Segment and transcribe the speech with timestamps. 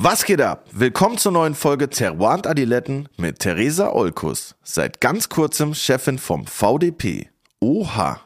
[0.00, 0.68] Was geht ab?
[0.70, 4.54] Willkommen zur neuen Folge Terroir Adiletten mit Theresa Olkus.
[4.62, 7.30] Seit ganz kurzem Chefin vom VDP.
[7.58, 8.20] Oha.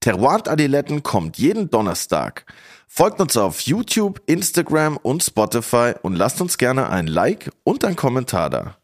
[0.00, 2.44] Terroir Adiletten kommt jeden Donnerstag.
[2.88, 7.94] Folgt uns auf YouTube, Instagram und Spotify und lasst uns gerne ein Like und ein
[7.94, 8.76] Kommentar da.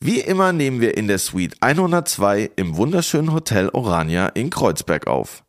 [0.00, 5.44] Wie immer nehmen wir in der Suite 102 im wunderschönen Hotel Orania in Kreuzberg auf.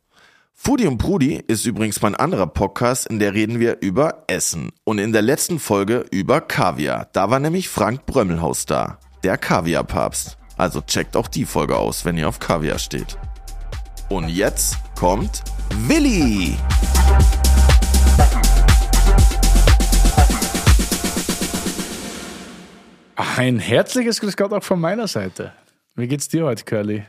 [0.62, 4.68] Foodie und Prudi ist übrigens mein anderer Podcast, in der reden wir über Essen.
[4.84, 7.08] Und in der letzten Folge über Kaviar.
[7.14, 10.36] Da war nämlich Frank Brömmelhaus da, der Kaviarpapst.
[10.58, 13.16] Also checkt auch die Folge aus, wenn ihr auf Kaviar steht.
[14.10, 15.42] Und jetzt kommt
[15.86, 16.54] Willi.
[23.16, 25.54] Ein herzliches Grüß Gott auch von meiner Seite.
[25.96, 27.06] Wie geht's dir heute, Curly?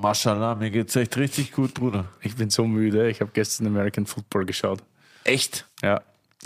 [0.00, 2.06] Maschallah, mir geht's echt richtig gut, Bruder.
[2.20, 3.08] Ich bin so müde.
[3.08, 4.82] Ich habe gestern American Football geschaut.
[5.24, 5.66] Echt?
[5.82, 6.02] Ja.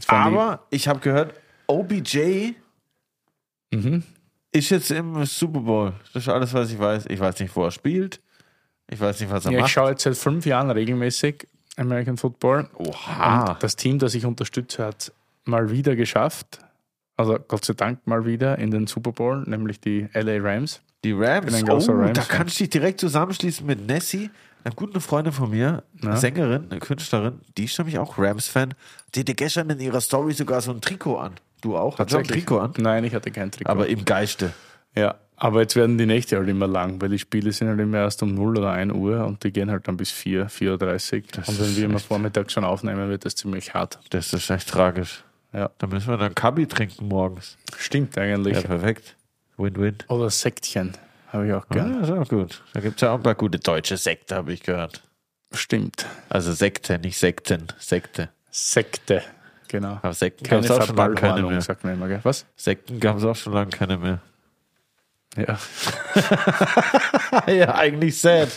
[0.06, 1.34] Aber ich habe gehört,
[1.66, 2.52] OBJ
[3.72, 4.02] Mhm.
[4.52, 5.92] ist jetzt im Super Bowl.
[6.14, 7.06] Das ist alles, was ich weiß.
[7.08, 8.20] Ich weiß nicht, wo er spielt.
[8.90, 9.72] Ich weiß nicht, was er Ja, ich macht.
[9.72, 12.68] schaue jetzt seit fünf Jahren regelmäßig American Football.
[12.74, 13.52] Oha.
[13.52, 15.12] Und das Team, das ich unterstütze, hat
[15.44, 16.60] mal wieder geschafft.
[17.18, 20.80] Also Gott sei Dank mal wieder in den Super Bowl, nämlich die LA Rams.
[21.04, 21.52] Die Rams.
[21.62, 22.28] Oh, großer da Rams-Fan.
[22.28, 24.30] kann ich dich direkt zusammenschließen mit Nessie,
[24.64, 26.16] einer guten Freundin von mir, eine Ja.
[26.16, 27.40] Sängerin, eine Künstlerin.
[27.56, 28.74] Die ist nämlich auch Rams-Fan.
[29.14, 31.32] Die hatte gestern in ihrer Story sogar so ein Trikot an.
[31.60, 31.98] Du auch?
[31.98, 32.24] Hast du ein.
[32.24, 32.72] Trikot an?
[32.78, 33.70] Nein, ich hatte kein Trikot.
[33.70, 34.52] Aber im Geiste.
[34.96, 37.98] ja, aber jetzt werden die Nächte halt immer lang, weil die Spiele sind halt immer
[37.98, 41.48] erst um 0 oder 1 Uhr und die gehen halt dann bis 4, 4.30 Uhr.
[41.48, 43.98] Und wenn wir immer vormittags schon aufnehmen, wird das ziemlich hart.
[44.10, 45.24] Das ist echt tragisch.
[45.52, 45.70] Ja.
[45.78, 47.56] Da müssen wir dann Kabi trinken morgens.
[47.76, 48.56] Stimmt eigentlich.
[48.56, 49.16] Ja, perfekt.
[49.56, 49.96] Win-win.
[50.08, 50.92] Oder Sektchen.
[51.32, 52.02] Habe ich auch Ja, gern.
[52.02, 52.62] ist auch gut.
[52.74, 55.02] Da gibt es ja auch ein paar gute deutsche Sekte, habe ich gehört.
[55.52, 56.06] Stimmt.
[56.28, 57.66] Also Sekte, nicht Sekten.
[57.78, 58.28] Sekte.
[58.50, 59.22] Sekte.
[59.68, 59.98] Genau.
[60.02, 61.60] Aber Sekten gab es auch schon lange keine mehr.
[61.60, 62.20] sagt man immer, gell?
[62.22, 62.46] Was?
[62.56, 64.20] Sekten gab es auch schon lange keine mehr.
[65.36, 65.58] Ja.
[67.52, 68.48] ja, eigentlich sad.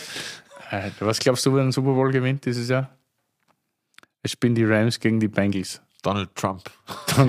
[0.70, 2.88] Alter, Was glaubst du, wer den Super Bowl gewinnt dieses Jahr?
[4.22, 5.82] Es spielen die Rams gegen die Bengals.
[6.02, 6.62] Donald Trump.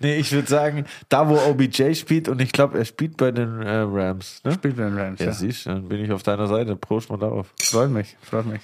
[0.00, 3.62] nee, ich würde sagen, da wo OBJ spielt und ich glaube, er spielt bei den
[3.62, 4.40] äh, Rams.
[4.44, 4.52] Ne?
[4.54, 5.20] Spielt bei den Rams.
[5.20, 5.32] Ja, Ja.
[5.32, 6.74] siehst du, dann bin ich auf deiner Seite.
[6.76, 7.52] Prost mal darauf.
[7.60, 8.60] Freut mich, freut mich.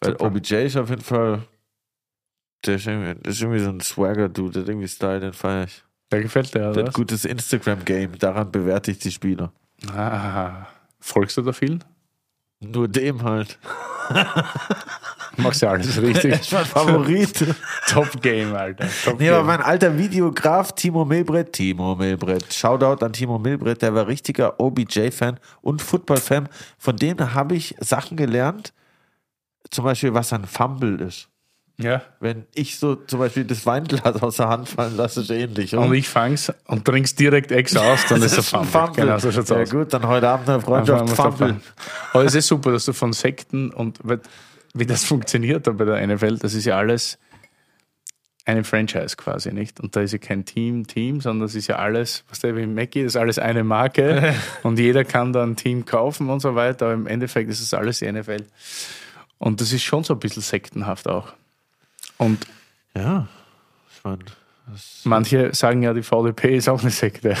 [0.00, 0.24] Weil Super.
[0.26, 1.42] OBJ ist auf jeden Fall.
[2.66, 5.64] Der ist irgendwie, das ist irgendwie so ein Swagger-Dude, der hat irgendwie Style, den feiere
[5.64, 5.82] ich.
[6.10, 6.80] Der gefällt dir, Der oder?
[6.82, 6.94] hat was?
[6.94, 9.52] gutes Instagram-Game, daran bewerte ich die Spieler.
[9.94, 10.66] Ah,
[11.00, 11.78] folgst du da viel?
[12.60, 13.58] Nur dem halt.
[15.38, 16.32] Machst ja alles richtig.
[16.40, 17.44] ist mein Favorit.
[17.88, 18.86] Top Game, Alter.
[19.04, 19.46] Top Nee, aber Game.
[19.46, 25.38] mein alter Videograf Timo Milbrett, Timo Milbrett, Shoutout an Timo Milbrett, der war richtiger OBJ-Fan
[25.62, 26.48] und Football-Fan.
[26.78, 28.72] Von dem habe ich Sachen gelernt,
[29.70, 31.28] zum Beispiel, was ein Fumble ist.
[31.78, 32.02] Ja.
[32.20, 35.74] Wenn ich so zum Beispiel das Weinglas aus der Hand fallen lasse, ist ähnlich.
[35.74, 35.86] oder?
[35.86, 39.04] Und ich fang's und trink's direkt ex aus, dann ist er ein Fumble.
[39.04, 39.70] Genau, so schaut's ja aus.
[39.70, 41.56] gut, dann heute Abend eine Freundschaft Fumble.
[42.12, 43.98] Aber es ist super, dass du von Sekten und
[44.74, 47.18] wie- das funktioniert da bei der NFL, das ist ja alles
[48.44, 49.78] eine Franchise quasi, nicht?
[49.78, 52.66] Und da ist ja kein Team, Team, sondern das ist ja alles, was der wie
[52.66, 54.34] Mackie, das ist alles eine Marke
[54.64, 57.72] und jeder kann da ein Team kaufen und so weiter, aber im Endeffekt ist es
[57.72, 58.44] alles die NFL.
[59.38, 61.32] Und das ist schon so ein bisschen sektenhaft auch.
[62.18, 62.46] Und
[62.96, 63.28] Ja,
[63.92, 64.04] ich
[64.66, 67.30] meine, manche sagen ja, die VDP ist auch eine Sekte.
[67.30, 67.36] ja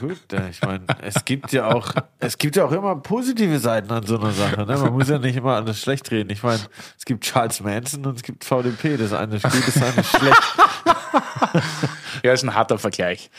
[0.00, 3.90] gut, ja, ich meine, es gibt ja auch, es gibt ja auch immer positive Seiten
[3.92, 4.64] an so einer Sache.
[4.66, 4.76] Ne?
[4.76, 6.30] Man muss ja nicht immer alles schlecht reden.
[6.30, 6.60] Ich meine,
[6.98, 8.96] es gibt Charles Manson und es gibt VDP.
[8.96, 10.42] Das eine ist gut, das eine ist schlecht.
[12.22, 13.30] Ja, ist ein harter Vergleich.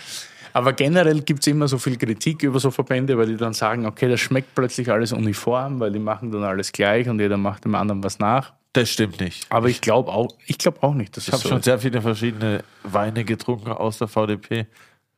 [0.54, 3.86] Aber generell gibt es immer so viel Kritik über so Verbände, weil die dann sagen,
[3.86, 7.66] okay, das schmeckt plötzlich alles uniform, weil die machen dann alles gleich und jeder macht
[7.66, 8.54] dem anderen was nach.
[8.74, 9.46] Das stimmt nicht.
[9.50, 11.66] Aber ich glaube auch, ich glaube auch nicht, dass Ich habe so schon ist.
[11.66, 14.68] sehr viele verschiedene Weine getrunken aus der VDP.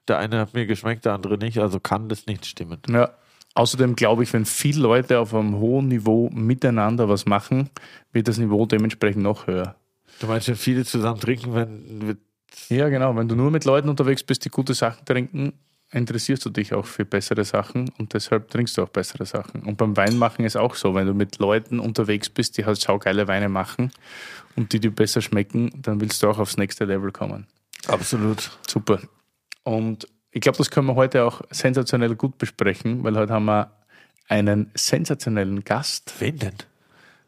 [0.07, 1.57] Der eine hat mir geschmeckt, der andere nicht.
[1.59, 2.79] Also kann das nicht stimmen.
[2.89, 3.11] Ja.
[3.55, 7.69] Außerdem glaube ich, wenn viele Leute auf einem hohen Niveau miteinander was machen,
[8.11, 9.75] wird das Niveau dementsprechend noch höher.
[10.19, 12.17] Du meinst, wenn viele zusammen trinken, wenn
[12.69, 13.15] Ja, genau.
[13.15, 15.53] Wenn du nur mit Leuten unterwegs bist, die gute Sachen trinken,
[15.91, 19.63] interessierst du dich auch für bessere Sachen und deshalb trinkst du auch bessere Sachen.
[19.63, 23.27] Und beim Weinmachen ist auch so, wenn du mit Leuten unterwegs bist, die halt saugeile
[23.27, 23.91] Weine machen
[24.55, 27.47] und die dir besser schmecken, dann willst du auch aufs nächste Level kommen.
[27.87, 28.51] absolut.
[28.67, 28.99] Super.
[29.63, 33.71] Und ich glaube, das können wir heute auch sensationell gut besprechen, weil heute haben wir
[34.27, 36.55] einen sensationellen Gast, Wen denn?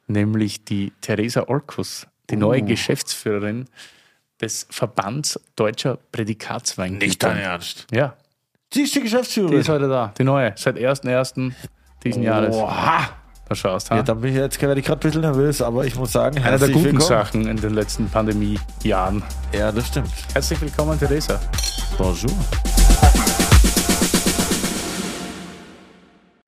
[0.07, 3.65] nämlich die Theresa Orkus, die neue Geschäftsführerin
[4.41, 7.05] des Verbands Deutscher Prädikatsweingüter.
[7.05, 7.87] Nicht dein Ernst.
[7.91, 8.15] Ja,
[8.73, 9.53] Sie ist die Geschäftsführerin.
[9.55, 10.13] die ist heute da.
[10.17, 11.53] Die neue, seit 1.1.
[12.03, 12.55] diesen Jahres.
[12.55, 13.09] Oha.
[13.47, 13.95] Da schaust du.
[13.95, 16.37] Ja, dann bin ich jetzt werde ich gerade ein bisschen nervös, aber ich muss sagen,
[16.43, 17.01] Eine der guten willkommen.
[17.01, 19.23] Sachen in den letzten Pandemiejahren.
[19.53, 20.09] Ja, das stimmt.
[20.33, 21.39] Herzlich willkommen, Theresa.
[21.97, 22.29] Bonjour.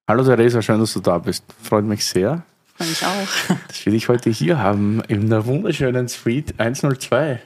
[0.09, 1.45] Hallo Theresa, schön, dass du da bist.
[1.63, 2.43] Freut mich sehr,
[2.75, 3.55] Freue mich auch.
[3.67, 7.39] dass wir dich heute hier haben in der wunderschönen Suite 102.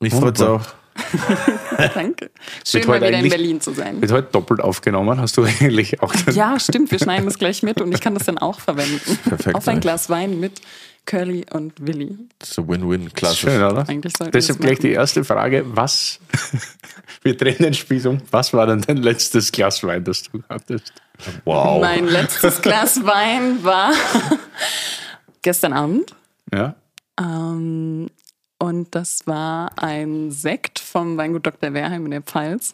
[0.00, 0.62] Mich freut's auch.
[1.94, 2.30] Danke.
[2.66, 4.00] Schön, mal heute wieder in Berlin zu sein.
[4.00, 6.90] Wird heute doppelt aufgenommen, hast du eigentlich auch Ja, stimmt.
[6.90, 9.18] Wir schneiden das gleich mit und ich kann das dann auch verwenden.
[9.28, 9.80] Perfekt, Auf ein.
[9.80, 10.60] Glas Wein mit
[11.04, 12.16] Curly und Willi.
[12.38, 13.36] Das ist ein Win-Win, klasse.
[13.36, 13.86] Schön, oder?
[13.88, 15.64] Eigentlich Deshalb gleich die erste Frage.
[15.66, 16.18] Was,
[17.22, 18.18] wir drehen den Spieß um.
[18.30, 20.92] Was war denn dein letztes Glas Wein, das du hattest?
[21.44, 21.80] Wow.
[21.80, 23.92] Mein letztes Glas Wein war
[25.42, 26.14] gestern Abend.
[26.52, 26.74] Ja?
[27.18, 28.08] Ähm,
[28.60, 31.74] und das war ein Sekt vom Weingut Dr.
[31.74, 32.72] Wehrheim in der Pfalz.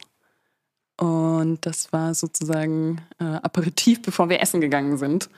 [0.99, 5.29] Und das war sozusagen äh, Aperitif, bevor wir essen gegangen sind.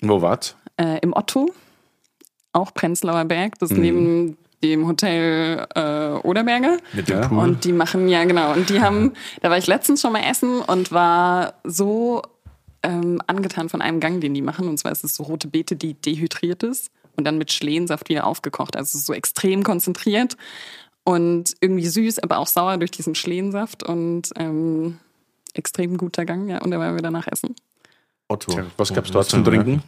[0.00, 0.56] Wo war's?
[0.76, 1.52] äh, im Otto,
[2.52, 6.78] auch Prenzlauer Berg, das neben dem Hotel äh, Oderberger.
[6.92, 7.20] Mit dem.
[7.22, 7.38] Pool.
[7.38, 10.60] Und die machen, ja genau, und die haben, da war ich letztens schon mal essen
[10.60, 12.22] und war so
[12.82, 14.68] ähm, angetan von einem Gang, den die machen.
[14.68, 18.26] Und zwar ist es so rote Beete, die dehydriert ist und dann mit Schlehensaft wieder
[18.26, 18.76] aufgekocht.
[18.76, 20.36] Also es so extrem konzentriert
[21.04, 24.98] und irgendwie süß, aber auch sauer durch diesen Schlehensaft und ähm,
[25.54, 26.60] extrem guter Gang, ja.
[26.62, 27.54] Und da waren wir danach essen.
[28.28, 28.60] Otto.
[28.76, 29.44] Was gab's Wo dort zum?
[29.44, 29.82] Trinken?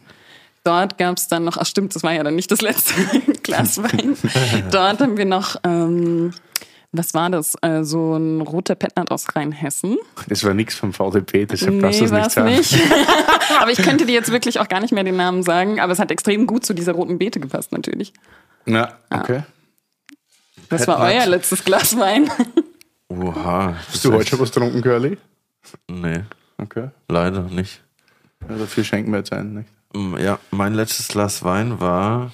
[0.63, 2.93] Dort gab es dann noch, ach stimmt, das war ja dann nicht das letzte
[3.43, 4.17] Glas Wein.
[4.71, 6.33] Dort haben wir noch, ähm,
[6.91, 7.55] was war das?
[7.61, 9.97] Äh, so ein roter Petnat aus Rheinhessen.
[10.27, 12.49] Das war nichts vom VDP, deshalb darfst du Nee, es nicht sagen.
[12.55, 12.73] nicht.
[13.59, 15.99] aber ich könnte dir jetzt wirklich auch gar nicht mehr den Namen sagen, aber es
[15.99, 18.13] hat extrem gut zu dieser roten Beete gepasst natürlich.
[18.65, 19.43] Ja, okay.
[20.69, 22.29] Das war euer letztes Glas Wein.
[23.09, 23.75] Oha.
[23.91, 25.17] Hast du heute schon was getrunken, Curly?
[25.89, 26.23] Nee,
[26.57, 26.89] Okay.
[27.09, 27.81] leider nicht.
[28.49, 29.69] Ja, dafür schenken wir jetzt ein, nicht?
[29.93, 32.31] Mm, Ja, mein letztes Glas Wein war.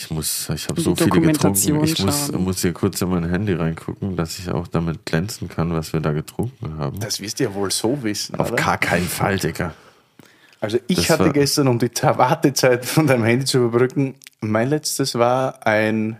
[0.00, 1.82] Ich muss, ich habe so viele getrunken.
[1.82, 5.72] Ich muss, muss hier kurz in mein Handy reingucken, dass ich auch damit glänzen kann,
[5.72, 7.00] was wir da getrunken haben.
[7.00, 8.62] Das wirst du ja wohl so wissen, Auf oder?
[8.62, 9.74] gar keinen Fall, Digga.
[10.60, 15.16] Also ich Das hatte gestern, um die Wartezeit von deinem Handy zu überbrücken, mein letztes
[15.16, 16.16] war ein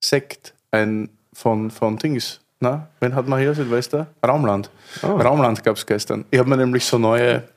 [0.00, 2.40] Sekt, ein von, von Dings.
[2.60, 4.06] Na, wen hat man hier, Silvester?
[4.24, 4.70] Raumland.
[5.02, 6.24] Raumland gab es gestern.
[6.30, 7.48] Ich habe mir nämlich so neue,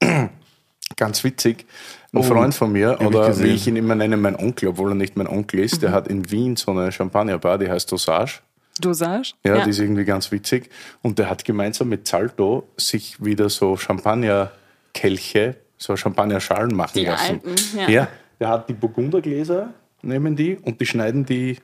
[0.96, 1.66] ganz witzig,
[2.16, 4.90] ein Oh, Freund von mir, ich oder wie ich ihn immer nenne, mein Onkel, obwohl
[4.92, 8.40] er nicht mein Onkel ist, der hat in Wien so eine Champagnerbar, die heißt Dosage.
[8.80, 9.32] Dosage?
[9.44, 10.68] Ja, die ist irgendwie ganz witzig.
[11.02, 17.40] Und der hat gemeinsam mit Zalto sich wieder so Champagnerkelche, so Champagnerschalen machen Die lassen.
[17.44, 17.88] alten, ja.
[17.88, 18.08] ja.
[18.38, 19.72] Der hat die Burgundergläser,
[20.02, 21.56] nehmen die und die schneiden die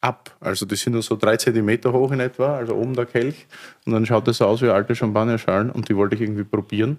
[0.00, 0.36] ab.
[0.40, 3.46] Also die sind nur so drei Zentimeter hoch in etwa, also oben der Kelch.
[3.84, 6.98] Und dann schaut das so aus wie alte Champagnerschalen und die wollte ich irgendwie probieren.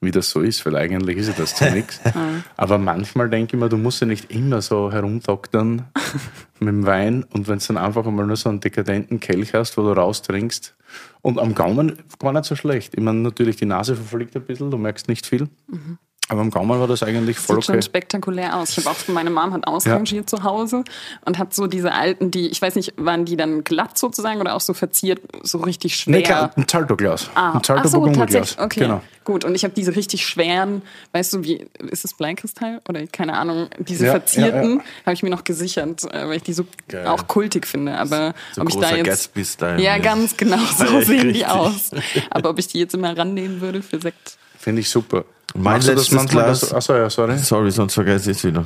[0.00, 2.00] Wie das so ist, weil eigentlich ist ja das zu nichts.
[2.56, 5.86] Aber manchmal denke ich mir, du musst ja nicht immer so herumdoktern
[6.60, 9.76] mit dem Wein und wenn du dann einfach einmal nur so einen dekadenten Kelch hast,
[9.76, 10.74] wo du raustrinkst
[11.22, 12.94] und am Gaumen gar nicht so schlecht.
[12.94, 15.48] Ich meine, natürlich die Nase verfliegt ein bisschen, du merkst nicht viel.
[16.28, 17.82] Aber am Gaumen war das eigentlich voll Sieht schon okay.
[17.82, 18.70] spektakulär aus.
[18.76, 20.82] Ich habe auch, meine Mom hat ausrangiert zu Hause
[21.24, 24.54] und hat so diese alten, die, ich weiß nicht, waren die dann glatt sozusagen oder
[24.56, 26.16] auch so verziert, so richtig schwer?
[26.16, 27.30] Nee, klar, ein Zalto-Glas.
[27.36, 28.58] Ah, ein ach so, tatsächlich.
[28.58, 29.02] Okay, Genau.
[29.22, 29.44] gut.
[29.44, 30.82] Und ich habe diese richtig schweren,
[31.12, 34.84] weißt du, wie ist es Bleikristall oder keine Ahnung, diese Ja, verzierten ja, ja.
[35.06, 37.06] habe ich mir noch gesichert, äh, weil ich die so Geil.
[37.06, 37.96] auch kultig finde.
[37.98, 39.30] Aber So ob ich da jetzt
[39.78, 41.46] ja, ganz genau so sehen die richtig.
[41.46, 41.90] aus.
[42.30, 44.38] Aber ob ich die jetzt immer rannehmen würde für Sekt.
[44.58, 45.24] Finde ich super.
[45.56, 47.38] Mein Machst letztes manchmal, Glas- Achso, ja, sorry.
[47.38, 48.64] Sorry, sonst vergesse ich es wieder.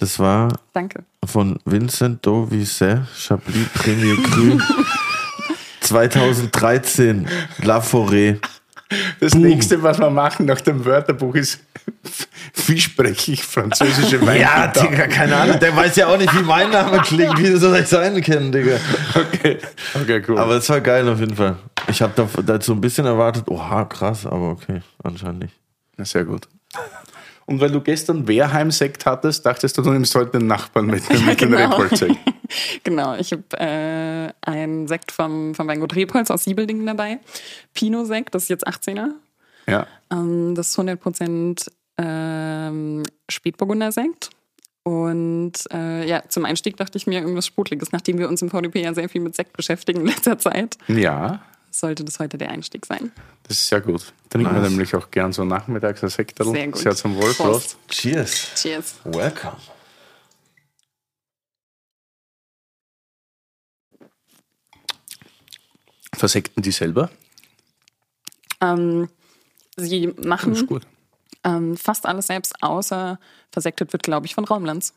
[0.00, 1.04] Das war Danke.
[1.24, 4.58] von Vincent Dovisset, Chablis Premier Cru.
[5.80, 7.26] 2013,
[7.62, 8.38] La Forêt.
[9.20, 11.60] Das nächste, was wir machen nach dem Wörterbuch, ist
[12.66, 14.40] wie spreche ich französische Weine?
[14.40, 15.58] Ja, Digga, keine Ahnung.
[15.58, 17.38] Der weiß ja auch nicht, wie mein Name klingt.
[17.38, 18.76] Wie soll ich seinen kennen, Digga?
[19.14, 19.58] Okay,
[19.94, 20.38] okay cool.
[20.38, 21.56] Aber es war geil auf jeden Fall.
[21.88, 25.54] Ich habe da, da so ein bisschen erwartet, oha, krass, aber okay, anscheinend nicht.
[25.96, 26.48] Na, sehr gut.
[27.46, 31.40] Und weil du gestern Wehrheim-Sekt hattest, dachtest du, du nimmst heute den Nachbarn mit, mit
[31.40, 31.76] dem genau.
[31.76, 32.16] Rebholz-Sekt.
[32.84, 37.18] Genau, ich habe äh, einen Sekt vom, vom Weingut Rebholz aus Siebeldingen dabei.
[37.72, 39.08] Pinot-Sekt, das ist jetzt 18er.
[39.66, 39.86] Ja.
[40.12, 44.30] Ähm, das ist 100% ähm, Spätburgunder-Sekt.
[44.84, 48.82] Und äh, ja, zum Einstieg dachte ich mir irgendwas Sprudeliges, nachdem wir uns im VDP
[48.82, 50.76] ja sehr viel mit Sekt beschäftigen in letzter Zeit.
[50.88, 51.40] ja,
[51.76, 53.10] Sollte das heute der Einstieg sein.
[53.48, 54.12] das ist sehr gut.
[54.30, 54.70] Trinken wir Nice.
[54.70, 56.52] nämlich auch gern so nachmittags ein Sekterl.
[56.52, 56.78] Sehr gut.
[56.78, 57.76] Sehr zum Wohl, Prost.
[57.88, 58.50] Cheers.
[58.54, 58.94] Cheers.
[59.02, 59.56] Welcome.
[66.14, 67.10] Versekten die selber?
[68.60, 69.08] Ähm,
[69.76, 70.86] sie Das ist machen gut.
[71.44, 73.18] ähm, fast alles selbst, außer
[73.50, 74.94] versektet wird, glaube ich, von Raumlands.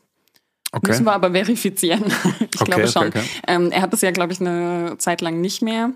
[0.70, 0.88] Okay.
[0.88, 2.04] Müssen wir aber verifizieren.
[2.06, 3.08] ich Okay, glaube schon.
[3.08, 3.28] okay, okay.
[3.48, 5.92] Ähm, er hat das ja, glaube ich, eine Zeit lang nicht mehr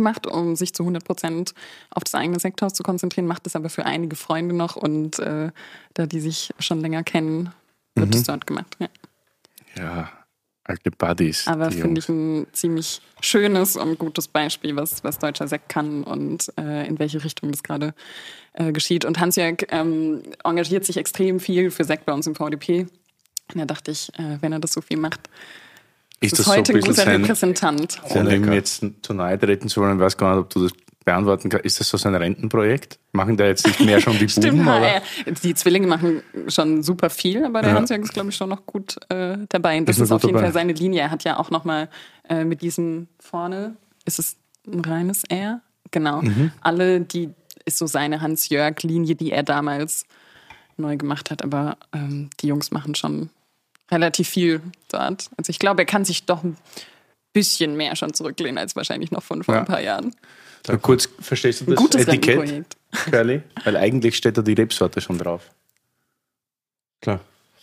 [0.00, 1.54] gemacht, um sich zu 100 Prozent
[1.90, 5.50] auf das eigene Sekthaus zu konzentrieren, macht es aber für einige Freunde noch und äh,
[5.94, 7.50] da die sich schon länger kennen,
[7.94, 8.14] wird Mhm.
[8.14, 8.76] es dort gemacht.
[8.78, 8.88] Ja.
[9.76, 10.10] Ja,
[10.64, 11.46] alte Buddies.
[11.46, 16.52] Aber finde ich ein ziemlich schönes und gutes Beispiel, was, was deutscher Sekt kann und
[16.58, 17.94] äh, in welche Richtung das gerade
[18.54, 19.04] äh, geschieht.
[19.04, 22.86] Und Hans-Jörg ähm, engagiert sich extrem viel für Sekt bei uns im VDP.
[23.52, 25.20] Und da dachte ich, äh, wenn er das so viel macht,
[26.20, 28.00] Ist ist das so ein heute ein bisschen guter sein, Repräsentant.
[28.10, 30.72] ohne ihm jetzt zu nahe treten zu wollen, ich weiß gar nicht, ob du das
[31.04, 31.64] beantworten kannst.
[31.64, 32.98] Ist das so sein Rentenprojekt?
[33.12, 34.68] Machen da jetzt nicht mehr schon die Stimmt, Buben?
[34.68, 35.00] oder?
[35.42, 37.76] die Zwillinge machen schon super viel, aber der Ja.
[37.78, 39.78] Hans-Jörg ist, glaube ich, schon noch gut äh, dabei.
[39.78, 40.48] Und das Ist ist, auf jeden dabei.
[40.48, 41.00] Fall seine Linie.
[41.00, 41.88] Er hat ja auch nochmal
[42.28, 44.36] äh, mit diesem vorne, ist es
[44.70, 45.62] ein reines R?
[45.90, 46.20] Genau.
[46.20, 46.52] Mhm.
[46.60, 47.30] Alle, die
[47.64, 50.04] ist so seine Hans-Jörg-Linie, die er damals
[50.76, 51.42] neu gemacht hat.
[51.42, 53.30] Aber ähm, die Jungs machen schon
[53.90, 55.30] relativ viel dort.
[55.36, 56.56] Also ich glaube, er kann sich doch ein
[57.32, 59.60] bisschen mehr schon zurücklehnen als wahrscheinlich noch von vor Ja.
[59.60, 60.14] ein paar Jahren.
[60.66, 62.76] So kurz, verstehst du Ein das gutes Etikett.
[63.10, 63.42] Curly?
[63.64, 65.42] Weil eigentlich steht da die Rebsorte schon drauf.
[67.00, 67.20] Klar.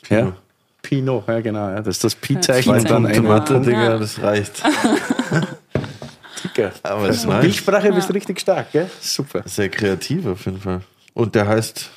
[0.10, 0.36] Ja?
[0.81, 1.69] Pinot, ja genau.
[1.69, 1.81] Ja.
[1.81, 3.60] Das ist das Pi-Zeichen Ja, und dann eine Mathe.
[3.60, 4.63] Digga, das reicht.
[6.41, 6.72] Ticker.
[6.84, 7.41] Aber es ist nice.
[7.41, 8.89] Bildsprache bist richtig stark, gell?
[9.01, 9.43] Super.
[9.46, 10.81] Sehr kreativ auf jeden Fall.
[11.13, 11.89] Und der heißt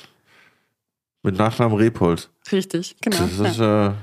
[1.23, 2.29] mit Nachnamen Repolz.
[2.51, 3.17] Richtig, genau.
[3.37, 3.87] Das ist ja.
[3.89, 3.93] äh,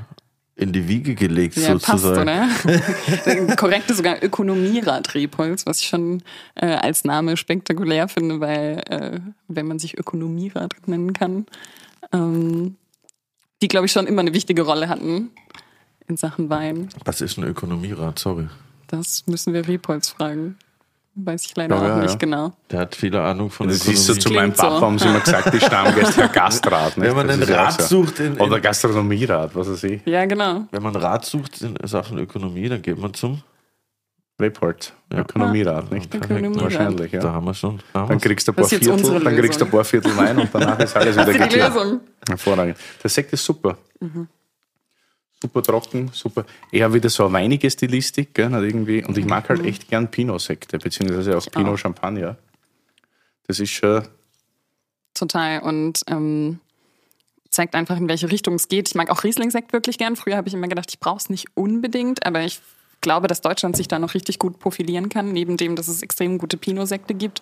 [0.58, 2.22] in die Wiege gelegt Ja, passt, sozusagen.
[2.22, 3.56] oder?
[3.56, 6.22] Korrekt ist sogar Ökonomierat Repolz, was ich schon
[6.56, 11.46] äh, als Name spektakulär finde, weil äh, wenn man sich Ökonomierat nennen kann,
[12.12, 12.76] ähm,
[13.62, 15.30] die, glaube ich, schon immer eine wichtige Rolle hatten
[16.08, 16.88] in Sachen Wein.
[17.04, 18.18] Was ist ein Ökonomierat?
[18.18, 18.48] Sorry.
[18.88, 20.56] Das müssen wir Repolz fragen.
[21.20, 22.16] Weiß ich leider Ja, auch ja, nicht ja.
[22.16, 22.52] genau.
[22.70, 23.94] Der hat viele Ahnung von Das Ökonomie.
[23.98, 24.62] ist so zu meinem Klingt so.
[24.62, 26.96] Papa, haben sie immer gesagt, die Stammgäste Herr Gastrat.
[26.96, 27.06] nicht?
[27.08, 28.04] wenn man Das einen Rat so.
[28.04, 30.00] sucht in, in, Oder Gastronomierat, was weiß ich.
[30.06, 30.64] Ja, genau.
[30.70, 33.42] wenn man Rat sucht in Sachen Ökonomie, dann geht man zum
[34.40, 34.92] Report.
[35.12, 35.20] Ja.
[35.20, 36.14] Ökonomierat, nicht?
[36.14, 36.62] Ökonomierat.
[36.62, 37.32] Wahrscheinlich, Da ja.
[37.32, 37.80] haben wir schon.
[37.92, 40.38] Da haben Dann kriegst du ein paar Viertel, dann kriegst du ein paar Viertel Wein
[40.38, 41.72] und danach ist alles wieder geklärt.
[42.28, 42.76] Hervorragend.
[43.02, 43.76] Der Sekt ist super.
[43.98, 44.28] Mhm.
[45.40, 46.44] Super trocken, super.
[46.72, 49.04] Eher wieder so eine weinige Stilistik, gell, nicht irgendwie.
[49.04, 49.48] Und ich mag Mhm.
[49.48, 52.36] halt echt gern Pinot-Sekte, beziehungsweise auch Pinot Champagner.
[53.46, 54.02] Das ist schon,
[55.14, 55.60] Total.
[55.62, 56.60] Und ähm,
[57.50, 58.88] zeigt einfach, in welche Richtung es geht.
[58.88, 60.16] Ich mag auch Riesling-Sekt wirklich gern.
[60.16, 62.60] Früher habe ich immer gedacht, ich brauche es nicht unbedingt, aber ich
[63.00, 66.38] glaube, dass Deutschland sich da noch richtig gut profilieren kann, neben dem, dass es extrem
[66.38, 67.40] gute Pinot-Sekte gibt,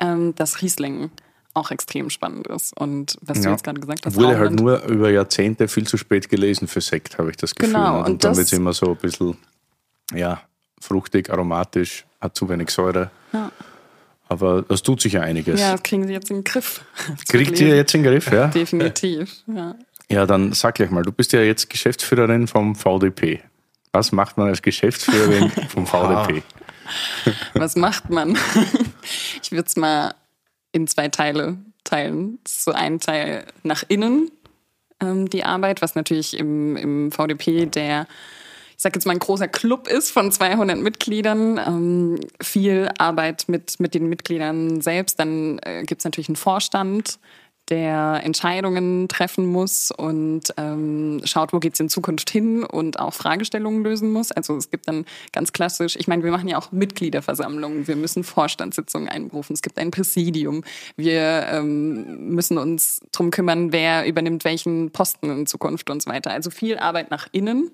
[0.00, 1.10] ähm, dass Riesling
[1.58, 2.76] auch extrem spannend ist.
[2.76, 3.50] Und was du Ja.
[3.52, 7.18] jetzt gerade gesagt hast, wurde halt nur über Jahrzehnte viel zu spät gelesen für Sekt,
[7.18, 7.74] habe ich das Gefühl.
[7.74, 9.36] Genau, und Und dann wird es immer so ein bisschen,
[10.14, 10.40] ja,
[10.80, 13.10] fruchtig, aromatisch, hat zu wenig Säure.
[13.32, 13.50] Ja.
[14.30, 15.58] Aber das tut sich ja einiges.
[15.60, 16.82] Ja, das kriegen sie jetzt in den Griff.
[17.28, 18.46] Kriegt ihr jetzt in den Griff, ja?
[18.48, 19.74] Definitiv, ja.
[20.10, 23.40] Ja, dann sag gleich mal, du bist ja jetzt Geschäftsführerin vom VDP.
[23.92, 26.42] Was macht man als Geschäftsführerin vom VDP?
[27.54, 28.38] Was macht man?
[29.42, 30.14] Ich würde es mal
[30.72, 32.38] in zwei Teile teilen.
[32.46, 34.30] So ein Teil nach innen,
[35.00, 38.06] ähm, die Arbeit, was natürlich im, im VDP der,
[38.70, 41.58] ich sag jetzt mal, ein großer Club ist von 200 Mitgliedern.
[41.58, 45.18] Ähm, viel Arbeit mit, mit den Mitgliedern selbst.
[45.18, 47.18] Dann äh, gibt es natürlich einen Vorstand,
[47.68, 53.82] der Entscheidungen treffen muss und ähm, schaut, wo geht's in Zukunft hin und auch Fragestellungen
[53.82, 54.32] lösen muss.
[54.32, 58.24] Also es gibt dann ganz klassisch, ich meine, wir machen ja auch Mitgliederversammlungen, wir müssen
[58.24, 60.64] Vorstandssitzungen einberufen, es gibt ein Präsidium,
[60.96, 66.30] wir ähm, müssen uns drum kümmern, wer übernimmt welchen Posten in Zukunft und so weiter.
[66.30, 67.70] Also viel Arbeit nach innen,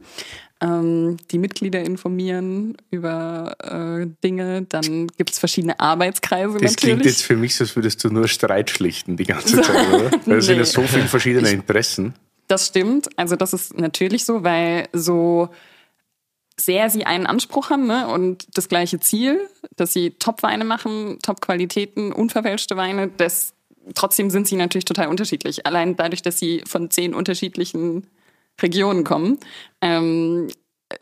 [0.60, 6.78] ähm, die Mitglieder informieren über äh, Dinge, dann gibt's verschiedene Arbeitskreise Das natürlich.
[6.78, 10.10] klingt jetzt für mich so, als würdest du nur Streit schlichten die ganze Zeit, oder?
[10.26, 10.68] Weil es sind ja Nee.
[10.68, 12.14] so viele verschiedene Interessen.
[12.48, 13.08] Das stimmt.
[13.18, 15.48] Also das ist natürlich so, weil so
[16.56, 18.06] sehr sie einen Anspruch haben ne?
[18.08, 19.40] und das gleiche Ziel,
[19.76, 23.54] dass sie Top-Weine machen, Top-Qualitäten, unverfälschte Weine, das,
[23.94, 25.66] trotzdem sind sie natürlich total unterschiedlich.
[25.66, 28.06] Allein dadurch, dass sie von zehn unterschiedlichen
[28.60, 29.38] Regionen kommen,
[29.80, 30.48] ähm,
[30.88, 30.96] äh,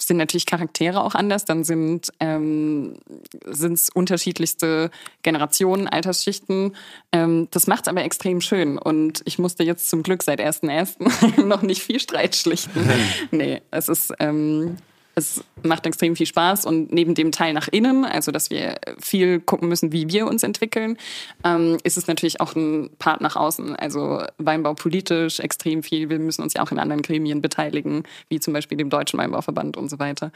[0.00, 2.98] sind natürlich Charaktere auch anders, dann sind ähm,
[3.44, 4.90] es unterschiedlichste
[5.22, 6.76] Generationen, Altersschichten.
[7.12, 8.78] Ähm, das macht es aber extrem schön.
[8.78, 11.40] Und ich musste jetzt zum Glück seit 1.1.
[11.44, 12.88] noch nicht viel Streit schlichten.
[13.30, 14.12] nee, es ist.
[14.18, 14.76] Ähm,
[15.14, 19.40] es macht extrem viel Spaß und neben dem Teil nach innen, also dass wir viel
[19.40, 20.96] gucken müssen, wie wir uns entwickeln,
[21.44, 23.76] ähm, ist es natürlich auch ein Part nach außen.
[23.76, 26.08] Also Weinbau politisch extrem viel.
[26.08, 29.76] Wir müssen uns ja auch in anderen Gremien beteiligen, wie zum Beispiel dem Deutschen Weinbauverband
[29.76, 30.32] und so weiter.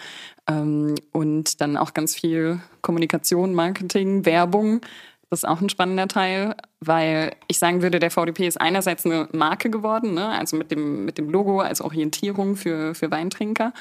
[0.48, 4.80] Ähm, und dann auch ganz viel Kommunikation, Marketing, Werbung.
[5.30, 9.28] Das ist auch ein spannender Teil, weil ich sagen würde, der VDP ist einerseits eine
[9.32, 10.28] Marke geworden, ne?
[10.28, 13.72] also mit dem, mit dem Logo als Orientierung für, für Weintrinker.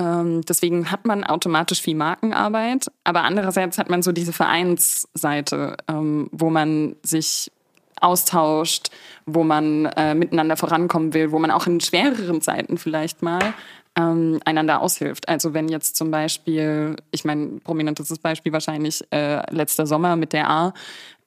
[0.00, 6.28] Ähm, deswegen hat man automatisch viel Markenarbeit, aber andererseits hat man so diese Vereinsseite, ähm,
[6.32, 7.52] wo man sich
[8.00, 8.90] austauscht,
[9.24, 13.54] wo man äh, miteinander vorankommen will, wo man auch in schwereren Zeiten vielleicht mal
[13.96, 15.28] ähm, einander aushilft.
[15.28, 20.50] Also wenn jetzt zum Beispiel, ich meine, prominentestes Beispiel wahrscheinlich äh, letzter Sommer mit der
[20.50, 20.74] A,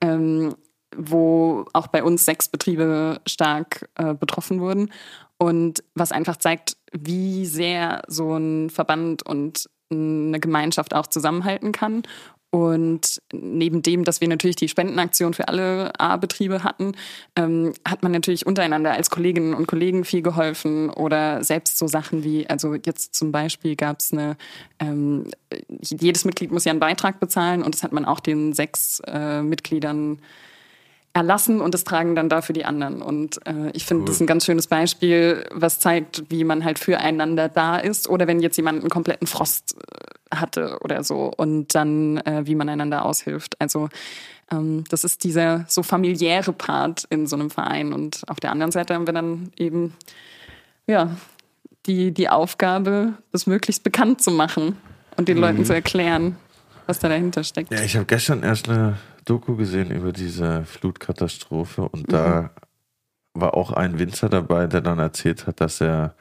[0.01, 0.55] ähm,
[0.95, 4.91] wo auch bei uns sechs Betriebe stark äh, betroffen wurden.
[5.37, 12.03] Und was einfach zeigt, wie sehr so ein Verband und eine Gemeinschaft auch zusammenhalten kann.
[12.49, 16.93] Und neben dem, dass wir natürlich die Spendenaktion für alle A-Betriebe hatten,
[17.35, 22.23] ähm, hat man natürlich untereinander als Kolleginnen und Kollegen viel geholfen oder selbst so Sachen
[22.23, 24.37] wie, also jetzt zum Beispiel gab es eine,
[24.79, 25.25] ähm,
[25.81, 29.41] jedes Mitglied muss ja einen Beitrag bezahlen und das hat man auch den sechs äh,
[29.41, 30.19] Mitgliedern
[31.17, 33.01] erlassen und das tragen dann dafür die anderen.
[33.01, 34.05] Und äh, ich finde, cool.
[34.05, 38.07] das ist ein ganz schönes Beispiel, was zeigt, wie man halt füreinander da ist.
[38.07, 42.53] Oder wenn jetzt jemand einen kompletten Frost äh, hatte oder so und dann, äh, wie
[42.53, 43.59] man einander aushilft.
[43.59, 43.89] Also
[44.51, 47.93] ähm, das ist dieser so familiäre Part in so einem Verein.
[47.93, 49.95] Und auf der anderen Seite haben wir dann eben,
[50.85, 51.09] ja,
[51.87, 54.77] die, die Aufgabe, das möglichst bekannt zu machen
[55.15, 55.43] und den mhm.
[55.43, 56.35] Leuten zu erklären,
[56.85, 57.71] was da dahinter steckt.
[57.71, 58.97] Ja, ich habe gestern erst eine
[59.27, 62.11] Doku gesehen über diese Flutkatastrophe und mhm.
[62.11, 62.49] da
[63.33, 66.15] war auch ein Winzer dabei, der dann erzählt hat, dass er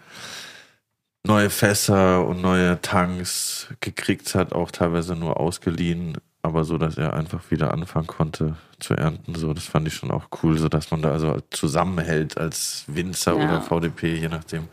[1.24, 7.14] neue Fässer und neue Tanks gekriegt hat, auch teilweise nur ausgeliehen, aber so, dass er
[7.14, 9.34] einfach wieder anfangen konnte zu ernten.
[9.34, 13.36] So, das fand ich schon auch cool, so dass man da also zusammenhält als Winzer
[13.36, 13.44] ja.
[13.44, 14.68] oder VDP, je nachdem.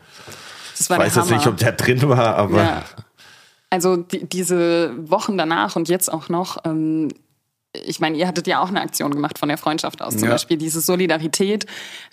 [0.78, 2.62] ich weiß jetzt nicht, ob der drin war, aber.
[2.62, 2.84] Ja.
[3.70, 7.08] Also die, diese Wochen danach und jetzt auch noch, ähm,
[7.84, 10.30] ich meine, ihr hattet ja auch eine Aktion gemacht von der Freundschaft aus, zum ja.
[10.30, 11.66] Beispiel diese Solidarität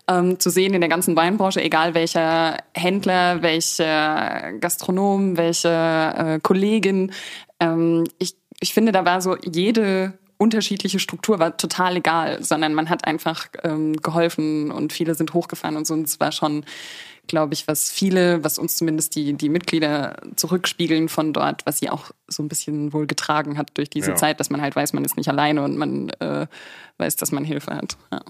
[0.08, 7.12] ähm, zu sehen in der ganzen Weinbranche, egal welcher Händler, welcher Gastronom, welche äh, Kollegin.
[7.60, 12.90] Ähm, ich, ich finde, da war so jede unterschiedliche Struktur war total egal, sondern man
[12.90, 15.94] hat einfach ähm, geholfen und viele sind hochgefahren und so.
[15.94, 16.66] Und es war schon
[17.32, 21.90] glaube ich, was viele, was uns zumindest die, die Mitglieder zurückspiegeln von dort, was sie
[21.90, 24.16] auch so ein bisschen wohl getragen hat durch diese ja.
[24.18, 26.46] Zeit, dass man halt weiß, man ist nicht alleine und man äh,
[26.98, 27.96] weiß, dass man Hilfe hat.
[28.12, 28.22] Ja.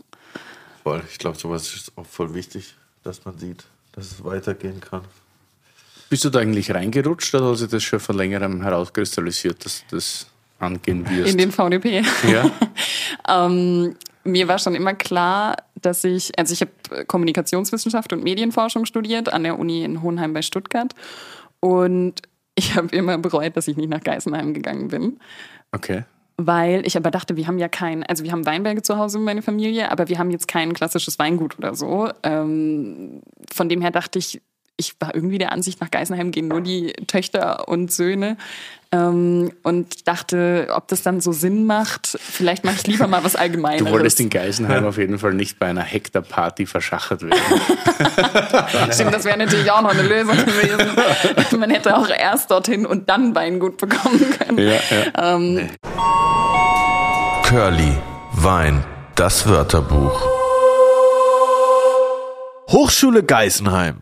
[0.84, 5.02] Voll, ich glaube, sowas ist auch voll wichtig, dass man sieht, dass es weitergehen kann.
[6.10, 10.28] Bist du da eigentlich reingerutscht oder hat sich das schon vor längerem herauskristallisiert, dass das
[10.60, 11.32] angehen wirst?
[11.32, 12.04] In den VDP.
[12.32, 12.52] Ja.
[13.28, 19.32] ähm, mir war schon immer klar, dass ich, also ich habe Kommunikationswissenschaft und Medienforschung studiert
[19.32, 20.94] an der Uni in Hohenheim bei Stuttgart.
[21.60, 22.22] Und
[22.56, 25.20] ich habe immer bereut, dass ich nicht nach Geisenheim gegangen bin.
[25.72, 26.04] Okay.
[26.38, 29.24] Weil ich aber dachte, wir haben ja kein, also wir haben Weinberge zu Hause in
[29.24, 32.10] meiner Familie, aber wir haben jetzt kein klassisches Weingut oder so.
[32.24, 33.22] Ähm,
[33.54, 34.42] von dem her dachte ich,
[34.78, 38.38] ich war irgendwie der Ansicht, nach Geisenheim gehen nur die Töchter und Söhne.
[38.94, 42.08] Ähm, und dachte, ob das dann so Sinn macht.
[42.20, 43.86] Vielleicht mache ich lieber mal was Allgemeines.
[43.86, 47.40] Du wolltest in Geisenheim auf jeden Fall nicht bei einer Hektarparty verschachert werden.
[48.92, 51.60] Stimmt, das wäre natürlich auch noch eine Lösung gewesen.
[51.60, 54.58] Man hätte auch erst dorthin und dann Weingut bekommen können.
[54.58, 55.36] Ja, ja.
[55.38, 55.70] Ähm.
[57.44, 57.98] Curly,
[58.34, 58.84] Wein,
[59.16, 60.22] das Wörterbuch.
[62.68, 64.02] Hochschule Geisenheim.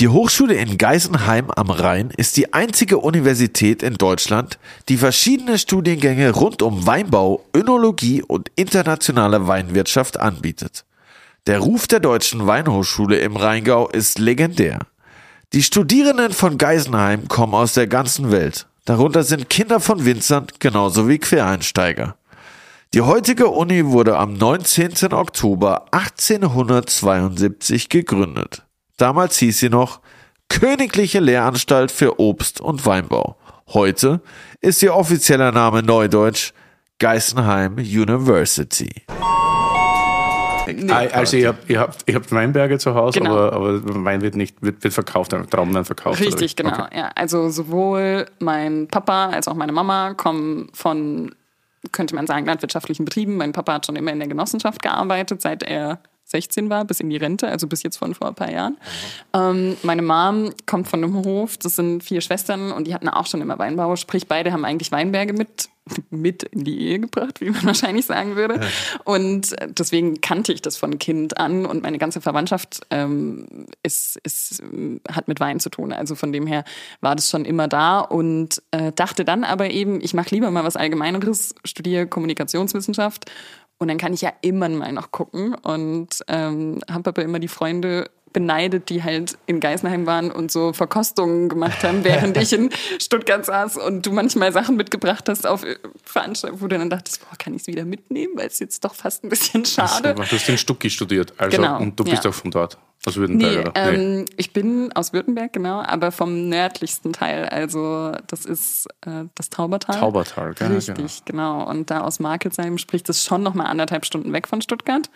[0.00, 6.30] Die Hochschule in Geisenheim am Rhein ist die einzige Universität in Deutschland, die verschiedene Studiengänge
[6.30, 10.84] rund um Weinbau, Önologie und internationale Weinwirtschaft anbietet.
[11.48, 14.78] Der Ruf der deutschen Weinhochschule im Rheingau ist legendär.
[15.52, 18.68] Die Studierenden von Geisenheim kommen aus der ganzen Welt.
[18.84, 22.14] Darunter sind Kinder von Winzern genauso wie Quereinsteiger.
[22.94, 25.12] Die heutige Uni wurde am 19.
[25.12, 28.62] Oktober 1872 gegründet.
[28.98, 30.00] Damals hieß sie noch
[30.48, 33.36] Königliche Lehranstalt für Obst- und Weinbau.
[33.68, 34.20] Heute
[34.60, 36.52] ist ihr offizieller Name Neudeutsch
[36.98, 38.90] Geisenheim University.
[40.90, 43.36] Also ihr habt, ihr, habt, ihr habt Weinberge zu Hause, genau.
[43.36, 46.20] aber, aber Wein wird nicht wird, wird verkauft, Trauben verkauft.
[46.20, 46.72] Richtig, genau.
[46.72, 46.98] Okay.
[46.98, 51.34] Ja, also sowohl mein Papa als auch meine Mama kommen von,
[51.92, 53.36] könnte man sagen, landwirtschaftlichen Betrieben.
[53.36, 57.10] Mein Papa hat schon immer in der Genossenschaft gearbeitet, seit er 16 war, bis in
[57.10, 58.76] die Rente, also bis jetzt von vor ein paar Jahren.
[59.34, 63.26] Ähm, meine Mom kommt von einem Hof, das sind vier Schwestern und die hatten auch
[63.26, 65.68] schon immer Weinbau, sprich beide haben eigentlich Weinberge mit
[66.10, 68.60] mit in die Ehe gebracht, wie man wahrscheinlich sagen würde.
[69.04, 74.62] Und deswegen kannte ich das von Kind an und meine ganze Verwandtschaft ähm, ist, ist,
[75.10, 75.92] hat mit Wein zu tun.
[75.92, 76.64] Also von dem her
[77.00, 80.64] war das schon immer da und äh, dachte dann aber eben, ich mache lieber mal
[80.64, 83.30] was Allgemeineres, studiere Kommunikationswissenschaft
[83.78, 87.48] und dann kann ich ja immer mal noch gucken und ähm, habe aber immer die
[87.48, 92.70] Freunde beneidet, die halt in Geisenheim waren und so Verkostungen gemacht haben, während ich in
[93.00, 95.64] Stuttgart saß und du manchmal Sachen mitgebracht hast auf
[96.04, 98.94] Veranstaltungen, wo du dann dachtest, boah, kann ich es wieder mitnehmen, weil es jetzt doch
[98.94, 100.14] fast ein bisschen schade.
[100.14, 102.30] Du hast in Stuttgart studiert, also Genau, und du bist ja.
[102.30, 103.72] auch von dort, aus Württemberg, Nee, oder?
[103.76, 107.46] ähm, ich bin aus Württemberg, genau, aber vom nördlichsten Teil.
[107.48, 109.98] Also das ist äh, das Taubertal.
[109.98, 111.68] Taubertal, gell, Richtig, genau.
[111.68, 115.10] Und da aus Markelsheim spricht es schon noch mal anderthalb Stunden weg von Stuttgart.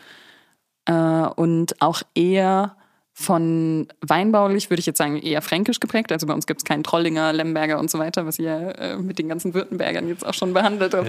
[0.86, 2.76] Äh, und auch eher
[3.14, 6.10] von weinbaulich würde ich jetzt sagen eher fränkisch geprägt.
[6.12, 9.18] Also bei uns gibt es keinen Trollinger, Lemberger und so weiter, was ihr äh, mit
[9.18, 11.08] den ganzen Württembergern jetzt auch schon behandelt habt.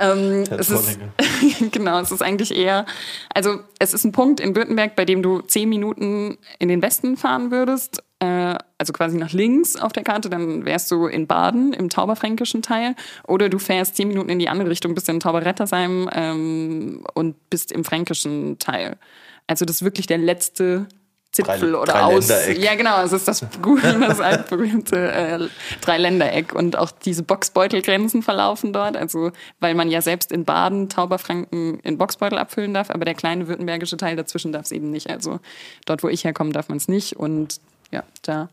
[0.00, 0.98] Ähm, es ist,
[1.70, 2.84] genau, es ist eigentlich eher,
[3.32, 7.16] also es ist ein Punkt in Württemberg, bei dem du zehn Minuten in den Westen
[7.16, 11.72] fahren würdest, äh, also quasi nach links auf der Karte, dann wärst du in Baden
[11.72, 16.10] im tauberfränkischen Teil, oder du fährst zehn Minuten in die andere Richtung, bist in Tauberrettersheim
[16.12, 18.96] ähm, und bist im fränkischen Teil.
[19.46, 20.88] Also das ist wirklich der letzte
[21.36, 22.28] Zipfel Drei- oder aus.
[22.28, 22.64] Dreiländereck.
[22.64, 23.44] Ja, genau, es ist das,
[24.00, 25.38] das altberühmte äh,
[25.82, 28.96] Dreiländereck und auch diese Boxbeutelgrenzen verlaufen dort.
[28.96, 33.48] Also, weil man ja selbst in Baden Tauberfranken in Boxbeutel abfüllen darf, aber der kleine
[33.48, 35.10] württembergische Teil dazwischen darf es eben nicht.
[35.10, 35.40] Also,
[35.84, 37.16] dort, wo ich herkomme, darf man es nicht.
[37.16, 37.60] Und
[37.92, 38.48] ja, da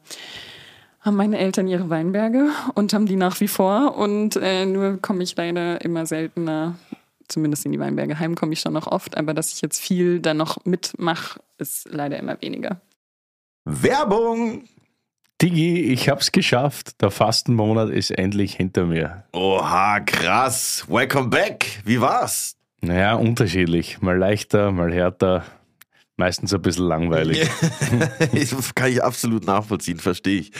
[0.99, 3.97] haben meine Eltern ihre Weinberge und haben die nach wie vor.
[3.97, 6.75] Und äh, nur komme ich leider immer seltener,
[7.27, 10.19] zumindest in die Weinberge heim komme ich schon noch oft, aber dass ich jetzt viel
[10.19, 12.81] da noch mitmache, ist leider immer weniger.
[13.65, 14.65] Werbung!
[15.41, 17.01] Digi, ich hab's geschafft.
[17.01, 19.25] Der Fastenmonat ist endlich hinter mir.
[19.33, 20.85] Oha, krass.
[20.87, 21.81] Welcome back.
[21.83, 22.55] Wie war's?
[22.81, 24.01] Naja, unterschiedlich.
[24.01, 25.43] Mal leichter, mal härter.
[26.15, 27.49] Meistens ein bisschen langweilig.
[28.19, 30.51] das kann ich absolut nachvollziehen, verstehe ich.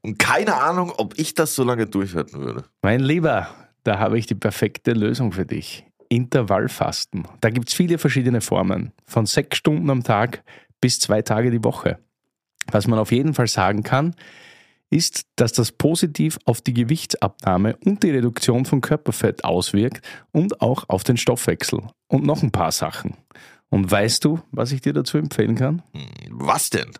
[0.00, 2.64] Und keine Ahnung, ob ich das so lange durchhalten würde.
[2.82, 3.48] Mein Lieber,
[3.84, 5.84] da habe ich die perfekte Lösung für dich.
[6.12, 7.26] Intervallfasten.
[7.40, 8.92] Da gibt's viele verschiedene Formen.
[9.06, 10.44] Von sechs Stunden am Tag
[10.78, 11.98] bis zwei Tage die Woche.
[12.70, 14.14] Was man auf jeden Fall sagen kann,
[14.90, 20.84] ist, dass das positiv auf die Gewichtsabnahme und die Reduktion von Körperfett auswirkt und auch
[20.88, 21.80] auf den Stoffwechsel.
[22.08, 23.16] Und noch ein paar Sachen.
[23.70, 25.82] Und weißt du, was ich dir dazu empfehlen kann?
[26.28, 26.90] Was denn?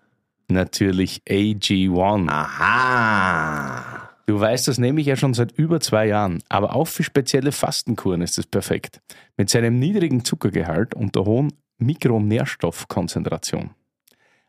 [0.48, 2.31] Natürlich AG1.
[2.31, 4.12] Aha.
[4.26, 7.52] Du weißt, das nehme ich ja schon seit über zwei Jahren, aber auch für spezielle
[7.52, 9.00] Fastenkuren ist es perfekt.
[9.37, 13.70] Mit seinem niedrigen Zuckergehalt und der hohen Mikronährstoffkonzentration.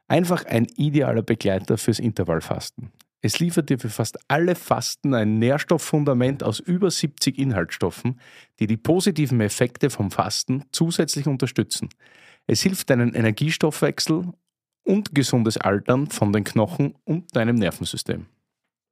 [0.08, 2.92] Einfach ein idealer Begleiter fürs Intervallfasten.
[3.22, 8.20] Es liefert dir für fast alle Fasten ein Nährstofffundament aus über 70 Inhaltsstoffen,
[8.60, 11.88] die die positiven Effekte vom Fasten zusätzlich unterstützen.
[12.48, 14.34] Es hilft deinen Energiestoffwechsel
[14.84, 18.26] und gesundes Altern von den Knochen und deinem Nervensystem.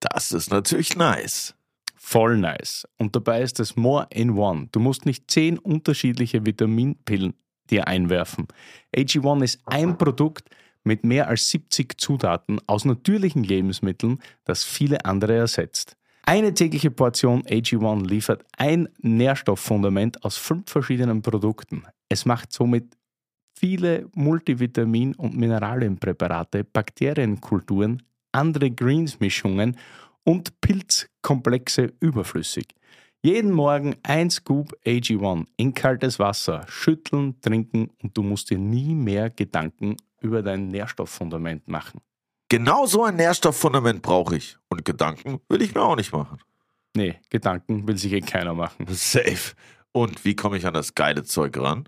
[0.02, 1.56] Das ist natürlich nice.
[1.96, 2.88] Voll nice.
[2.98, 4.68] Und dabei ist es more in one.
[4.72, 7.36] Du musst nicht zehn unterschiedliche Vitaminpillen
[7.70, 8.48] dir einwerfen.
[8.96, 10.50] AG1 ist ein Produkt
[10.84, 15.96] mit mehr als 70 Zutaten aus natürlichen Lebensmitteln, das viele andere ersetzt.
[16.24, 21.84] Eine tägliche Portion AG1 liefert ein Nährstofffundament aus fünf verschiedenen Produkten.
[22.10, 22.98] Es macht somit
[23.54, 29.78] viele Multivitamin- und Mineralienpräparate, Bakterienkulturen, andere Greens-Mischungen
[30.24, 32.68] und Pilzkomplexe überflüssig.
[33.24, 38.96] Jeden Morgen ein Scoop AG1 in kaltes Wasser, schütteln, trinken und du musst dir nie
[38.96, 42.02] mehr Gedanken über dein Nährstofffundament machen.
[42.50, 44.58] Genau so ein Nährstofffundament brauche ich.
[44.70, 46.40] Und Gedanken will ich mir auch nicht machen.
[46.96, 48.88] Nee, Gedanken will sich eh keiner machen.
[48.90, 49.56] Safe.
[49.94, 51.88] Und wie komme ich an das geile Zeug ran?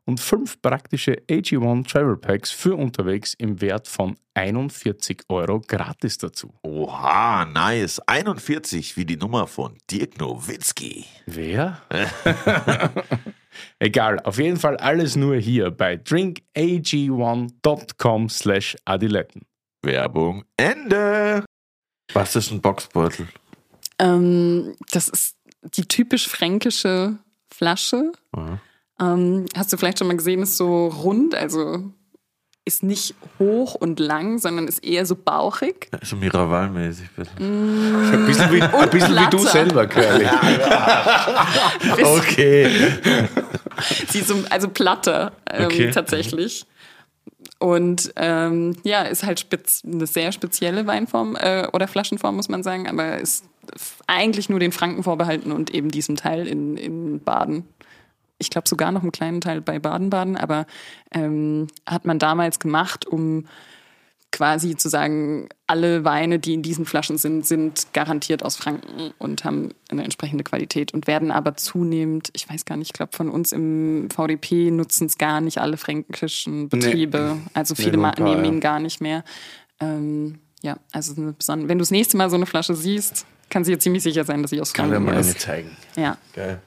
[0.11, 6.53] und fünf praktische AG1 Travel Packs für unterwegs im Wert von 41 Euro gratis dazu.
[6.63, 8.01] Oha, nice.
[8.05, 11.05] 41 wie die Nummer von Dirk Nowitzki.
[11.27, 11.81] Wer?
[13.79, 19.43] Egal, auf jeden Fall alles nur hier bei drinkag1.com slash adiletten.
[19.81, 21.45] Werbung Ende.
[22.11, 23.29] Was ist ein Boxbeutel?
[23.97, 27.17] Ähm, das ist die typisch fränkische
[27.49, 28.11] Flasche.
[29.01, 31.91] Ähm, hast du vielleicht schon mal gesehen, ist so rund, also
[32.63, 35.89] ist nicht hoch und lang, sondern ist eher so bauchig.
[36.03, 37.09] So Miraval-mäßig.
[37.15, 37.31] bitte.
[37.39, 40.25] Ein bisschen wie, ein bisschen wie du selber, Curly.
[42.03, 42.69] okay.
[44.09, 45.91] Sie ist so, also platter ähm, Okay.
[45.91, 46.65] tatsächlich.
[47.57, 49.47] Und ähm, ja, ist halt
[49.83, 53.45] eine sehr spezielle Weinform äh, oder Flaschenform, muss man sagen, aber ist
[54.07, 57.65] eigentlich nur den Franken vorbehalten und eben diesem Teil in, in Baden.
[58.41, 60.65] Ich glaube sogar noch einen kleinen Teil bei Baden-Baden, aber
[61.13, 63.45] ähm, hat man damals gemacht, um
[64.33, 69.43] quasi zu sagen, alle Weine, die in diesen Flaschen sind, sind garantiert aus Franken und
[69.43, 73.29] haben eine entsprechende Qualität und werden aber zunehmend, ich weiß gar nicht, ich glaube von
[73.29, 77.37] uns im VDP nutzen es gar nicht alle fränkischen Betriebe.
[77.53, 78.51] Also viele nur ma- ein paar, nehmen ja.
[78.51, 79.25] ihn gar nicht mehr.
[79.81, 83.79] Ähm, ja, also wenn du das nächste Mal so eine Flasche siehst, kannst du dir
[83.79, 85.41] ziemlich sicher sein, dass sie aus Kann dir Franken mal eine ist.
[85.41, 85.75] zeigen.
[85.97, 86.17] Ja.
[86.33, 86.61] Geil.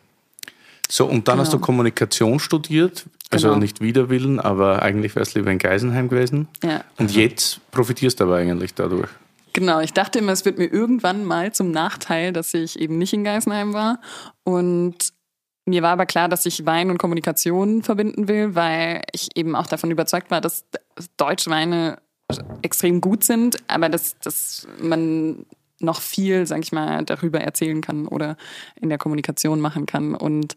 [0.91, 1.67] So, und dann hast du Genau.
[1.67, 3.07] Kommunikation studiert.
[3.31, 3.59] Also Genau.
[3.61, 6.49] nicht wider Willen, aber eigentlich wärst du lieber in Geisenheim gewesen.
[6.63, 6.85] Ja.
[6.99, 9.09] Und jetzt profitierst du aber eigentlich dadurch.
[9.55, 13.13] Genau, ich dachte immer, es wird mir irgendwann mal zum Nachteil, dass ich eben nicht
[13.13, 14.01] in Geisenheim war.
[14.45, 15.13] Und
[15.67, 19.67] mir war aber klar, dass ich Wein und Kommunikation verbinden will, weil ich eben auch
[19.67, 20.65] davon überzeugt war, dass
[21.17, 21.99] deutsche Weine
[22.63, 25.47] extrem gut sind, aber dass, dass man
[25.81, 28.37] noch viel, sag ich mal, darüber erzählen kann oder
[28.81, 30.15] in der Kommunikation machen kann.
[30.15, 30.55] Und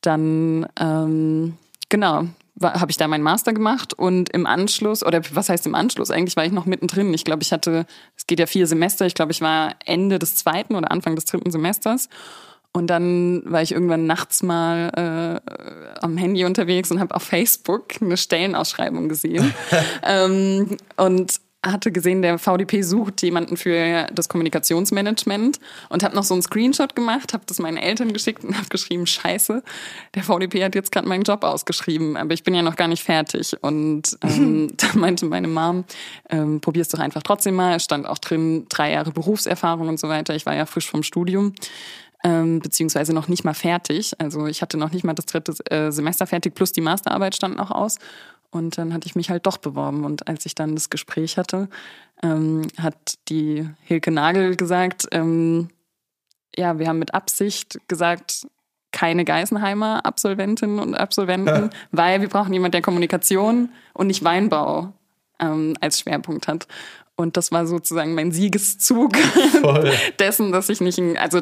[0.00, 1.56] dann, ähm,
[1.88, 2.26] genau,
[2.62, 6.10] habe ich da meinen Master gemacht und im Anschluss, oder was heißt im Anschluss?
[6.10, 7.14] Eigentlich war ich noch mittendrin.
[7.14, 10.34] Ich glaube, ich hatte, es geht ja vier Semester, ich glaube, ich war Ende des
[10.34, 12.08] zweiten oder Anfang des dritten Semesters.
[12.72, 18.00] Und dann war ich irgendwann nachts mal äh, am Handy unterwegs und habe auf Facebook
[18.00, 19.52] eine Stellenausschreibung gesehen.
[20.04, 26.34] ähm, und hatte gesehen, der VDP sucht jemanden für das Kommunikationsmanagement und habe noch so
[26.34, 29.62] einen Screenshot gemacht, habe das meinen Eltern geschickt und habe geschrieben, scheiße,
[30.14, 33.02] der VDP hat jetzt gerade meinen Job ausgeschrieben, aber ich bin ja noch gar nicht
[33.02, 33.56] fertig.
[33.60, 35.84] Und ähm, da meinte meine Mom,
[36.30, 37.76] ähm, probier's doch einfach trotzdem mal.
[37.76, 40.34] Es stand auch drin, drei Jahre Berufserfahrung und so weiter.
[40.34, 41.54] Ich war ja frisch vom Studium
[42.22, 44.12] ähm, beziehungsweise noch nicht mal fertig.
[44.18, 47.56] Also ich hatte noch nicht mal das dritte äh, Semester fertig, plus die Masterarbeit stand
[47.56, 47.98] noch aus.
[48.50, 50.04] Und dann hatte ich mich halt doch beworben.
[50.04, 51.68] Und als ich dann das Gespräch hatte,
[52.22, 55.68] ähm, hat die Hilke Nagel gesagt, ähm,
[56.56, 58.46] ja, wir haben mit Absicht gesagt,
[58.92, 64.92] keine Geisenheimer Absolventinnen und Absolventen, weil wir brauchen jemanden, der Kommunikation und nicht Weinbau
[65.38, 66.66] ähm, als Schwerpunkt hat.
[67.16, 69.12] Und das war sozusagen mein Siegeszug
[70.18, 71.40] dessen, dass ich nicht, in, also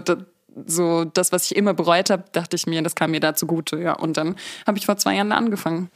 [0.66, 3.78] so das, was ich immer bereut habe, dachte ich mir, das kam mir da zugute.
[3.78, 4.34] Ja, und dann
[4.66, 5.90] habe ich vor zwei Jahren angefangen.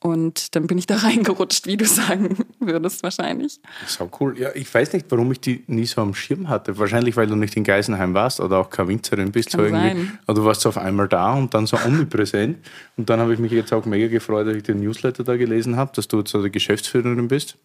[0.00, 3.60] Und dann bin ich da reingerutscht, wie du sagen würdest wahrscheinlich.
[3.86, 4.38] So cool.
[4.38, 6.78] Ja, ich weiß nicht, warum ich die nie so am Schirm hatte.
[6.78, 9.50] Wahrscheinlich, weil du nicht in Geisenheim warst oder auch keine Winzerin bist.
[9.50, 9.88] Kann so irgendwie.
[9.88, 10.18] sein.
[10.26, 12.58] Aber du warst so auf einmal da und dann so omnipräsent.
[12.96, 15.76] Und dann habe ich mich jetzt auch mega gefreut, dass ich den Newsletter da gelesen
[15.76, 17.56] habe, dass du jetzt so die Geschäftsführerin bist.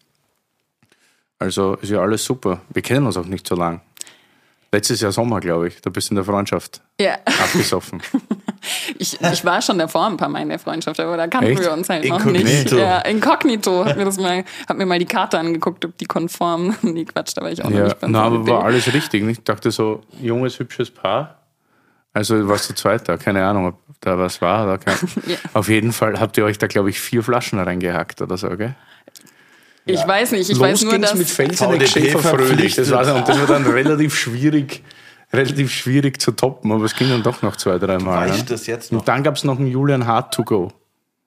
[1.38, 2.62] Also ist ja alles super.
[2.72, 3.80] Wir kennen uns auch nicht so lang.
[4.72, 5.80] Letztes Jahr Sommer, glaube ich.
[5.82, 8.02] Da bist du in der Freundschaft Ja, abgesoffen.
[8.98, 11.62] ich, ich war schon davor ein paar Mal in der Freundschaft, aber da kannten Echt?
[11.62, 12.44] wir uns halt noch Inkognito.
[12.46, 12.72] nicht.
[12.72, 13.84] Ja, inkognito.
[13.84, 16.74] Hab mir das mal, hab mir mal die Karte angeguckt, ob die konform.
[16.82, 19.24] Nee, Quatsch, da war ich auch noch Ja, nicht beim na, aber war alles richtig.
[19.24, 19.38] Nicht?
[19.38, 21.38] Ich dachte so, junges, hübsches Paar.
[22.12, 24.64] Also warst du Zweiter, keine Ahnung, ob da was war.
[24.64, 24.94] Oder kein.
[25.26, 25.36] Ja.
[25.54, 28.74] Auf jeden Fall habt ihr euch da, glaube ich, vier Flaschen reingehackt oder so, gell?
[29.86, 31.18] Ich weiß nicht, ich Los weiß nur, ging's dass...
[31.18, 32.74] mit Felseneck VDP Schäfer Fröhlich.
[32.76, 34.82] Das war, und das war dann relativ schwierig,
[35.34, 38.28] relativ schwierig zu toppen, aber es ging dann doch noch zwei, drei Mal.
[38.28, 38.44] Weißt Ne?
[38.44, 39.00] du das jetzt noch?
[39.00, 40.70] Und dann gab es noch einen Julian Hart to go.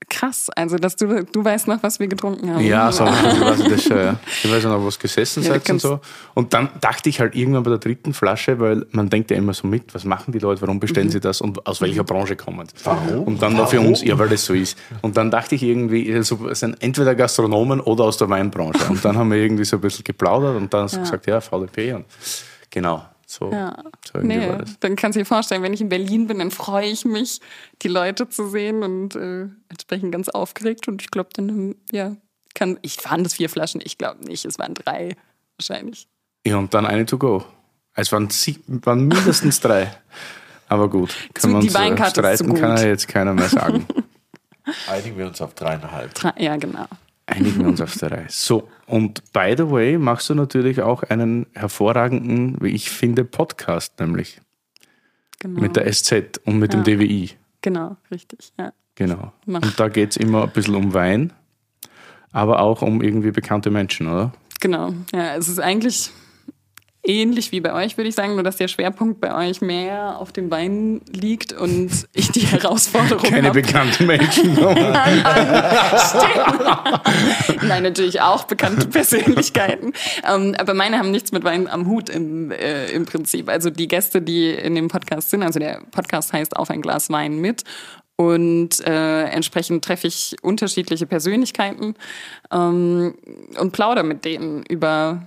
[0.10, 2.64] Krass, also dass du, du weißt noch, was wir getrunken haben.
[2.64, 4.16] Ja, so, ich weiß, das, schon, ja.
[4.42, 6.00] ich weiß noch, was gesessen Ja, seid und so.
[6.34, 9.54] Und dann dachte ich halt irgendwann bei der dritten Flasche, weil man denkt ja immer
[9.54, 12.66] so mit, was machen die Leute, warum bestellen sie das und aus welcher Branche kommen
[12.70, 12.86] sie?
[12.86, 13.24] Warum?
[13.26, 14.78] Und dann war für uns, ja, weil das so ist.
[15.02, 18.86] Und dann dachte ich irgendwie, also, es sind entweder Gastronomen oder aus der Weinbranche.
[18.88, 21.42] Und dann haben wir irgendwie so ein bisschen geplaudert und dann hast du gesagt, ja,
[21.42, 22.06] VDP und
[22.70, 23.04] genau.
[23.30, 23.84] So, Ja.
[24.06, 26.88] so irgendwie Nee, dann kannst du dir vorstellen, wenn ich in Berlin bin, dann freue
[26.88, 27.42] ich mich,
[27.82, 30.88] die Leute zu sehen und äh, entsprechend ganz aufgeregt.
[30.88, 32.16] Und ich glaube, dann, ähm, ja,
[32.56, 35.16] kann, ich waren das vier Flaschen, ich glaube nicht, es waren drei
[35.58, 36.08] wahrscheinlich.
[36.46, 37.44] Ja, und dann eine to go.
[37.96, 39.92] Es waren, sie, waren mindestens drei.
[40.70, 43.50] Aber gut, kann man die uns, Weinkarte ist zu streiten, kann ja jetzt keiner mehr
[43.50, 43.86] sagen.
[44.90, 46.14] Einigen wir uns auf dreieinhalb.
[46.14, 46.88] Drei, ja, genau.
[47.28, 48.26] Einigen wir uns auf drei.
[48.30, 54.00] So, und by the way, machst du natürlich auch einen hervorragenden, wie ich finde, Podcast,
[54.00, 54.40] nämlich
[55.40, 55.60] genau.
[55.60, 56.82] mit der SZ und mit Ja.
[56.82, 57.32] dem DWI.
[57.62, 58.72] Genau, richtig, ja.
[58.96, 59.34] Genau.
[59.46, 59.62] Mach.
[59.62, 61.34] Und da geht es immer ein bisschen um Wein,
[62.32, 64.32] aber auch um irgendwie bekannte Menschen, oder?
[64.62, 64.94] Genau.
[65.14, 66.12] Ja, es ist eigentlich
[67.08, 70.32] ähnlich wie bei euch, würde ich sagen, nur dass der Schwerpunkt bei euch mehr auf
[70.32, 73.54] dem Wein liegt und ich die Herausforderung Keine hab.
[73.54, 74.54] bekannten Menschen.
[74.54, 75.24] Nein,
[75.98, 77.64] stimmt.
[77.64, 79.94] Nein, natürlich auch bekannte Persönlichkeiten.
[80.28, 83.50] Ähm, aber meine haben nichts mit Wein am Hut im, äh, im Prinzip.
[83.50, 87.10] Also die Gäste, die in dem Podcast sind, also der Podcast heißt Auf ein Glas
[87.10, 87.64] Wein mit.
[88.18, 91.94] Und äh, entsprechend treffe ich unterschiedliche Persönlichkeiten
[92.52, 93.14] ähm,
[93.60, 95.22] und plaudere mit denen über,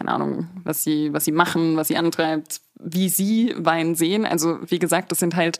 [0.00, 4.24] keine Ahnung, was sie, was sie machen, was sie antreibt, wie sie Wein sehen.
[4.24, 5.58] Also wie gesagt, das sind halt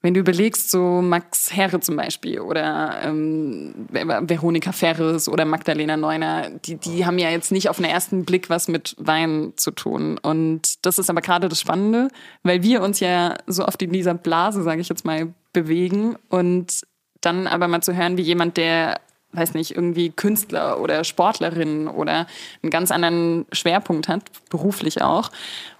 [0.00, 6.50] wenn du überlegst, so Max Herre zum Beispiel oder ähm, Veronika Ferres oder Magdalena Neuner,
[6.50, 10.16] die, die haben ja jetzt nicht auf den ersten Blick was mit Wein zu tun.
[10.18, 12.08] Und das ist aber gerade das Spannende,
[12.44, 16.82] weil wir uns ja so oft in dieser Blase, sage ich jetzt mal, bewegen und
[17.20, 19.00] dann aber mal zu hören, wie jemand, der
[19.32, 22.26] weiß nicht, irgendwie Künstler oder Sportlerin oder
[22.62, 25.30] einen ganz anderen Schwerpunkt hat, beruflich auch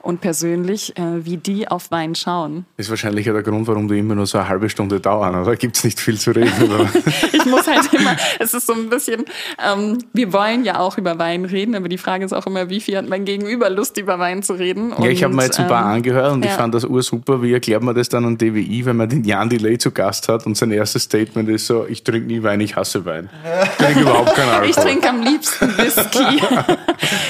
[0.00, 2.64] und persönlich, äh, wie die auf Wein schauen.
[2.76, 5.56] Ist wahrscheinlich ja der Grund, warum die immer nur so eine halbe Stunde dauern, oder?
[5.56, 6.52] Gibt es nicht viel zu reden?
[7.32, 9.24] Ich muss halt immer, es ist so ein bisschen,
[9.64, 12.80] ähm, wir wollen ja auch über Wein reden, aber die Frage ist auch immer, wie
[12.80, 14.92] viel hat mein Gegenüber Lust, über Wein zu reden?
[14.98, 16.50] ja, ich habe mir jetzt ein paar ähm, angehört und ja.
[16.50, 17.42] ich fand das ursuper.
[17.42, 20.46] Wie erklärt man das dann an DWI, wenn man den Jan Delay zu Gast hat
[20.46, 23.28] und sein erstes Statement ist so, ich trinke nie Wein, ich hasse Wein.
[23.62, 24.70] Ich trinke überhaupt keinen Alkohol.
[24.70, 26.42] Ich trinke am liebsten Whisky.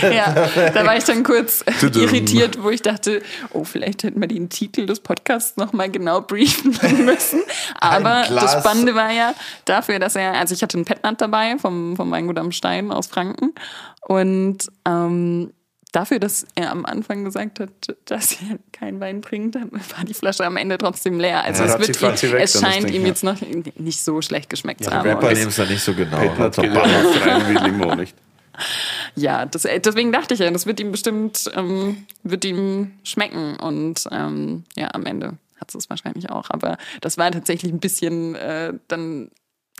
[0.14, 4.48] ja, da war ich dann kurz irritiert, wo ich dachte, oh, vielleicht hätten wir den
[4.48, 6.70] Titel des Podcasts nochmal genau briefen
[7.04, 7.40] müssen.
[7.80, 11.96] Aber das Spannende war ja dafür, dass er, also ich hatte einen Petnat dabei vom,
[11.96, 13.54] vom Weingut am Stein aus Franken
[14.02, 15.52] und ähm,
[15.92, 17.70] dafür, dass er am Anfang gesagt hat,
[18.04, 21.42] dass er keinen Wein trinkt, war die Flasche am Ende trotzdem leer.
[21.44, 23.08] Also Ja, es, wird ihm, es scheint Ding, ihm ja.
[23.08, 23.36] jetzt noch
[23.76, 25.08] nicht so schlecht geschmeckt zu Die haben.
[25.08, 26.18] Rapper nehmen es ja nicht so genau.
[26.18, 28.14] Hat rein wie Limo, nicht?
[29.14, 33.56] Ja, das, äh, deswegen dachte ich ja, das wird ihm bestimmt, ähm, wird ihm schmecken
[33.56, 36.50] und ähm, ja, am Ende hat es wahrscheinlich auch.
[36.50, 39.30] Aber das war tatsächlich ein bisschen äh, dann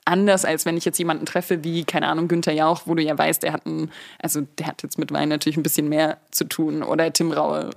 [0.09, 3.17] anders, als wenn ich jetzt jemanden treffe wie, keine Ahnung, Günther Jauch, wo du ja
[3.17, 6.45] weißt, der hat ein, also der hat jetzt mit Wein natürlich ein bisschen mehr zu
[6.45, 6.83] tun.
[6.83, 7.71] Oder Tim Raue,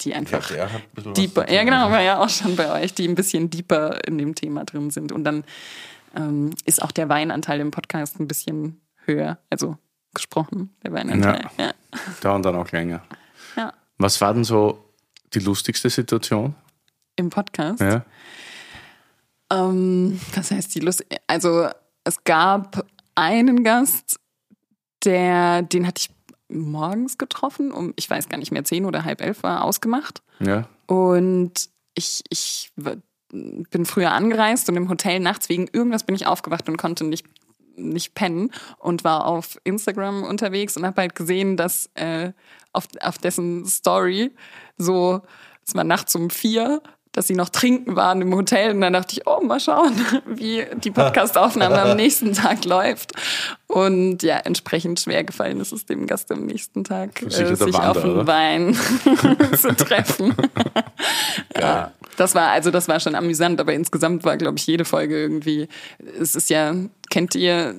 [0.00, 3.14] die einfach hat ein deeper, ja genau, war ja auch schon bei euch, die ein
[3.14, 5.12] bisschen deeper in dem Thema drin sind.
[5.12, 5.44] Und dann
[6.16, 9.78] ähm, ist auch der Weinanteil im Podcast ein bisschen höher, also
[10.16, 11.46] gesprochen, der Weinanteil.
[11.58, 11.72] Ja.
[12.20, 13.02] Dauern dann auch länger.
[13.56, 13.72] Ja.
[13.98, 14.84] Was war denn so
[15.34, 16.54] die lustigste Situation?
[17.16, 17.80] Im Podcast.
[17.80, 18.04] Ja.
[19.50, 21.06] Ähm, was heißt die Lust?
[21.26, 21.68] Also
[22.04, 24.18] es gab einen Gast,
[25.04, 26.10] der, den hatte ich
[26.48, 30.22] morgens getroffen, um, ich weiß gar nicht mehr, zehn oder halb elf war ausgemacht.
[30.40, 30.68] Ja.
[30.86, 36.68] Und ich, ich bin früher angereist und im Hotel nachts wegen irgendwas bin ich aufgewacht
[36.68, 37.26] und konnte nicht
[37.76, 42.32] nicht pennen und war auf Instagram unterwegs und habe halt gesehen, dass äh,
[42.72, 44.32] auf, auf dessen Story
[44.76, 45.22] so,
[45.66, 46.82] es war nachts um vier,
[47.16, 49.94] dass sie noch trinken waren im Hotel und dann dachte ich, oh, mal schauen,
[50.26, 53.12] wie die Podcastaufnahme am nächsten Tag läuft.
[53.66, 57.90] Und ja, entsprechend schwer gefallen ist es dem Gast am nächsten Tag, äh, sich Wander,
[57.90, 58.74] auf den Wein
[59.56, 60.34] zu treffen.
[61.58, 65.18] ja, das war, also das war schon amüsant, aber insgesamt war, glaube ich, jede Folge
[65.18, 65.68] irgendwie,
[66.20, 66.74] es ist ja,
[67.10, 67.74] kennt ihr,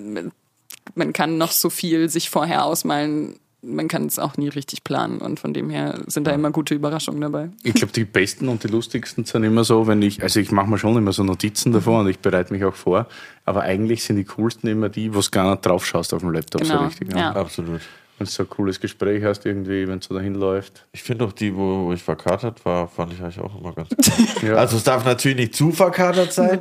[0.95, 5.17] man kann noch so viel sich vorher ausmalen, man kann es auch nie richtig planen
[5.17, 7.49] und von dem her sind da immer gute Überraschungen dabei.
[7.63, 10.69] Ich glaube, die besten und die lustigsten sind immer so, wenn ich, also ich mache
[10.69, 13.07] mir schon immer so Notizen davor und ich bereite mich auch vor,
[13.45, 16.31] aber eigentlich sind die coolsten immer die, wo du gar nicht drauf schaust auf dem
[16.31, 17.13] Laptop so Genau, richtig.
[17.13, 17.31] ja.
[17.35, 17.81] Absolut.
[18.19, 20.85] Wenn du so ein cooles Gespräch hast irgendwie, wenn es so dahin läuft.
[20.93, 23.89] Ich finde auch die, wo, wo ich verkatert war, fand ich eigentlich auch immer ganz
[23.95, 24.43] gut.
[24.43, 24.55] Ja.
[24.55, 26.59] Also es darf natürlich nicht zu verkatert sein,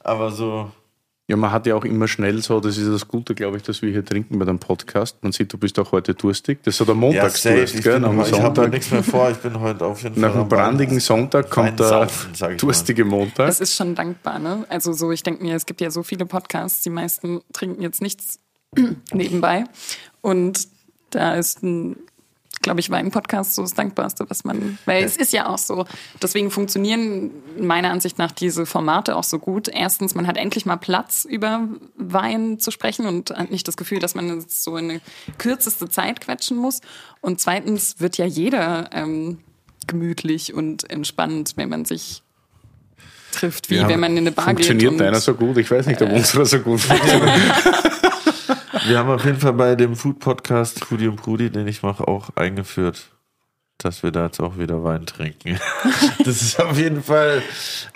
[0.00, 0.70] aber so.
[1.30, 3.82] Ja, man hat ja auch immer schnell so, das ist das Gute, glaube ich, dass
[3.82, 5.22] wir hier trinken bei dem Podcast.
[5.22, 6.60] Man sieht, du bist auch heute durstig.
[6.62, 8.00] Das ist so der Ja, Montagsdurst, Ich, gell?
[8.00, 8.70] Nach heute- ich habe Sonntag.
[8.72, 9.30] nichts mehr vor.
[9.30, 10.38] Ich bin heute auf jeden Nach Fall.
[10.38, 12.56] dem am brandigen Sonntag kommt der sag ich mal.
[12.56, 13.46] durstige Montag.
[13.46, 14.64] Das ist schon dankbar, ne?
[14.70, 18.00] Also so, ich denke mir, es gibt ja so viele Podcasts, die meisten trinken jetzt
[18.00, 18.38] nichts
[19.12, 19.64] nebenbei.
[20.22, 20.66] Und
[21.10, 21.96] da ist ein,
[22.68, 24.78] glaube ich, Wein-Podcast so das Dankbarste, was man.
[24.84, 25.86] Weil es ist ja auch so.
[26.20, 29.68] Deswegen funktionieren meiner Ansicht nach diese Formate auch so gut.
[29.68, 34.00] Erstens, man hat endlich mal Platz, über Wein zu sprechen und hat nicht das Gefühl,
[34.00, 35.00] dass man es so in eine
[35.38, 36.82] kürzeste Zeit quetschen muss.
[37.22, 39.38] Und zweitens wird ja jeder ähm,
[39.86, 42.22] gemütlich und entspannt, wenn man sich
[43.32, 45.00] trifft, wie Ja, wenn man in eine Bar Funktioniert geht.
[45.00, 45.56] deiner so gut?
[45.56, 47.32] Ich weiß nicht, ob unserer so gut funktioniert.
[48.88, 52.30] Wir haben auf jeden Fall bei dem Food-Podcast Foodie und Prudi, den ich mache, auch
[52.36, 53.10] eingeführt,
[53.76, 55.58] dass wir da jetzt auch wieder Wein trinken.
[56.24, 57.42] Das ist auf jeden Fall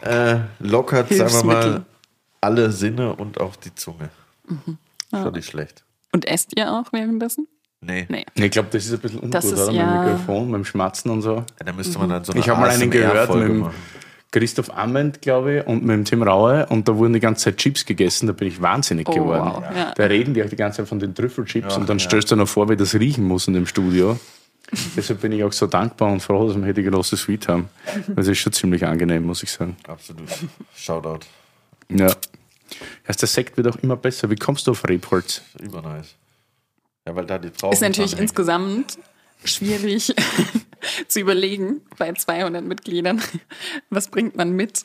[0.02, 1.84] äh, lockert, sagen wir mal,
[2.40, 4.10] alle Sinne und auch die Zunge.
[5.10, 5.84] Schon nicht schlecht.
[6.12, 7.46] Und esst ihr auch währenddessen?
[7.80, 8.06] Nee.
[8.08, 8.24] Nee.
[8.34, 9.72] Ich glaube, das ist ein bisschen ungut, Das ist oder?
[9.72, 11.36] ja- Mit dem Mikrofon, mit dem Schmatzen und so.
[11.36, 13.74] Ja, da müsste man dann so Ich habe mal einen gehört mit dem machen.
[14.32, 17.58] Christoph Amend, glaube ich, und mit dem Tim Raue und da wurden die ganze Zeit
[17.58, 19.52] Chips gegessen, da bin ich wahnsinnig Oh, geworden.
[19.56, 19.92] wow, ja.
[19.94, 22.04] Da reden die auch die ganze Zeit von den Trüffelchips Ja, und dann ja.
[22.04, 24.18] stellst du dir noch vor, wie das riechen muss in dem Studio.
[24.96, 27.68] Deshalb bin ich auch so dankbar und froh, dass wir hier die große Suite haben.
[28.08, 29.76] Das ist schon ziemlich angenehm, muss ich sagen.
[29.86, 30.28] Absolut.
[30.74, 31.26] Shoutout.
[31.90, 32.10] Ja.
[33.06, 34.30] Erst der Sekt wird auch immer besser.
[34.30, 35.42] Wie kommst du auf Rebholz?
[35.60, 36.14] Übernice.
[37.06, 38.96] Ja, weil da die Trauben Ist natürlich insgesamt
[39.44, 40.14] schwierig
[41.08, 43.20] zu überlegen bei 200 Mitgliedern.
[43.90, 44.84] Was bringt man mit?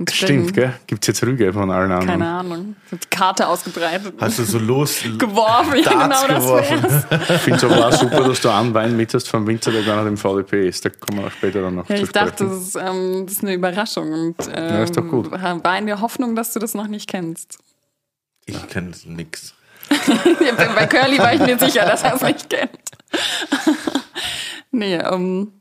[0.00, 0.72] Und Stimmt, gell?
[0.86, 2.20] Gibt es jetzt Rüge von allen anderen?
[2.20, 2.76] Keine Ahnung.
[2.92, 4.14] Die Karte ausgebreitet.
[4.20, 6.82] Hast du so los geworfen, ja, Darts genau das geworfen.
[6.84, 7.30] wär's.
[7.30, 9.82] Ich finde es aber auch super, dass du einen Wein mit hast vom Winter, der
[9.82, 10.84] gar nicht im VDP ist.
[10.84, 12.50] Da kommen wir auch später dann noch Ja, zu ich dachte, sprechen.
[12.50, 14.12] das ist, ähm, das ist eine Überraschung.
[14.12, 15.32] Und, ähm, Ja, ist doch gut.
[15.32, 17.58] War in der Hoffnung, dass du das noch nicht kennst.
[18.46, 19.52] Ich kenne nix.
[19.88, 22.70] Bei Curly war ich mir sicher, dass er es nicht kennt.
[24.70, 25.52] Nee, ähm,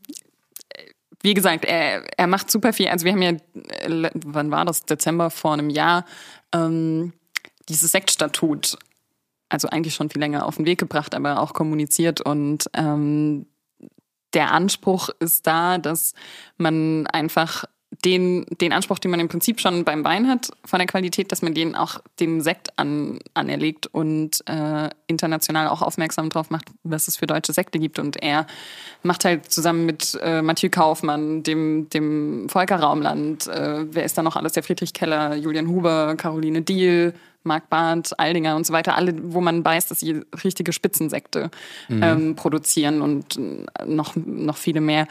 [1.22, 2.88] wie gesagt, er, er macht super viel.
[2.88, 4.86] Also wir haben ja, äh, wann war das?
[4.86, 6.06] Dezember vor einem Jahr,
[6.54, 7.14] ähm,
[7.70, 8.78] dieses Sektstatut,
[9.50, 13.48] also eigentlich schon viel länger auf den Weg gebracht, aber auch kommuniziert und ähm,
[14.34, 16.14] der Anspruch ist da, dass
[16.58, 17.66] man einfach
[18.04, 21.42] den, den Anspruch, den man im Prinzip schon beim Wein hat, von der Qualität, dass
[21.42, 27.08] man den auch dem Sekt an, anerlegt und äh, international auch aufmerksam drauf macht, was
[27.08, 27.98] es für deutsche Sekte gibt.
[27.98, 28.46] Und er
[29.04, 34.24] macht halt zusammen mit äh, Mathieu Kaufmann, dem, dem Volker Raumland, äh, wer ist da
[34.24, 37.14] noch alles, der Friedrich Keller, Julian Huber, Caroline Diehl,
[37.44, 41.50] Marc Barth, Aldinger und so weiter, alle, wo man weiß, dass sie richtige Spitzensekte
[41.90, 45.08] ähm, produzieren und äh, noch, noch viele mehr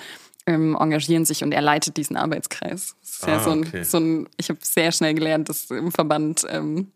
[0.46, 2.94] ähm, engagieren sich und er leitet diesen Arbeitskreis.
[3.00, 3.82] Das ist ja Ah, so ein, okay.
[3.84, 6.92] so ein, ich habe sehr schnell gelernt, dass im Verband, ähm,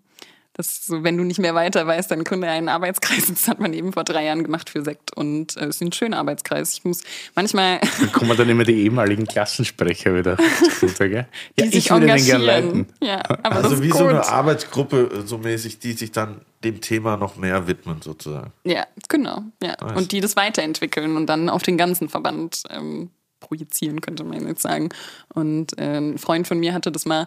[0.53, 3.27] dass so, wenn du nicht mehr weiter weißt, dann gründe einen Arbeitskreis.
[3.29, 5.93] Das hat man eben vor drei Jahren gemacht für Sekt und äh, es ist ein
[5.93, 6.75] schöner Arbeitskreis.
[6.75, 7.03] Ich muss
[7.35, 10.37] manchmal Da kommen dann immer die ehemaligen Klassensprecher wieder
[10.79, 11.27] zugute, gell?
[11.59, 12.87] die Ja, sich ich würde den gerne leiten.
[13.03, 13.99] Ja, aber Also wie gut.
[13.99, 18.53] so eine Arbeitsgruppe, äh, so mäßig, die sich dann dem Thema noch mehr widmen, sozusagen.
[18.65, 19.45] Ja, genau.
[19.63, 19.77] Ja.
[19.81, 19.97] Nice.
[19.97, 23.11] Und die das weiterentwickeln und dann auf den ganzen Verband ähm,
[23.41, 24.91] projizieren, könnte man jetzt sagen.
[25.35, 27.27] Und äh, ein Freund von mir hatte das mal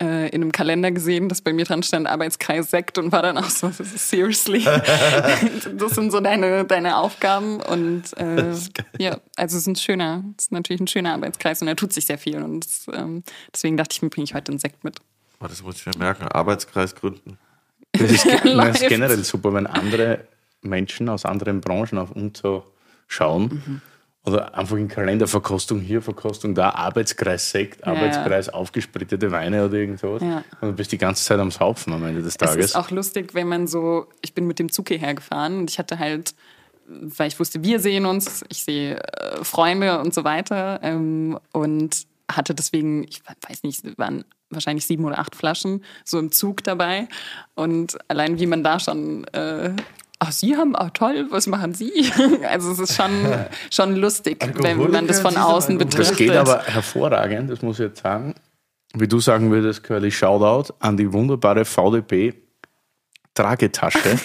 [0.00, 3.36] äh, in einem Kalender gesehen, dass bei mir dran stand Arbeitskreis Sekt und war dann
[3.36, 4.62] auch so, das ist seriously.
[5.76, 8.54] das sind so deine, deine Aufgaben und äh,
[8.98, 11.92] ja, also es ist ein schöner, es ist natürlich ein schöner Arbeitskreis und er tut
[11.92, 14.84] sich sehr viel und das, ähm, deswegen dachte ich mir, bringe ich heute einen Sekt
[14.84, 15.00] mit.
[15.40, 16.28] Oh, das muss ich mir merken.
[16.28, 17.38] Arbeitskreis gründen.
[17.98, 20.28] Das ist, das ist generell super, wenn andere
[20.60, 22.62] Menschen aus anderen Branchen auf uns so
[23.08, 23.62] schauen.
[23.66, 23.82] Mhm.
[24.28, 30.00] Oder einfach in Kalenderverkostung hier, Verkostung da, Arbeitskreis Sekt, Ja, Arbeitskreis aufgesprittete Weine oder irgend
[30.00, 30.22] sowas.
[30.22, 30.44] Ja.
[30.60, 32.66] Und du bist die ganze Zeit am Saufen am Ende des Es Tages.
[32.66, 35.78] ist auch lustig, wenn man so, ich bin mit dem Zug hierher gefahren und ich
[35.78, 36.34] hatte halt,
[36.86, 42.06] weil ich wusste, wir sehen uns, ich sehe äh, Freunde und so weiter ähm, und
[42.30, 46.64] hatte deswegen, ich weiß nicht, es waren wahrscheinlich sieben oder acht Flaschen so im Zug
[46.64, 47.08] dabei
[47.54, 49.72] und allein wie man da schon äh,
[50.20, 51.92] Ach, Sie haben, ah, toll, was machen Sie?
[52.42, 53.12] Also es ist schon,
[53.70, 56.10] schon lustig, wenn man das von außen betrachtet.
[56.10, 58.34] Das geht aber hervorragend, das muss ich jetzt sagen.
[58.94, 64.18] Wie du sagen würdest, Curly, Shoutout an die wunderbare VDP-Tragetasche.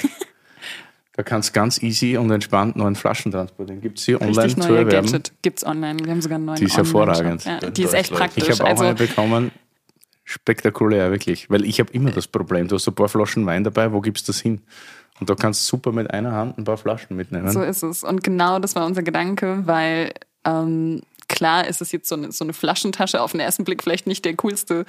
[1.13, 3.81] da kannst du ganz easy und entspannt neuen Flaschen transportieren.
[3.81, 5.11] Gibt es hier online Richtig zu neue erwerben?
[5.11, 5.99] Gadget gibt's online.
[6.03, 7.45] Wir haben sogar einen neuen Die ist hervorragend.
[7.45, 8.47] Ja, die ist echt praktisch.
[8.47, 9.51] Ich habe auch also, eine bekommen.
[10.23, 11.49] Spektakulär, wirklich.
[11.49, 14.27] Weil ich habe immer das Problem, du hast ein paar Flaschen Wein dabei, wo gibst
[14.27, 14.61] du das hin?
[15.23, 17.49] Und da kannst du super mit einer Hand ein paar Flaschen mitnehmen.
[17.49, 18.03] So ist es.
[18.03, 20.11] Und genau das war unser Gedanke, weil
[20.43, 24.05] ähm, klar ist es jetzt so eine, so eine Flaschentasche auf den ersten Blick vielleicht
[24.05, 24.81] nicht der coolste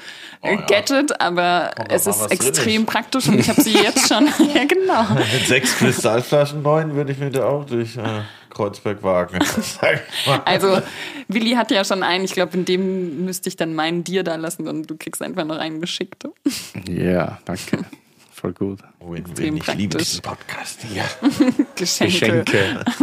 [0.43, 0.67] äh, Oh ja.
[0.67, 2.91] Gadget, aber Kommt es ist extrem ist.
[2.91, 4.27] praktisch und ich habe sie jetzt schon.
[4.57, 5.05] ja, genau.
[5.15, 9.39] Mit sechs Kristallflaschen neun würde ich mir da auch durch äh, Kreuzberg wagen.
[10.45, 10.83] Also
[11.29, 14.35] Willi hat ja schon einen, ich glaube, in dem müsste ich dann meinen dir da
[14.35, 16.25] lassen und du kriegst einfach noch einen geschickt.
[16.89, 17.85] Ja, danke.
[18.45, 18.81] Voll gut.
[19.01, 19.57] Win, Extrem win.
[19.57, 21.05] Ich liebe diesen Podcast hier.
[21.77, 22.45] Geschenke.
[22.45, 22.85] Geschenke.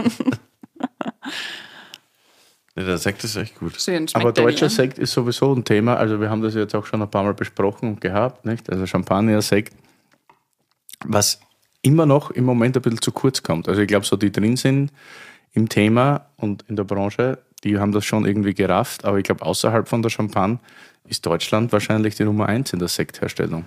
[2.73, 3.81] Nee, der Sekt ist echt gut.
[3.81, 4.69] Schön, Aber deutscher dir?
[4.69, 5.97] Sekt ist sowieso ein Thema.
[5.97, 8.69] Also wir haben das jetzt auch schon ein paar Mal besprochen und gehabt, nicht?
[8.69, 9.75] Also Champagner, Sekt,
[11.03, 11.41] was
[11.81, 13.67] immer noch im Moment ein bisschen zu kurz kommt.
[13.67, 14.93] Also ich glaube, so die drin sind
[15.51, 19.03] im Thema und in der Branche, die haben das schon irgendwie gerafft.
[19.03, 20.59] Aber ich glaube, außerhalb von der Champagne
[21.09, 23.65] ist Deutschland wahrscheinlich die Nummer eins in der Sektherstellung.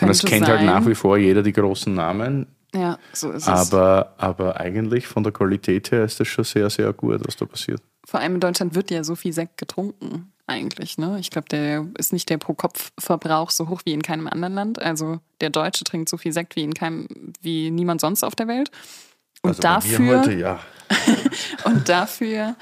[0.00, 0.66] Und das Könnte kennt halt sein.
[0.66, 2.46] nach wie vor jeder die großen Namen.
[2.74, 3.48] Ja, so ist es.
[3.48, 7.44] Aber, aber eigentlich von der Qualität her ist das schon sehr, sehr gut, was da
[7.44, 7.82] passiert.
[8.06, 10.32] Vor allem in Deutschland wird ja so viel Sekt getrunken.
[10.46, 10.98] eigentlich.
[10.98, 11.18] Ne?
[11.20, 14.82] Ich glaube, der ist nicht der Pro-Kopf-Verbrauch so hoch wie in keinem anderen Land.
[14.82, 17.06] Also der Deutsche trinkt so viel Sekt wie in keinem,
[17.40, 18.70] wie niemand sonst auf der Welt.
[19.42, 20.60] Und Also dafür, heute, ja.
[21.64, 22.56] und dafür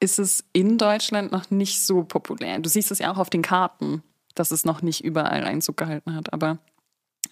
[0.00, 2.58] ist es in Deutschland noch nicht so populär.
[2.58, 4.02] Du siehst es ja auch auf den Karten,
[4.34, 6.32] dass es noch nicht überall Einzug gehalten hat.
[6.32, 6.58] Aber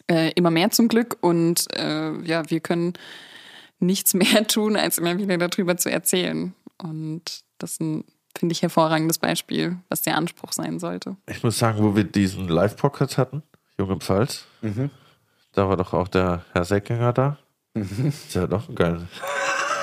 [0.09, 1.17] äh, immer mehr zum Glück.
[1.21, 2.95] Und äh, ja, wir können
[3.79, 6.55] nichts mehr tun, als immer wieder darüber zu erzählen.
[6.79, 8.05] Und das ist ein,
[8.37, 11.17] finde ich, hervorragendes Beispiel, was der Anspruch sein sollte.
[11.29, 13.43] Ich muss sagen, wo wir diesen Live-Podcast hatten,
[13.79, 14.47] Junge Pfalz,
[15.53, 17.39] da war doch auch der Herr Seckinger da.
[17.75, 19.09] Der hat auch einen geilen.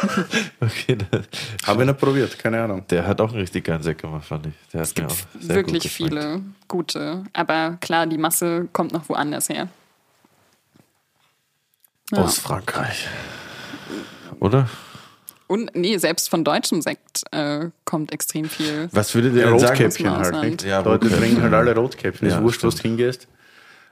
[0.62, 1.24] okay, der,
[1.66, 2.86] Habe ich noch probiert, keine Ahnung.
[2.90, 4.54] der hat auch einen richtig geilen Sekt gemacht, fand ich.
[4.74, 7.24] Der hat mir auch sehr Wirklich viele gute.
[7.34, 9.68] Aber klar, die Masse kommt noch woanders her.
[12.12, 12.24] Ja.
[12.24, 13.08] Aus Frankreich.
[14.40, 14.68] Oder?
[15.48, 18.88] Und nee, selbst von deutschem Sekt äh, kommt extrem viel.
[18.92, 19.72] Was würdet ihr Ja, denn sagen?
[19.84, 20.44] Rotkäppchen halt.
[20.44, 20.64] Nicht?
[20.64, 22.28] Ja, Leute trinken halt alle Rotkäppchen.
[22.28, 22.98] Ist Ja, wurscht, wo du stimmt.
[22.98, 23.28] hingehst.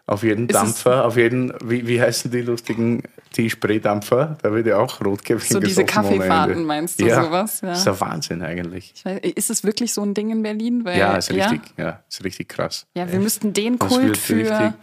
[0.10, 3.04] Auf jeden Dampfer, auf jeden, wie, wie heißen die lustigen,
[3.36, 4.38] die Spraydampfer?
[4.42, 7.26] Da wird ja auch Rotkäppchen So diese Kaffeefahrten, meinst du, ja.
[7.26, 7.60] sowas?
[7.60, 7.70] Ja.
[7.70, 8.94] Das ist der Wahnsinn eigentlich.
[8.96, 10.86] Ich weiß, ist es wirklich so ein Ding in Berlin?
[10.86, 11.50] Weil, Ja, ist ja?
[11.50, 12.88] richtig, ja, ist richtig krass.
[12.96, 14.74] Ja, wir müssten den Das Kult für,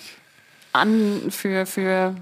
[0.73, 2.15] an, für, für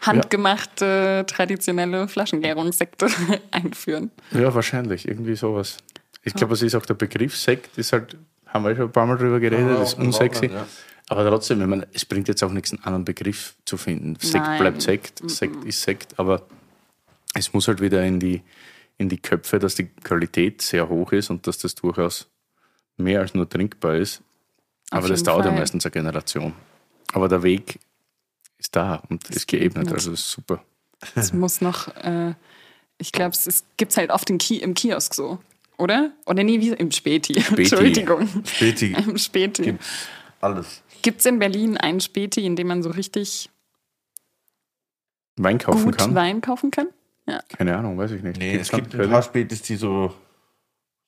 [0.00, 3.06] handgemachte, traditionelle Flaschengärungssekte
[3.50, 4.10] einführen.
[4.32, 5.76] ja, wahrscheinlich, irgendwie sowas.
[6.24, 8.16] Ich glaube, es ist auch der Begriff Sekt, ist halt,
[8.46, 10.46] haben wir schon ein paar Mal drüber geredet, Ja, das ist unsexy.
[10.46, 10.66] Ja.
[11.08, 14.16] Aber trotzdem, ich meine, es bringt jetzt auch nichts, einen anderen Begriff zu finden.
[14.20, 14.60] Sekt Nein.
[14.60, 16.46] bleibt Sekt, Sekt ist Sekt, aber
[17.34, 18.42] es muss halt wieder in die,
[18.98, 22.28] in die Köpfe, dass die Qualität sehr hoch ist und dass das durchaus
[22.96, 24.22] mehr als nur trinkbar ist.
[24.90, 25.60] Auf Aber das dauert ja Fall.
[25.60, 26.54] meistens eine Generation.
[27.12, 27.78] Aber der Weg
[28.58, 29.94] ist da und ist geebnet, geebnet.
[29.94, 30.62] also ist super.
[31.14, 32.34] Es muss noch, äh,
[32.98, 35.40] ich glaube, es gibt es halt oft im, Ki im Kiosk so,
[35.78, 36.12] oder?
[36.26, 37.34] Oder nee, wie im Späti.
[37.56, 38.28] Entschuldigung.
[38.44, 38.92] Späti.
[38.92, 39.76] Im Späti.
[40.40, 40.82] Alles.
[41.02, 43.50] Gibt es in Berlin einen Späti, in dem man so richtig
[45.36, 46.14] Wein kaufen gut kann?
[46.14, 46.88] Wein kaufen kann?
[47.56, 48.38] Keine Ahnung, weiß ich nicht.
[48.38, 50.12] Nee, Gibt's es gibt ein paar Spätis, die so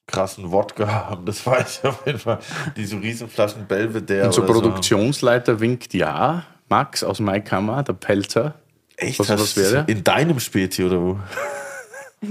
[0.07, 2.39] krassen Wodka haben, das weiß ich auf jeden Fall.
[2.77, 6.45] Die so Riesenflaschen Belvedere Und so Produktionsleiter winkt ja.
[6.69, 8.55] Max aus Maikammer, der Pelzer.
[8.97, 9.19] Echt?
[9.19, 9.85] Was- Was, was wäre?
[9.89, 11.19] In deinem Späti oder wo?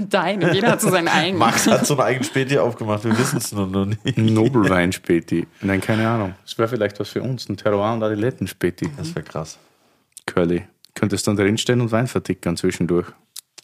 [0.08, 1.38] Deine, jeder hat so seinen eigenen.
[1.38, 4.16] Max hat so einen eigenen Späti aufgemacht, wir wissen es nur noch nicht.
[4.18, 5.46] Nobelwein-Späti.
[5.60, 6.34] Nein, keine Ahnung.
[6.44, 7.48] Das wäre vielleicht was für uns.
[7.48, 8.90] Ein Terroir- und Adiletten-Späti.
[8.96, 9.58] Das wäre krass.
[10.26, 10.66] Curly.
[10.94, 13.06] Könntest dann drinstehen und Wein vertickern zwischendurch.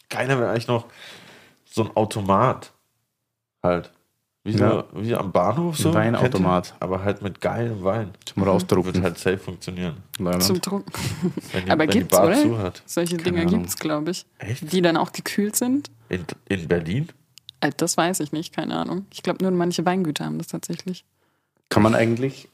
[0.09, 0.85] Keiner wäre eigentlich noch
[1.65, 2.73] so ein Automat.
[3.63, 3.91] Halt.
[4.43, 4.83] Wie, so, Ja.
[4.93, 5.89] wie am Bahnhof so.
[5.89, 6.69] Ein Weinautomat.
[6.69, 6.75] ihr?
[6.83, 8.09] Aber halt mit geilem Wein.
[8.25, 9.03] Zum Wird Rausdrucken.
[9.03, 9.97] halt safe funktionieren.
[10.17, 10.43] Leibend.
[10.43, 10.91] Zum Drucken.
[11.51, 12.33] Wenn die, Aber gibt's, oder?
[12.35, 12.81] zu hat.
[12.87, 13.53] Solche Dinge Ahnung.
[13.53, 14.25] gibt es, glaube ich.
[14.39, 14.71] Echt?
[14.73, 15.91] Die dann auch gekühlt sind.
[16.09, 17.09] In, in Berlin?
[17.59, 19.05] Äh, Das weiß ich nicht, keine Ahnung.
[19.13, 21.05] Ich glaube, nur manche Weingüter haben das tatsächlich.
[21.69, 22.49] Kann man eigentlich.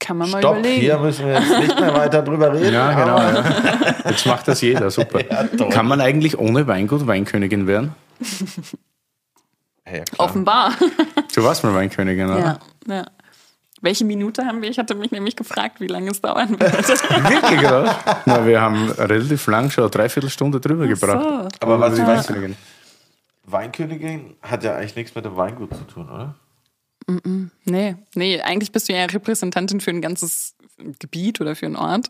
[0.00, 0.80] Kann man mal Stopp, überlegen.
[0.80, 2.74] hier müssen wir jetzt nicht mehr weiter drüber reden.
[2.74, 3.16] Ja, genau.
[3.18, 4.10] Ja.
[4.10, 5.20] Jetzt macht das jeder, super.
[5.56, 5.68] toll.
[5.70, 7.94] Kann man eigentlich ohne Weingut Weinkönigin werden?
[9.86, 10.28] Ja, ja, klar.
[10.28, 10.72] Offenbar.
[11.34, 12.38] Du warst mal Weinkönigin, oder?
[12.38, 13.06] Ja, ja.
[13.80, 14.70] Welche Minute haben wir?
[14.70, 16.88] Ich hatte mich nämlich gefragt, wie lange es dauern wird.
[16.88, 17.94] Wirklich, oder?
[18.24, 21.22] Na, wir haben relativ lang schon eine Dreiviertelstunde drüber gebracht.
[21.22, 21.48] so.
[21.60, 22.56] Aber was die ich weiß, Weinkönigin.
[23.44, 26.34] Weinkönigin hat ja eigentlich nichts mit dem Weingut zu tun, oder?
[27.66, 30.54] Nee, nee, eigentlich bist du ja Repräsentantin für ein ganzes
[30.98, 32.08] Gebiet oder für einen Ort.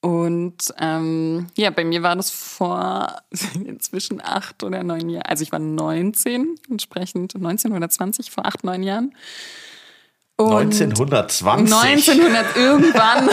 [0.00, 3.16] Und ähm, ja, bei mir war das vor
[3.54, 5.26] inzwischen acht oder neun Jahren.
[5.26, 9.14] Also ich war 19, entsprechend 19 oder 20, vor acht, neun Jahren.
[10.36, 11.76] Und 1920.
[11.76, 13.28] 1900 irgendwann.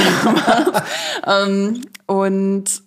[1.26, 2.84] ähm, und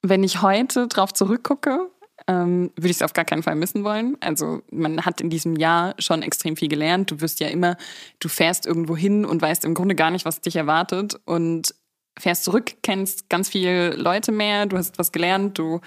[0.00, 1.90] wenn ich heute drauf zurückgucke,
[2.26, 4.16] ähm, würde ich es auf gar keinen Fall missen wollen.
[4.20, 7.10] Also man hat in diesem Jahr schon extrem viel gelernt.
[7.10, 7.76] Du wirst ja immer,
[8.18, 11.20] du fährst irgendwo hin und weißt im Grunde gar nicht, was dich erwartet.
[11.26, 11.74] Und
[12.20, 15.80] fährst zurück, kennst ganz viele Leute mehr, du hast was gelernt, du,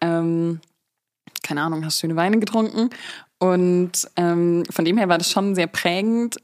[0.00, 0.60] ähm,
[1.42, 2.90] keine Ahnung, hast schöne Weine getrunken.
[3.38, 6.36] Und ähm, von dem her war das schon sehr prägend,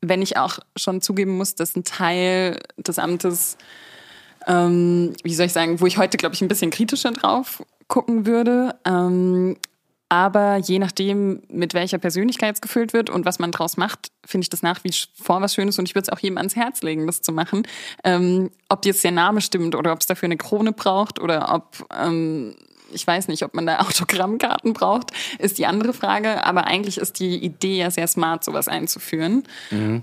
[0.00, 3.56] wenn ich auch schon zugeben muss, dass ein Teil des Amtes,
[4.46, 8.26] ähm, wie soll ich sagen, wo ich heute, glaube ich, ein bisschen kritischer drauf gucken
[8.26, 8.74] würde.
[8.84, 9.56] Ähm,
[10.12, 14.44] aber je nachdem, mit welcher Persönlichkeit es gefüllt wird und was man draus macht, finde
[14.44, 16.82] ich das nach wie vor was Schönes und ich würde es auch jedem ans Herz
[16.82, 17.62] legen, das zu machen.
[18.04, 21.88] Ähm, ob jetzt der Name stimmt oder ob es dafür eine Krone braucht oder ob,
[21.98, 22.54] ähm,
[22.92, 26.44] ich weiß nicht, ob man da Autogrammkarten braucht, ist die andere Frage.
[26.44, 29.44] Aber eigentlich ist die Idee ja sehr smart, sowas einzuführen.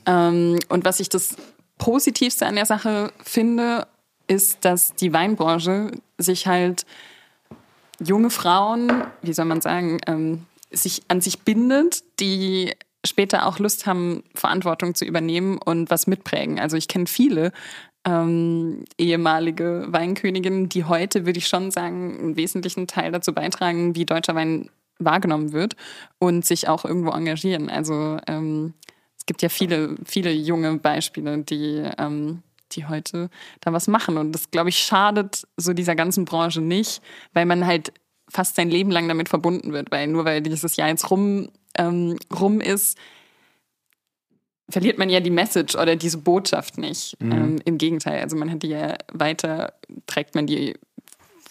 [0.07, 1.35] Ähm, und was ich das
[1.77, 3.85] Positivste an der Sache finde,
[4.25, 6.87] ist, dass die Weinbranche sich halt
[7.99, 12.73] junge Frauen, wie soll man sagen, ähm, sich an sich bindet, die
[13.05, 16.59] später auch Lust haben, Verantwortung zu übernehmen und was mitprägen.
[16.59, 17.51] Also ich kenne viele
[18.05, 24.05] ähm, ehemalige Weinköniginnen, die heute, würde ich schon sagen, einen wesentlichen Teil dazu beitragen, wie
[24.05, 24.69] deutscher Wein
[24.99, 25.75] wahrgenommen wird
[26.17, 27.69] und sich auch irgendwo engagieren.
[27.69, 28.73] Also ähm,
[29.17, 33.29] es gibt ja viele, viele junge Beispiele, die, ähm, die heute
[33.61, 34.17] da was machen.
[34.17, 37.01] Und das, glaube ich, schadet so dieser ganzen Branche nicht,
[37.33, 37.93] weil man halt
[38.29, 39.91] fast sein Leben lang damit verbunden wird.
[39.91, 42.97] Weil nur weil dieses Jahr jetzt rum, ähm, rum ist,
[44.69, 47.19] verliert man ja die Message oder diese Botschaft nicht.
[47.19, 47.31] Mhm.
[47.31, 49.73] Ähm, Im Gegenteil, also man hat die ja weiter,
[50.05, 50.75] trägt man die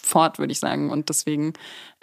[0.01, 0.89] fort, würde ich sagen.
[0.89, 1.53] Und deswegen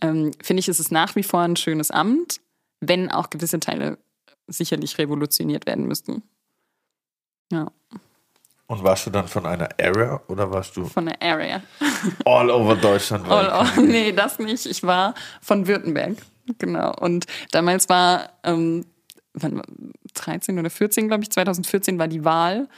[0.01, 2.41] ähm, finde ich, ist es nach wie vor ein schönes Amt,
[2.81, 3.99] wenn auch gewisse Teile
[4.47, 6.23] sicherlich revolutioniert werden müssten.
[7.51, 7.73] Ja.
[8.69, 10.87] Und warst du dann von einer Area oder warst du?
[10.87, 11.63] Von einer Area.
[12.25, 13.29] All over Deutschland.
[13.29, 14.67] All over, nee, das nicht.
[14.67, 16.17] Ich war von Württemberg.
[16.59, 16.93] Genau.
[16.99, 18.85] Und damals war ähm,
[20.15, 22.69] 13 oder 14, glaube ich, 2014 war die Wahl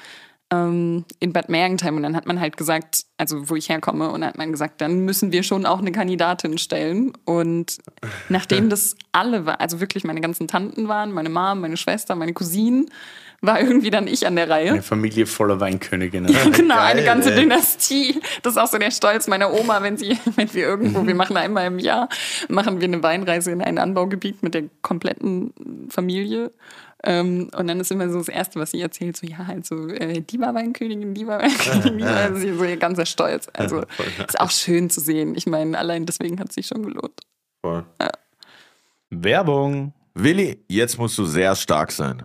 [0.50, 1.96] ähm, in Bad Mergentheim.
[1.96, 4.80] Und dann hat man halt gesagt, also wo ich herkomme, und dann hat man gesagt,
[4.80, 7.12] dann müssen wir schon auch eine Kandidatin stellen.
[7.24, 7.78] Und
[8.28, 12.32] nachdem das alle war, also wirklich meine ganzen Tanten waren, meine Mom, meine Schwester, meine
[12.32, 12.90] Cousinen,
[13.40, 14.72] war irgendwie dann ich an der Reihe.
[14.72, 16.32] Eine Familie voller Weinköniginnen.
[16.32, 17.42] Ja, genau, Geil, eine ganze ey.
[17.42, 18.20] Dynastie.
[18.42, 21.36] Das ist auch so der Stolz meiner Oma, wenn sie, wenn wir irgendwo, wir machen
[21.36, 22.08] einmal im Jahr,
[22.48, 25.52] machen wir eine Weinreise in ein Anbaugebiet mit der kompletten
[25.88, 26.52] Familie.
[27.04, 30.20] Ähm, und dann ist immer so das Erste, was sie erzählt, so, ja, also, äh,
[30.20, 33.46] die war Weinkönigin, die war Weinkönigin, die war also, so ihr ganzer Stolz.
[33.52, 33.84] Also,
[34.26, 35.36] ist auch schön zu sehen.
[35.36, 37.20] Ich meine, allein deswegen hat es sich schon gelohnt.
[37.64, 37.84] Voll.
[38.00, 38.10] Ja.
[39.10, 39.92] Werbung.
[40.14, 42.24] Willi, jetzt musst du sehr stark sein.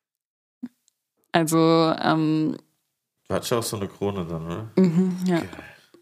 [1.31, 2.57] Also, ähm,
[3.27, 4.67] Du hattest ja auch so eine Krone dann, oder?
[4.75, 5.41] Mhm, ja.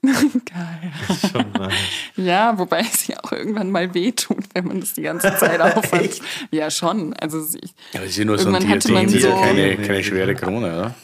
[0.01, 0.91] Geil.
[1.09, 1.73] Ist schon nice.
[2.15, 6.21] ja, wobei es ja auch irgendwann mal wehtut, wenn man das die ganze Zeit aufhat.
[6.51, 7.13] ja, schon.
[7.15, 10.95] Also ich, ja, ist ja nur so ein Diadem, so keine, keine schwere Krone, oder?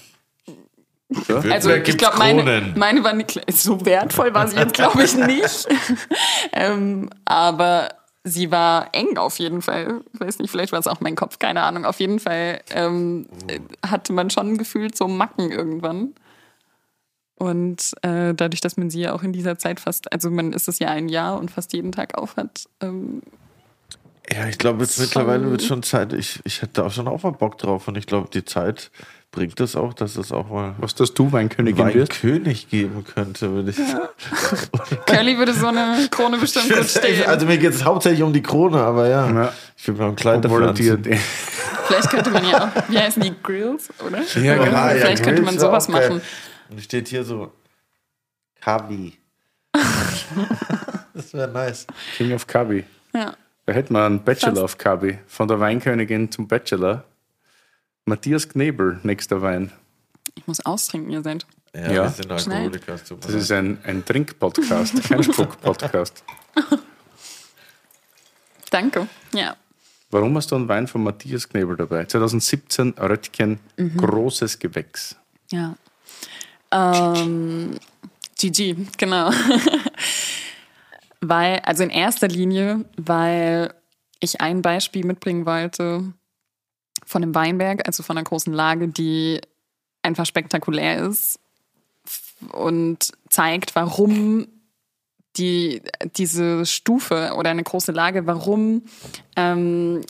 [1.27, 1.37] So?
[1.37, 5.67] Also ich glaube, meine, meine war nicht so wertvoll war sie jetzt, glaube ich, nicht.
[6.53, 7.89] ähm, aber
[8.25, 10.01] sie war eng auf jeden Fall.
[10.11, 11.85] Ich weiß nicht, vielleicht war es auch mein Kopf, keine Ahnung.
[11.85, 13.27] Auf jeden Fall ähm,
[13.85, 16.15] hatte man schon gefühlt so Macken irgendwann.
[17.35, 20.67] Und äh, dadurch, dass man sie ja auch in dieser Zeit fast, also man ist
[20.67, 22.67] es ja ein Jahr und fast jeden Tag aufhat.
[22.81, 23.21] Ähm,
[24.31, 26.13] Ja, ich glaube, jetzt mittlerweile wird schon Zeit.
[26.13, 28.89] Ich, ich hätte auch schon auch mal Bock drauf und ich glaube, die Zeit
[29.35, 32.23] bringt es auch, dass es auch mal Was, dass du Weinkönigin wirst?
[32.23, 34.07] Weinkönig geben könnte, würde ich sagen.
[35.05, 37.27] Curly würde so eine Krone bestimmt gut stehen.
[37.27, 39.29] Also mir geht es hauptsächlich um die Krone, aber ja.
[39.29, 39.53] Ja.
[39.77, 41.19] Ich will mir ein Kleid Obwohl dafür dir, anziehen.
[41.85, 44.21] Vielleicht könnte man ja auch, wie heißen die Grills, oder?
[44.41, 44.71] Ja, genau.
[44.71, 46.21] Ja, Vielleicht könnte man sowas machen.
[46.69, 47.51] Und steht hier so
[48.61, 49.19] Kavi.
[51.13, 51.85] das wäre nice.
[52.17, 52.85] King of Kabi.
[53.13, 53.35] Ja.
[53.65, 54.63] Da hätten wir einen Bachelor Fast.
[54.63, 55.19] of Kabi.
[55.27, 57.03] Von der Weinkönigin zum Bachelor.
[58.09, 59.71] Matthias Knebel, nächster Wein.
[60.35, 61.45] Ich muss austrinken, ihr seid.
[61.73, 62.03] Ja, Ja.
[62.03, 62.99] wir sind Alkoholiker.
[63.21, 66.23] Das ist ein, ein Trink-Podcast, kein Spuck-Podcast.
[68.69, 69.07] Danke.
[69.33, 69.55] Ja.
[70.11, 72.05] Warum hast du einen Wein von Matthias Knebel dabei?
[72.05, 73.59] 2017 Röttchen,
[73.97, 75.15] großes Gewächs.
[75.51, 75.75] Ja.
[76.71, 77.79] Ähm,
[78.39, 79.31] GG, genau.
[81.21, 83.73] weil, also in erster Linie, weil
[84.19, 86.13] ich ein Beispiel mitbringen wollte
[87.05, 89.39] von einem Weinberg, also von einer großen Lage, die
[90.01, 91.39] einfach spektakulär ist
[92.51, 94.47] und zeigt, warum
[95.37, 95.81] die,
[96.15, 98.83] diese Stufe oder eine große Lage, warum
[99.35, 100.01] ähm,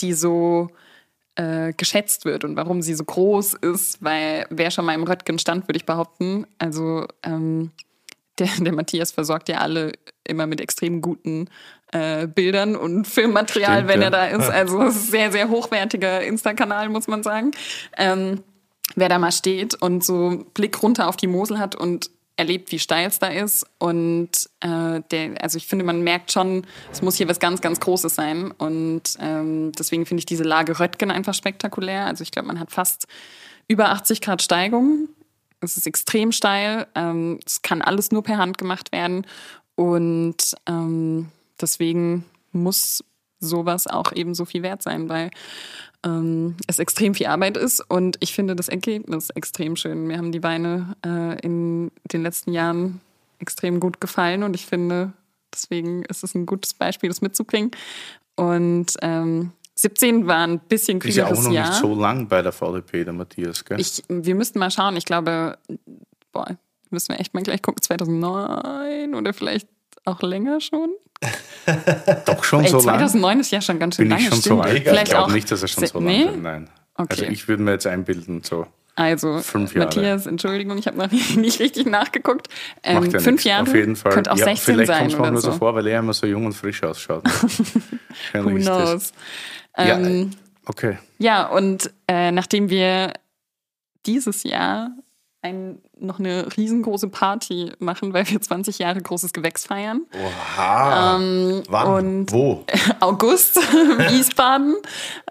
[0.00, 0.68] die so
[1.36, 5.38] äh, geschätzt wird und warum sie so groß ist, weil wer schon mal im Röttgen
[5.38, 7.70] stand, würde ich behaupten, also ähm,
[8.38, 9.92] der, der Matthias versorgt ja alle
[10.24, 11.48] immer mit extrem guten
[11.94, 14.06] äh, Bildern und Filmmaterial, Stimmt, wenn ja.
[14.06, 14.50] er da ist.
[14.50, 17.52] Also sehr, sehr hochwertiger Insta-Kanal, muss man sagen.
[17.96, 18.42] Ähm,
[18.96, 22.80] wer da mal steht und so Blick runter auf die Mosel hat und erlebt, wie
[22.80, 23.64] steil es da ist.
[23.78, 24.30] Und
[24.60, 28.14] äh, der, also ich finde, man merkt schon, es muss hier was ganz, ganz Großes
[28.14, 28.50] sein.
[28.50, 32.06] Und ähm, deswegen finde ich diese Lage Röttgen einfach spektakulär.
[32.06, 33.06] Also ich glaube, man hat fast
[33.68, 35.08] über 80 Grad Steigung.
[35.60, 36.88] Es ist extrem steil.
[36.96, 39.26] Ähm, es kann alles nur per Hand gemacht werden.
[39.76, 41.30] Und ähm,
[41.60, 43.04] deswegen muss
[43.40, 45.30] sowas auch eben so viel wert sein, weil
[46.04, 50.06] ähm, es extrem viel Arbeit ist und ich finde das Ergebnis extrem schön.
[50.06, 53.00] Mir haben die Weine äh, in den letzten Jahren
[53.38, 55.12] extrem gut gefallen und ich finde,
[55.52, 57.70] deswegen ist es ein gutes Beispiel, das mitzubringen.
[58.36, 61.68] Und ähm, 17 war ein bisschen Ist ja auch noch Jahr.
[61.68, 63.80] nicht so lang bei der VDP, der Matthias, gell?
[63.80, 64.96] Ich, wir müssten mal schauen.
[64.96, 65.58] Ich glaube,
[66.32, 66.56] boah,
[66.90, 69.68] müssen wir echt mal gleich gucken, 2009 oder vielleicht
[70.04, 70.90] auch länger schon.
[72.26, 72.98] Doch schon Ey, so lang.
[72.98, 74.22] 2009 ist ja schon ganz schön Bin lange.
[74.22, 74.76] ich schon so alt?
[74.78, 75.32] Ich Vielleicht glaube auch.
[75.34, 76.24] nicht, dass er schon so lang nee?
[76.24, 76.36] ist.
[76.36, 76.68] Nein.
[76.96, 77.06] Okay.
[77.10, 79.86] Also ich würde mir jetzt einbilden, so Also, Fünf Jahre.
[79.86, 82.48] Matthias, Entschuldigung, ich habe noch nicht, nicht richtig nachgeguckt.
[82.82, 83.44] Ähm, macht ja fünf nichts.
[83.44, 83.62] Jahre.
[83.62, 84.12] Auf jeden Fall.
[84.12, 85.52] Könnte auch ja, 16 vielleicht sein kommt es mir nur so.
[85.52, 87.24] vor, weil er immer so jung und frisch ausschaut.
[88.34, 89.12] Who knows?
[89.76, 90.30] Ja, Ähm,
[90.66, 90.98] okay.
[91.18, 93.12] Ja, und äh, nachdem wir
[94.06, 94.90] dieses Jahr
[95.44, 100.00] ein, noch eine riesengroße Party machen, weil wir 20 Jahre großes Gewächs feiern.
[100.14, 101.18] Oha.
[101.68, 101.86] Wann?
[101.86, 102.64] und- Wo?
[103.00, 103.56] August,
[104.10, 104.74] Wiesbaden,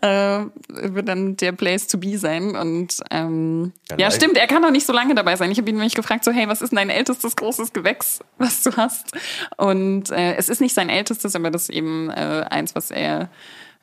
[0.01, 2.55] äh, wird dann der Place to be sein.
[2.55, 5.51] Und ähm, Ja, ja, stimmt, er kann noch nicht so lange dabei sein.
[5.51, 8.61] Ich habe ihn nämlich gefragt, so, hey, was ist denn dein ältestes großes Gewächs, was
[8.63, 9.11] du hast?
[9.57, 13.29] Und äh, es ist nicht sein ältestes, aber das ist eben äh, eins, was er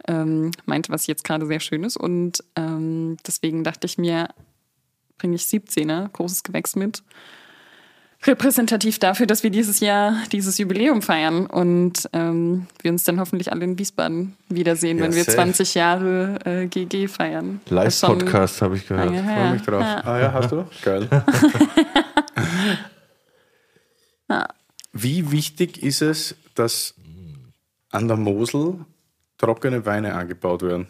[0.06, 1.96] ähm, meinte, was jetzt gerade sehr schön ist.
[1.96, 4.28] Und ähm, deswegen dachte ich mir,
[5.20, 7.02] bringe ich 17er, großes Gewächs mit.
[8.22, 13.50] Repräsentativ dafür, dass wir dieses Jahr dieses Jubiläum feiern und ähm, wir uns dann hoffentlich
[13.50, 15.36] alle in Wiesbaden wiedersehen, Ja, wenn wir safe.
[15.36, 17.60] 20 Jahre äh, GG feiern.
[17.68, 19.10] Live-Podcast habe ich gehört.
[19.10, 19.22] her.
[19.22, 19.80] Freue mich drauf.
[19.82, 20.04] Ja.
[20.04, 20.66] Ah ja, hast du?
[20.82, 21.08] Geil.
[24.92, 26.94] Wie wichtig ist es, dass
[27.90, 28.84] an der Mosel
[29.38, 30.88] trockene Weine angebaut werden?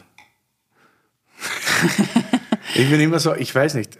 [2.75, 3.99] ich bin immer so, ich weiß nicht.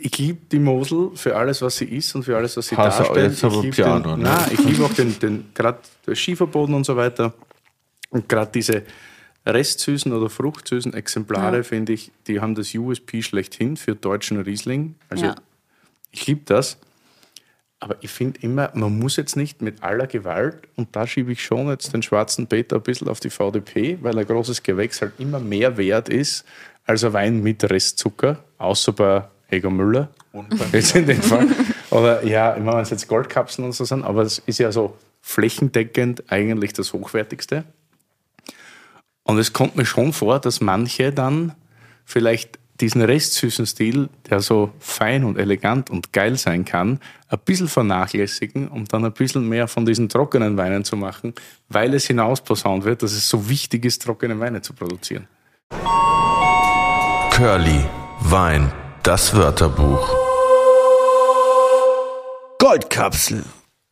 [0.00, 3.00] Ich liebe die Mosel für alles, was sie ist und für alles, was sie Hast
[3.00, 3.32] darstellt.
[3.32, 4.16] jetzt aber ich liebe den, ne?
[4.18, 5.78] nein, ich liebe auch den, den gerade
[6.12, 7.32] Schieferboden und so weiter.
[8.10, 8.84] Und gerade diese
[9.44, 11.62] restsüßen oder fruchtsüßen Exemplare, Ja.
[11.62, 14.94] finde ich, die haben das USP schlechthin für deutschen Riesling.
[15.08, 15.34] Also Ja.
[16.10, 16.78] ich liebe das.
[17.80, 21.44] Aber ich finde immer, man muss jetzt nicht mit aller Gewalt, und da schiebe ich
[21.44, 25.12] schon jetzt den schwarzen Peter ein bisschen auf die VDP, weil ein großes Gewächs halt
[25.18, 26.44] immer mehr wert ist
[26.86, 30.10] als ein Wein mit Restzucker, außer bei Ego Müller.
[30.72, 31.48] Jetzt in dem Fall.
[31.90, 34.96] Oder ja, immer wenn es jetzt Goldkapseln und so sind, aber es ist ja so
[35.22, 37.64] flächendeckend eigentlich das Hochwertigste.
[39.22, 41.54] Und es kommt mir schon vor, dass manche dann
[42.04, 47.68] vielleicht diesen restsüßen Stil, der so fein und elegant und geil sein kann, ein bisschen
[47.68, 51.34] vernachlässigen, um dann ein bisschen mehr von diesen trockenen Weinen zu machen,
[51.68, 55.26] weil es hinausposaunt wird, dass es so wichtig ist, trockene Weine zu produzieren.
[57.32, 57.84] Curly,
[58.20, 58.72] Wein,
[59.08, 60.14] das Wörterbuch.
[62.58, 63.42] Goldkapsel.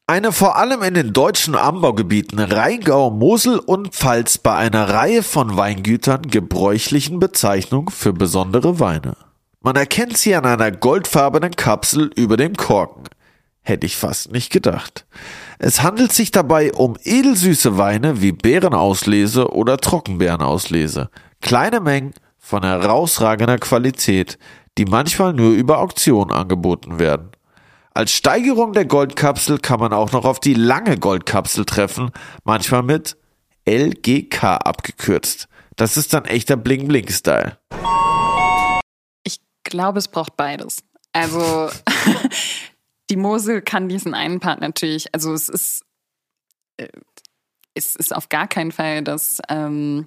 [0.07, 5.57] Eine vor allem in den deutschen Anbaugebieten Rheingau, Mosel und Pfalz bei einer Reihe von
[5.57, 9.17] Weingütern gebräuchlichen Bezeichnung für besondere Weine.
[9.63, 13.05] Man erkennt sie an einer goldfarbenen Kapsel über dem Korken.
[13.63, 15.07] Hätte ich fast nicht gedacht.
[15.59, 21.09] Es handelt sich dabei um edelsüße Weine wie Beerenauslese oder Trockenbeerenauslese.
[21.41, 24.39] Kleine Mengen von herausragender Qualität,
[24.79, 27.31] die manchmal nur über Auktion angeboten werden.
[27.95, 32.11] Als Steigerung der Goldkapsel kann man auch noch auf die lange Goldkapsel treffen,
[32.45, 33.17] manchmal mit
[33.67, 35.49] LGK abgekürzt.
[35.77, 37.59] Das ist dann echter Bling-Bling-Style.
[39.25, 40.83] Ich glaube, es braucht beides.
[41.13, 41.71] Also
[43.11, 45.83] die Mosel kann diesen einen Part natürlich, also es ist,
[46.77, 46.89] äh,
[47.75, 49.41] es ist auf gar keinen Fall das.
[49.49, 50.07] Ähm,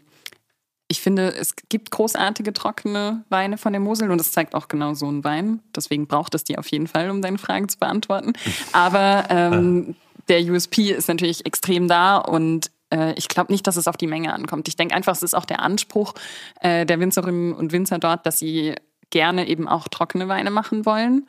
[0.92, 4.96] ich finde, es gibt großartige trockene Weine von der Mosel und es zeigt auch genau
[4.96, 5.62] so einen Wein.
[5.76, 8.34] Deswegen braucht es die auf jeden Fall, um deine Fragen zu beantworten.
[8.74, 9.96] Aber ähm,
[10.28, 14.08] der USP ist natürlich extrem da und äh, ich glaube nicht, dass es auf die
[14.08, 14.68] Menge ankommt.
[14.68, 16.16] Ich denke einfach, es ist auch der Anspruch
[16.62, 18.74] äh, der Winzerinnen und Winzer dort, dass sie
[19.12, 21.28] gerne eben auch trockene Weine machen wollen.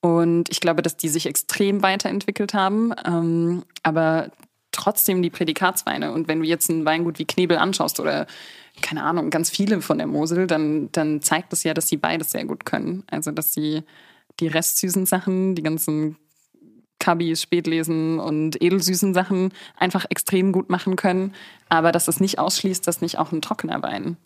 [0.00, 2.94] Und ich glaube, dass die sich extrem weiterentwickelt haben.
[3.06, 4.30] Ähm, aber
[4.72, 6.12] trotzdem die Prädikatsweine.
[6.12, 8.26] Und wenn du jetzt ein Weingut wie Knebel anschaust oder
[8.82, 12.30] keine Ahnung, ganz viele von der Mosel, dann, dann zeigt das ja, dass sie beides
[12.30, 13.04] sehr gut können.
[13.10, 13.82] Also, dass sie
[14.40, 16.16] die restsüßen Sachen, die ganzen
[16.98, 21.34] Kabis, Spätlesen und edelsüßen Sachen einfach extrem gut machen können,
[21.68, 24.16] aber dass es nicht ausschließt, dass nicht auch ein trockener Wein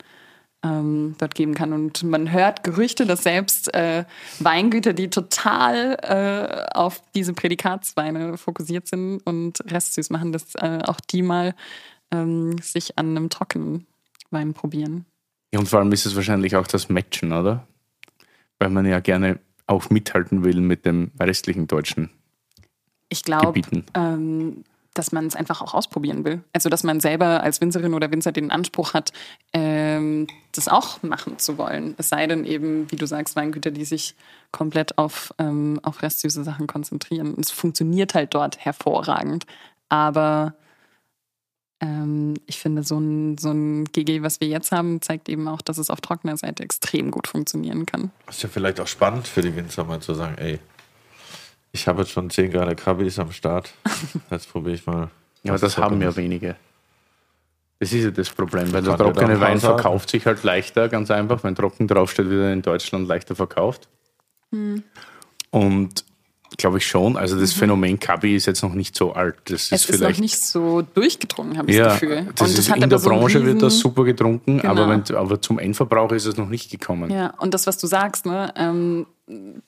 [0.63, 1.73] ähm, dort geben kann.
[1.73, 4.05] Und man hört Gerüchte, dass selbst äh,
[4.39, 11.01] Weingüter, die total äh, auf diese Prädikatsweine fokussiert sind und restsüß machen, dass äh, auch
[11.01, 11.55] die mal
[12.11, 13.87] ähm, sich an einem trockenen
[14.31, 15.05] Wein probieren.
[15.53, 17.67] Ja, und vor allem ist es wahrscheinlich auch das Matchen, oder?
[18.59, 22.11] Weil man ja gerne auch mithalten will mit dem restlichen deutschen
[23.09, 23.61] ich glaube,
[23.95, 24.65] ähm,
[24.95, 26.43] dass man es einfach auch ausprobieren will.
[26.53, 29.13] Also, dass man selber als Winzerin oder Winzer den Anspruch hat,
[29.53, 31.95] ähm, das auch machen zu wollen.
[31.99, 34.15] Es sei denn eben, wie du sagst, Weingüter, die sich
[34.51, 37.35] komplett auf, ähm, auf restsüße Sachen konzentrieren.
[37.41, 39.47] Es funktioniert halt dort hervorragend.
[39.89, 40.55] Aber
[42.47, 45.79] ich finde, so ein, so ein GG, was wir jetzt haben, zeigt eben auch, dass
[45.79, 48.11] es auf trockener Seite extrem gut funktionieren kann.
[48.27, 50.59] Das ist ja vielleicht auch spannend für die Winzer mal zu sagen, ey,
[51.71, 53.73] ich habe jetzt schon 10 Grad Kabis am Start.
[54.31, 55.11] Jetzt probiere ich mal.
[55.43, 56.57] Ja, aber das haben ja wenige.
[57.79, 61.45] Das ist ja das Problem, weil der trockene Wein verkauft sich halt leichter, ganz einfach.
[61.45, 63.89] Wenn trocken draufsteht, wird er in Deutschland leichter verkauft.
[64.51, 64.83] Hm.
[65.51, 66.05] Und
[66.57, 67.17] Glaube ich schon.
[67.17, 67.61] Also das mhm.
[67.61, 69.37] Phänomen Kabi ist jetzt noch nicht so alt.
[69.45, 72.27] Das es ist, ist noch nicht so durchgedrungen, habe ich ja, das Gefühl.
[72.35, 74.71] Das ist, in der so Branche wird das super getrunken, genau.
[74.71, 77.11] aber, wenn, aber zum Endverbrauch ist es noch nicht gekommen.
[77.11, 79.07] Ja, und das, was du sagst, ne, ähm,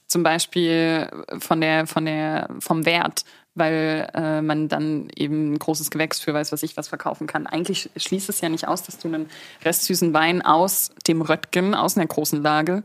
[0.07, 1.09] zum Beispiel
[1.39, 3.25] von der, von der, vom Wert,
[3.55, 7.47] weil äh, man dann eben ein großes Gewächs für weiß was ich was verkaufen kann.
[7.47, 9.29] Eigentlich schließt es ja nicht aus, dass du einen
[9.65, 12.85] restsüßen Wein aus dem Röttgen, aus einer großen Lage,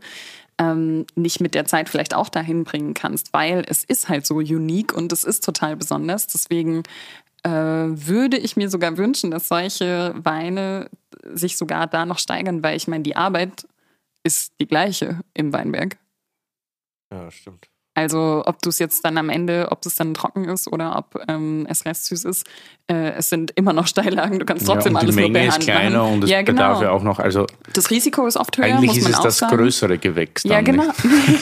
[0.58, 4.36] ähm, nicht mit der Zeit vielleicht auch dahin bringen kannst, weil es ist halt so
[4.36, 6.26] unique und es ist total besonders.
[6.26, 6.82] Deswegen
[7.42, 10.90] äh, würde ich mir sogar wünschen, dass solche Weine
[11.22, 13.66] sich sogar da noch steigern, weil ich meine, die Arbeit
[14.22, 15.98] ist die gleiche im Weinberg.
[17.12, 17.68] Ja, stimmt.
[17.96, 21.18] Also ob du es jetzt dann am Ende, ob es dann trocken ist oder ob
[21.28, 22.46] ähm, es restsüß ist,
[22.88, 24.38] äh, es sind immer noch Steillagen.
[24.38, 26.12] Du kannst trotzdem ja, und alles die Menge ist kleiner machen.
[26.12, 26.56] und es ja, genau.
[26.56, 27.18] bedarf ja auch noch.
[27.20, 28.66] Also das Risiko ist oft höher.
[28.66, 29.56] Eigentlich ist es das sagen.
[29.56, 30.42] größere Gewächs.
[30.44, 30.84] ja, genau.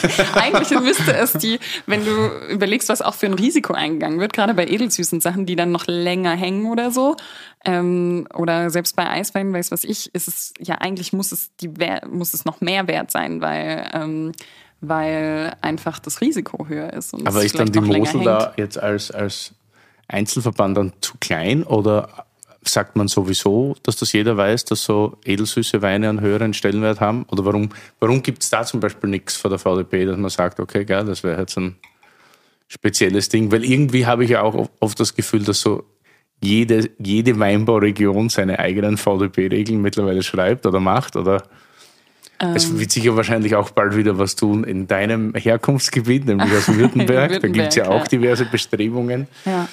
[0.35, 4.53] eigentlich müsste es die, wenn du überlegst, was auch für ein Risiko eingegangen wird, gerade
[4.53, 7.17] bei edelsüßen Sachen, die dann noch länger hängen oder so,
[7.65, 11.69] ähm, oder selbst bei Eiswein, weiß was ich, ist es ja eigentlich muss es die
[12.09, 14.31] muss es noch mehr wert sein, weil ähm,
[14.81, 17.13] weil einfach das Risiko höher ist.
[17.13, 19.53] Aber ist dann die Mosel da jetzt als, als
[20.07, 22.25] Einzelverband dann zu klein oder
[22.67, 27.25] sagt man sowieso, dass das jeder weiß, dass so edelsüße Weine einen höheren Stellenwert haben?
[27.31, 27.69] Oder warum,
[27.99, 31.05] warum gibt es da zum Beispiel nichts von der VDP, dass man sagt, okay, geil,
[31.05, 31.75] das wäre jetzt ein
[32.67, 33.51] spezielles Ding?
[33.51, 35.83] Weil irgendwie habe ich ja auch oft das Gefühl, dass so
[36.41, 41.43] jede, jede Weinbauregion seine eigenen VDP-Regeln mittlerweile schreibt oder macht oder
[42.39, 42.79] es ähm.
[42.79, 47.31] wird sicher wahrscheinlich auch bald wieder was tun in deinem Herkunftsgebiet, nämlich aus Württemberg.
[47.31, 49.67] Württemberg da gibt es ja auch diverse Bestrebungen, ja.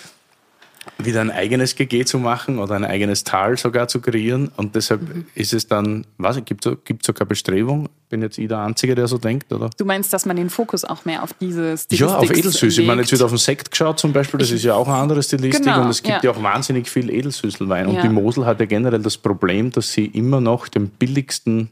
[0.98, 4.52] wieder ein eigenes GG zu machen oder ein eigenes Tal sogar zu kreieren.
[4.56, 5.26] Und deshalb mhm.
[5.34, 7.88] ist es dann, was, gibt es sogar Bestrebung?
[8.08, 9.70] Bin jetzt ich der Einzige, der so denkt, oder?
[9.76, 12.78] Du meinst, dass man den Fokus auch mehr auf diese Stilistik Ja, auf Edelsüß.
[12.78, 14.98] Ich meine, jetzt wird auf den Sekt geschaut zum Beispiel, das ist ja auch eine
[14.98, 16.30] andere Stilistik genau, und es gibt ja.
[16.30, 17.86] ja auch wahnsinnig viel Edelsüßelwein.
[17.86, 18.02] Und ja.
[18.02, 21.70] die Mosel hat ja generell das Problem, dass sie immer noch den billigsten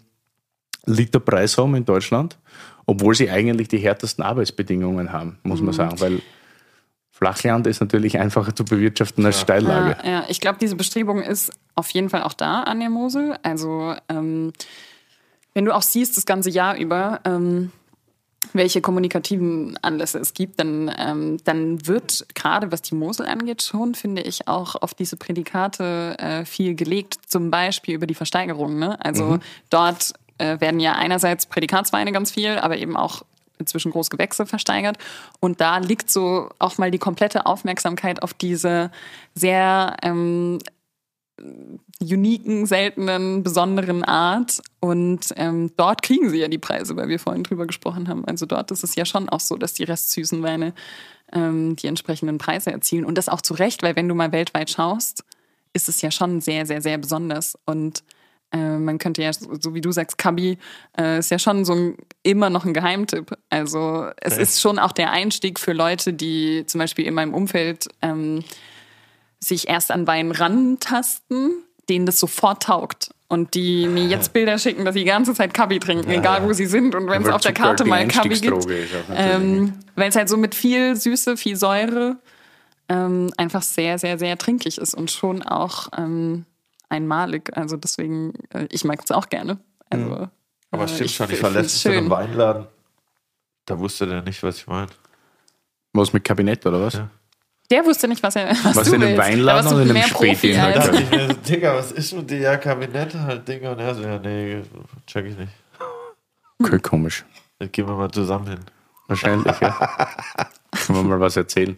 [0.87, 2.39] Literpreis haben in Deutschland,
[2.87, 5.67] obwohl sie eigentlich die härtesten Arbeitsbedingungen haben, muss mhm.
[5.67, 6.01] man sagen.
[6.01, 6.21] Weil
[7.11, 9.97] Flachland ist natürlich einfacher zu bewirtschaften als Steillage.
[10.03, 10.25] Ja, ja.
[10.29, 13.37] ich glaube, diese Bestrebung ist auf jeden Fall auch da an der Mosel.
[13.43, 14.53] Also ähm,
[15.53, 17.73] wenn du auch siehst, das ganze Jahr über, ähm,
[18.55, 23.95] welche kommunikativen Anlässe es gibt, dann, ähm, dann wird gerade was die Mosel angeht schon,
[23.95, 28.79] finde ich, auch auf diese Prädikate äh, viel gelegt, zum Beispiel über die Versteigerung.
[28.79, 29.03] Ne?
[29.05, 29.41] Also mhm.
[29.69, 33.23] dort äh, werden ja einerseits Prädikatsweine ganz viel, aber eben auch
[33.59, 34.97] inzwischen Großgewächse versteigert.
[35.39, 38.91] Und da liegt so auch mal die komplette Aufmerksamkeit auf diese
[39.35, 40.59] sehr ähm,
[42.01, 44.63] uniken, seltenen, besonderen Art.
[44.81, 48.25] Und ähm, dort kriegen sie ja die Preise, weil wir vorhin drüber gesprochen haben.
[48.25, 50.73] Also dort ist es ja schon auch so, dass die restsüßen Weine
[51.33, 53.05] ähm, die entsprechenden Preise erzielen.
[53.05, 55.25] Und das auch zu Recht, weil wenn du mal weltweit schaust,
[55.73, 57.57] ist es ja schon sehr, sehr, sehr besonders.
[57.67, 58.03] Und
[58.53, 60.59] äh, man könnte ja, so wie du sagst, Kabi
[60.99, 63.37] äh, ist ja schon so ein, immer noch ein Geheimtipp.
[63.49, 64.43] Also es okay.
[64.43, 68.45] ist schon auch der Einstieg für Leute, die zum Beispiel in meinem Umfeld ähm,
[69.39, 71.53] sich erst an Wein rantasten,
[71.89, 73.11] denen das sofort taugt.
[73.29, 76.43] Und die mir jetzt Bilder schicken, dass sie die ganze Zeit Kabi trinken, ja, egal
[76.43, 76.97] wo sie sind.
[76.97, 78.67] Und wenn es auf der Karte mal Kabi gibt.
[79.15, 82.17] Ähm, Weil es halt so mit viel Süße, viel Säure
[82.89, 86.45] ähm, einfach sehr, sehr, sehr trinkig ist und schon auch ähm,
[86.91, 87.57] einmalig.
[87.57, 89.59] Also deswegen, äh, ich mag es auch gerne.
[89.89, 90.29] Also, mhm.
[90.71, 92.67] Aber äh, stimmt schon, ich war letztens in einem Weinladen.
[93.67, 94.89] Da wusste der nicht, was ich meine.
[95.93, 96.95] Was mit Kabinett oder was?
[96.95, 97.09] Ja.
[97.71, 100.53] Der wusste nicht, was er was, was du in einem Weinladen oder in einem Späti?
[100.53, 102.39] Da dachte ich mir, Digga, was ist mit dir?
[102.39, 103.73] Ja, Kabinett halt, Digga.
[103.73, 104.63] Und er so, ja, nee,
[105.07, 105.53] check ich nicht.
[106.61, 107.25] Okay, komisch.
[107.61, 108.61] Jetzt gehen wir mal zusammen hin.
[109.07, 109.71] Wahrscheinlich, ja.
[110.87, 111.77] Können wir mal was erzählen.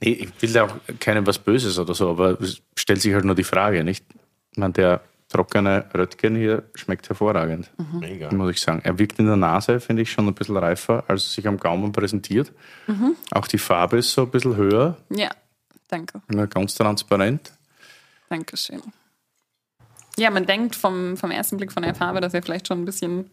[0.00, 3.24] Nee, ich will da auch keinem was Böses oder so, aber es stellt sich halt
[3.24, 4.04] nur die Frage, nicht?
[4.52, 7.70] Ich meine, der trockene Röttgen hier schmeckt hervorragend.
[7.78, 7.98] Mhm.
[8.00, 8.32] Mega.
[8.32, 8.80] Muss ich sagen.
[8.84, 11.58] Er wirkt in der Nase, finde ich, schon ein bisschen reifer, als er sich am
[11.58, 12.52] Gaumen präsentiert.
[12.86, 13.16] Mhm.
[13.32, 14.96] Auch die Farbe ist so ein bisschen höher.
[15.10, 15.30] Ja,
[15.88, 16.20] danke.
[16.48, 17.52] Ganz transparent.
[18.28, 18.82] Dankeschön.
[20.18, 22.84] Ja, man denkt vom, vom ersten Blick von der Farbe, dass er vielleicht schon ein
[22.84, 23.30] bisschen.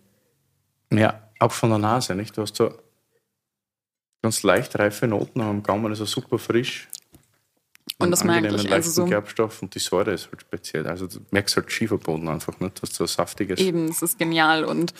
[0.92, 2.38] Ja, auch von der Nase, nicht?
[2.38, 2.72] Du hast so
[4.24, 6.88] ganz leicht reife Noten am Gaumen, also super frisch.
[8.00, 8.72] Und das merke ich.
[8.72, 10.88] Also so Gerbstoff und die Säure ist halt speziell.
[10.88, 13.60] Also du merkst halt Schieferboden einfach nicht, was so saftiges.
[13.60, 14.94] Eben, es ist genial und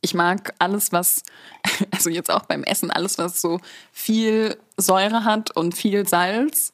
[0.00, 1.22] ich mag alles, was,
[1.90, 3.60] also jetzt auch beim Essen, alles, was so
[3.92, 6.72] viel Säure hat und viel Salz,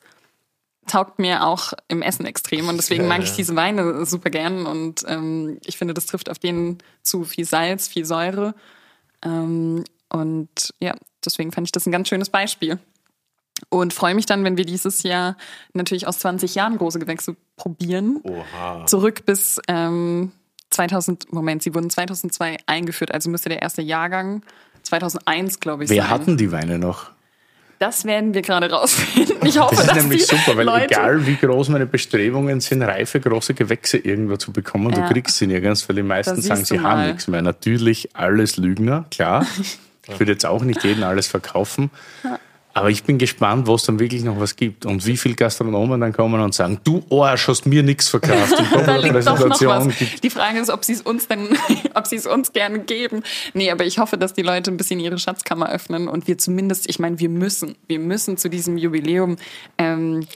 [0.87, 2.69] taugt mir auch im Essen extrem.
[2.69, 4.67] Und deswegen mag ich diese Weine super gern.
[4.67, 8.55] Und ähm, ich finde, das trifft auf den zu viel Salz, viel Säure.
[9.23, 10.95] Ähm, und ja,
[11.27, 12.79] deswegen fand ich das ein ganz schönes Beispiel.
[13.69, 15.37] Und freue mich dann, wenn wir dieses Jahr
[15.73, 18.21] natürlich aus 20 Jahren große Gewächse probieren.
[18.25, 18.87] Oha.
[18.87, 20.33] Zurück bis ähm,
[20.71, 24.43] 2000, Moment, sie wurden 2002 eingeführt, also müsste der erste Jahrgang
[24.83, 26.11] 2001, glaube ich, Wer sein.
[26.11, 27.11] hatten die Weine noch?
[27.79, 29.37] Das werden wir gerade rausfinden.
[29.47, 33.21] Ich hoffe, das ist nämlich super, weil Leute egal wie groß meine Bestrebungen sind, reife
[33.21, 35.03] große Gewächse irgendwo zu bekommen, ja.
[35.03, 36.91] du kriegst sie nirgends, weil die meisten sagen, sie mal.
[36.91, 37.43] haben nichts mehr.
[37.43, 39.47] Natürlich alles Lügner, klar.
[40.09, 41.91] Ich würde jetzt auch nicht jedem alles verkaufen.
[42.77, 46.01] Aber ich bin gespannt, wo es dann wirklich noch was gibt und wie viele Gastronomen
[46.01, 48.53] dann kommen und sagen, du Arsch, hast mir nichts verkauft.
[48.87, 49.89] da liegt doch noch was.
[50.21, 51.51] Die Frage ist, ob sie es uns dann,
[51.95, 53.23] ob sie es uns gerne geben.
[53.55, 56.91] Nee, aber ich hoffe, dass die Leute ein bisschen ihre Schatzkammer öffnen und wir zumindest,
[56.91, 59.37] ich meine, wir müssen, wir müssen zu diesem Jubiläum
[59.79, 60.27] ähm,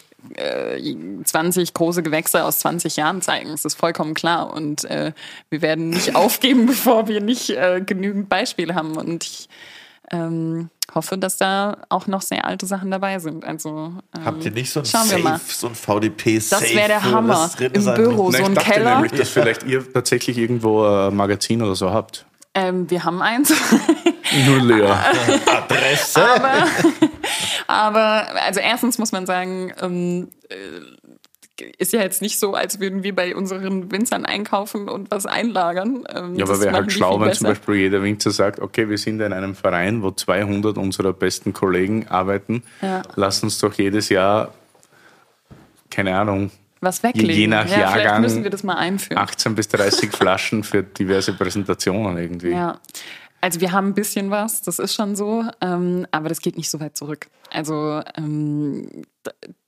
[1.25, 3.51] 20 äh, große Gewächse aus 20 Jahren zeigen.
[3.51, 4.53] Das ist vollkommen klar.
[4.53, 5.13] Und äh,
[5.51, 8.97] wir werden nicht aufgeben, bevor wir nicht äh, genügend Beispiele haben.
[8.97, 9.49] Und ich
[10.11, 13.45] ähm, hoffe, dass da auch noch sehr alte Sachen dabei sind.
[13.45, 16.65] Also, ähm, Habt ihr nicht so ein Safe, so ein VDP-Safe?
[16.65, 17.51] Das wäre der Hammer.
[17.61, 18.95] Im Büro, so ein ich Keller.
[18.97, 22.27] Nämlich, dass vielleicht ihr tatsächlich irgendwo ein Magazin oder so habt.
[22.59, 23.55] Ähm, wir haben eins.
[24.47, 24.91] Nur leer.
[25.47, 26.21] Adresse.
[26.21, 26.67] Aber,
[27.67, 33.03] aber, also erstens muss man sagen, ähm, äh, ist ja jetzt nicht so, als würden
[33.03, 36.05] wir bei unseren Winzern einkaufen und was einlagern.
[36.15, 39.21] Ähm, ja, aber wäre halt schlau, wenn zum Beispiel jeder Winzer sagt, okay, wir sind
[39.21, 42.63] in einem Verein, wo 200 unserer besten Kollegen arbeiten.
[42.81, 43.03] Ja.
[43.17, 44.53] Lass uns doch jedes Jahr,
[45.91, 46.51] keine Ahnung,
[46.81, 47.35] was weglegen.
[47.35, 49.19] Je nach ja, Jahrgang müssen wir das mal einführen.
[49.19, 52.51] 18 bis 30 Flaschen für diverse Präsentationen irgendwie.
[52.51, 52.81] Ja.
[53.41, 56.71] Also wir haben ein bisschen was, das ist schon so, ähm, aber das geht nicht
[56.71, 57.29] so weit zurück.
[57.51, 59.05] Also ähm,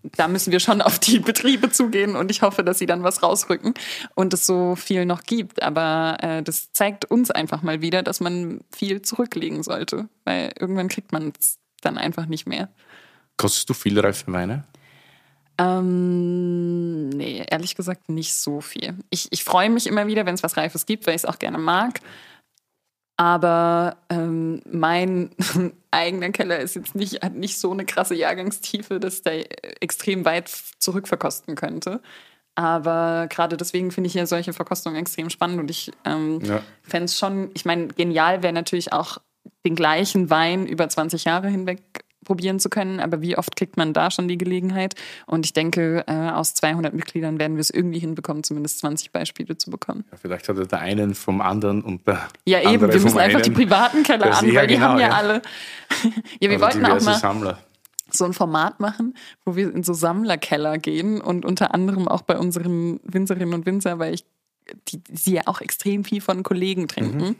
[0.02, 3.22] da, müssen wir schon auf die Betriebe zugehen und ich hoffe, dass sie dann was
[3.22, 3.74] rausrücken
[4.14, 5.62] und es so viel noch gibt.
[5.62, 10.88] Aber äh, das zeigt uns einfach mal wieder, dass man viel zurücklegen sollte, weil irgendwann
[10.88, 12.70] kriegt man es dann einfach nicht mehr.
[13.36, 14.64] Kostest du viel reife Weine?
[15.60, 18.94] Ähm, nee, ehrlich gesagt nicht so viel.
[19.10, 21.38] Ich, ich freue mich immer wieder, wenn es was Reifes gibt, weil ich es auch
[21.38, 22.00] gerne mag.
[23.16, 25.30] Aber ähm, mein
[25.90, 29.44] eigener Keller ist jetzt nicht, hat nicht so eine krasse Jahrgangstiefe, dass der
[29.82, 30.48] extrem weit
[30.78, 32.00] zurückverkosten könnte.
[32.54, 36.62] Aber gerade deswegen finde ich ja solche Verkostungen extrem spannend und ich ähm, Ja.
[36.82, 39.18] fände es schon, ich meine, genial wäre natürlich auch
[39.66, 41.80] den gleichen Wein über 20 Jahre hinweg
[42.30, 44.94] probieren zu können, aber wie oft kriegt man da schon die Gelegenheit?
[45.26, 49.58] Und ich denke, äh, aus 200 Mitgliedern werden wir es irgendwie hinbekommen, zumindest 20 Beispiele
[49.58, 50.04] zu bekommen.
[50.12, 53.40] Ja, vielleicht hat er der einen vom anderen und der Ja, eben, wir müssen einfach
[53.40, 53.56] die einen.
[53.56, 55.14] privaten Keller Das- an, ja, weil die genau, haben ja, ja.
[55.16, 55.42] alle.
[56.40, 57.58] ja, wir Also wollten auch mal Sammler.
[58.12, 59.14] so ein Format machen,
[59.44, 63.98] wo wir in so Sammlerkeller gehen und unter anderem auch bei unseren Winzerinnen und Winzer,
[63.98, 64.24] weil ich
[64.88, 67.18] die, sie ja auch extrem viel von Kollegen trinken.
[67.30, 67.36] Mhm.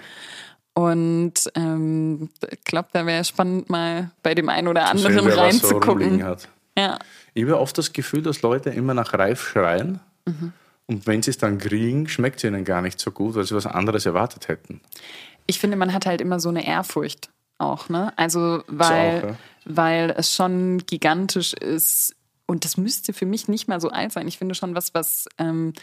[0.81, 5.39] Und ähm, ich glaube, da wäre spannend, mal bei dem einen oder anderen so rumliegen
[5.39, 6.25] reinzugucken.
[6.25, 6.49] hat.
[6.79, 6.99] Ja.
[7.35, 10.01] Ich habe oft das Gefühl, dass Leute immer nach Reif schreien.
[10.25, 10.55] Mhm.
[10.87, 13.55] Und wenn sie es dann kriegen, schmeckt es ihnen gar nicht so gut, weil sie
[13.55, 14.81] was anderes erwartet hätten.
[15.47, 17.29] Ich finde, man hat halt immer so eine Ehrfurcht
[17.59, 18.15] auch, ne?
[18.17, 19.37] Also, weil, auch, ja.
[19.67, 22.17] weil es schon gigantisch ist.
[22.47, 24.27] Und das müsste für mich nicht mal so alt sein.
[24.27, 25.75] Ich finde schon was, was ähm,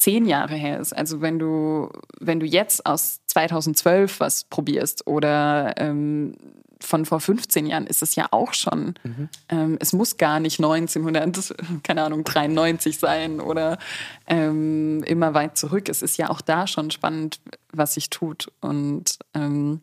[0.00, 0.96] zehn Jahre her ist.
[0.96, 6.34] Also wenn du, wenn du jetzt aus 2012 was probierst oder ähm,
[6.82, 8.94] von vor 15 Jahren ist es ja auch schon.
[9.50, 13.78] Ähm, es muss gar nicht 1900, keine Ahnung, 93 sein oder
[14.26, 15.90] ähm, immer weit zurück.
[15.90, 17.40] Es ist ja auch da schon spannend,
[17.70, 18.50] was sich tut.
[18.62, 19.82] Und ähm,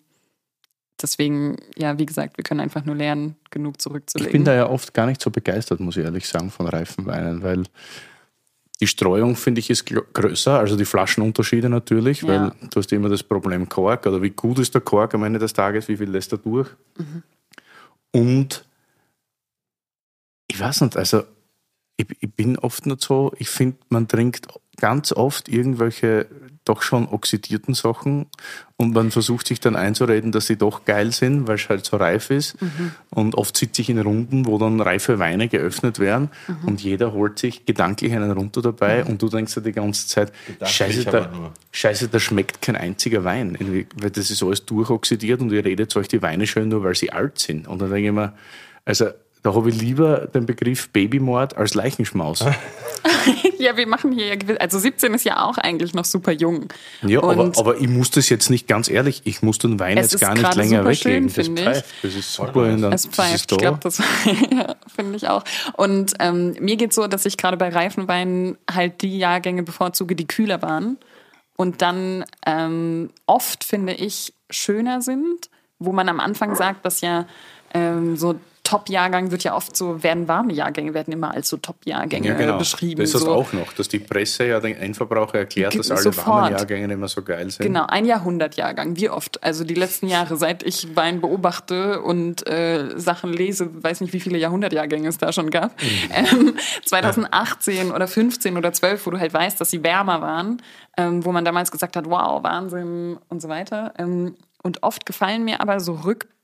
[1.00, 4.30] deswegen, ja, wie gesagt, wir können einfach nur lernen, genug zurückzulegen.
[4.30, 7.06] Ich bin da ja oft gar nicht so begeistert, muss ich ehrlich sagen, von reifen
[7.06, 7.66] Weinen, weil
[8.80, 12.28] die Streuung, finde ich, ist größer, also die Flaschenunterschiede natürlich, Ja.
[12.28, 15.40] weil du hast immer das Problem Kork oder wie gut ist der Kork am Ende
[15.40, 16.70] des Tages, wie viel lässt er durch.
[18.12, 18.66] Und
[20.48, 21.24] ich weiß nicht, also
[21.98, 24.48] ich, ich bin oft nicht so, ich finde, man trinkt
[24.80, 26.28] ganz oft irgendwelche
[26.66, 28.28] doch schon oxidierten Sachen
[28.76, 31.98] und man versucht sich dann einzureden, dass sie doch geil sind, weil es halt so
[31.98, 32.58] reif ist.
[33.10, 36.30] Und oft sitze ich in Runden, wo dann reife Weine geöffnet werden
[36.66, 40.32] und jeder holt sich gedanklich einen runter dabei und du denkst dir die ganze Zeit,
[40.62, 41.32] scheiße da,
[41.72, 43.58] scheiße, da schmeckt kein einziger Wein.
[43.96, 47.12] Weil das ist alles durchoxidiert und ihr redet euch die Weine schön nur, weil sie
[47.12, 47.68] alt sind.
[47.68, 48.34] Und dann denke ich mir,
[48.86, 49.08] also
[49.48, 52.44] da habe ich lieber den Begriff Babymord als Leichenschmaus.
[53.58, 56.68] ja, wir machen hier ja gewiss, also 17 ist ja auch eigentlich noch super jung.
[57.02, 60.12] Ja, aber, aber ich muss das jetzt nicht, ganz ehrlich, ich muss den Wein Es
[60.12, 61.30] jetzt gar nicht länger weglegen.
[61.30, 62.64] schön, das pfeift, das ist super.
[62.64, 64.00] Und dann, Es das pfeift, ich glaube, das
[64.52, 65.46] ja, finde ich auch.
[65.78, 70.18] Und ähm, mir geht so, dass ich gerade bei reifen Weinen halt die Jahrgänge bevorzuge,
[70.18, 70.98] die kühler waren.
[71.56, 77.28] Und dann ähm, oft, finde ich, schöner sind, wo man am Anfang sagt, dass ja
[77.74, 78.36] ähm, so
[78.68, 82.58] Top-Jahrgang wird ja oft so, werden warme Jahrgänge, werden immer als so Top-Jahrgänge ja, genau.
[82.58, 83.00] beschrieben.
[83.00, 83.32] Das ist das so.
[83.32, 86.28] auch noch, dass die Presse ja den Endverbraucher erklärt, dass alle sofort.
[86.28, 87.66] warmen Jahrgänge immer so geil sind.
[87.66, 88.98] Genau, ein Jahrhundertjahrgang.
[88.98, 89.42] Wie oft?
[89.42, 94.20] Also die letzten Jahre, seit ich Wein beobachte und äh, Sachen lese, weiß nicht, wie
[94.20, 95.72] viele Jahrhundertjahrgänge es da schon gab.
[96.14, 96.56] Ähm,
[96.86, 100.62] 2018 oder 15 oder 12, wo du halt weißt, dass sie wärmer waren,
[100.98, 103.94] ähm, wo man damals gesagt hat, wow, Wahnsinn und so weiter.
[103.98, 106.37] Ähm, und oft gefallen mir aber so Rückblenden,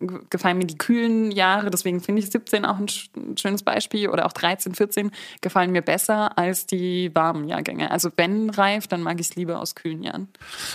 [0.00, 3.62] g- gefallen mir die kühlen Jahre, deswegen finde ich 17 auch ein, sch ein schönes
[3.62, 5.10] Beispiel oder auch 13, 14
[5.40, 7.90] gefallen mir besser als die warmen Jahrgänge.
[7.90, 10.28] Also wenn reif, dann mag ich es lieber aus kühlen Jahren.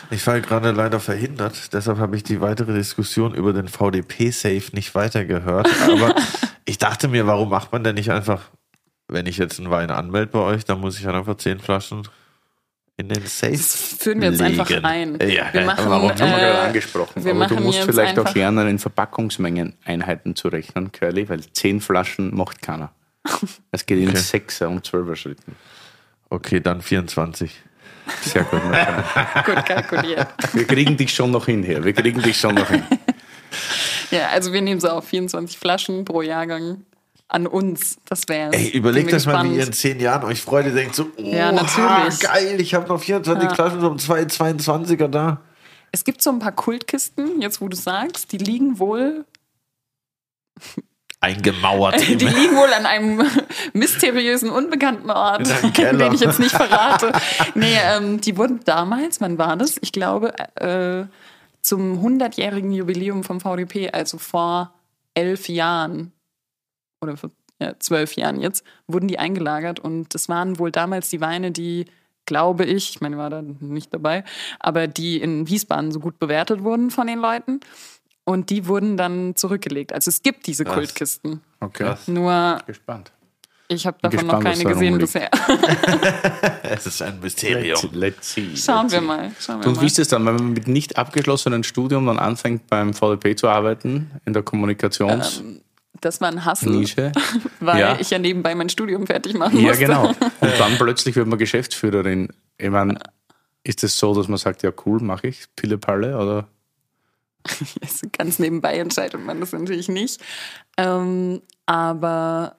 [0.10, 4.96] Ich war gerade leider verhindert, deshalb habe ich die weitere Diskussion über den VDP-Safe nicht
[4.96, 5.70] weitergehört.
[5.84, 6.16] Aber
[6.66, 8.50] ich dachte mir, warum macht man denn nicht einfach,
[9.08, 12.08] wenn ich jetzt einen Wein anmelde bei euch, dann muss ich halt einfach zehn Flaschen
[12.98, 14.60] in den Safe Das führen wir jetzt legen.
[14.60, 15.20] einfach ein.
[15.30, 17.24] Ja, wir machen, haben wir äh, gerade angesprochen.
[17.24, 22.36] wir Aber du musst vielleicht auch lernen, in Verpackungsmengen-Einheiten zu rechnen, Curly, weil zehn Flaschen
[22.36, 22.92] macht keiner.
[23.72, 24.18] Es geht in Okay.
[24.18, 25.56] Sechser- und Zwölfer-Schritten.
[26.30, 27.52] Okay, dann 24.
[28.22, 28.62] Sehr gut.
[29.46, 30.28] Gut kalkuliert.
[30.54, 31.84] Wir kriegen dich schon noch hin hier.
[31.84, 32.84] Wir kriegen dich schon noch hin.
[34.10, 36.86] Ja, also wir nehmen so auf 24 Flaschen pro Jahrgang
[37.30, 37.98] an uns.
[38.06, 41.12] Das wäre Ey, überlegt euch mal, wie ihr in zehn Jahren euch Freude denkt, so,
[41.18, 42.20] oh, Ja, natürlich.
[42.20, 43.56] geil, ich habe noch 24 Ja.
[43.56, 45.42] Flaschen um 222er da.
[45.92, 49.26] Es gibt so ein paar Kultkisten, jetzt wo du sagst, die liegen wohl,
[51.20, 52.00] Eingemauert.
[52.08, 53.24] die liegen wohl an einem
[53.74, 55.48] mysteriösen, unbekannten Ort,
[55.78, 57.12] den ich jetzt nicht verrate.
[57.56, 59.78] Nee, ähm, die wurden damals, wann war das?
[59.82, 61.06] Ich glaube, äh,
[61.62, 64.74] zum 100-jährigen Jubiläum vom VDP, also vor
[65.16, 66.12] elf Jahren
[67.02, 71.22] oder vor ja, zwölf Jahren jetzt, wurden die eingelagert und das waren wohl damals die
[71.22, 71.86] Weine, die,
[72.26, 74.24] glaube ich, ich meine, ich war da nicht dabei,
[74.60, 77.60] aber die in Wiesbaden so gut bewertet wurden von den Leuten
[78.26, 79.92] und die wurden dann zurückgelegt.
[79.94, 80.76] Also es gibt diese Krass.
[80.76, 81.42] Kultkisten.
[81.60, 81.86] Okay.
[81.86, 82.08] Krass.
[82.08, 83.12] Nur Gespannt.
[83.70, 85.30] Ich habe davon gespannt, noch keine gesehen bisher.
[86.64, 87.78] Es ist ein Mysterium.
[87.92, 88.56] Let's, let's see.
[88.56, 89.32] Schauen let's wir mal.
[89.40, 89.82] Schauen wir Und mal.
[89.82, 93.50] wie ist es dann, wenn man mit nicht abgeschlossenem Studium dann anfängt beim VDP zu
[93.50, 95.62] arbeiten, in der Kommunikationsnische?
[96.02, 96.84] Das war ein Hassel,
[97.60, 97.98] weil Ja.
[98.00, 99.86] ich ja nebenbei mein Studium fertig machen Ja, musste.
[99.86, 100.08] genau.
[100.42, 102.30] Und dann plötzlich wird man Geschäftsführerin.
[102.58, 103.00] Ich meine,
[103.64, 106.48] ist es so, dass man sagt, ja cool, mache ich, Pille Palle oder?
[108.18, 110.22] Ganz nebenbei entscheidet man das natürlich nicht.
[110.78, 112.58] Ähm, aber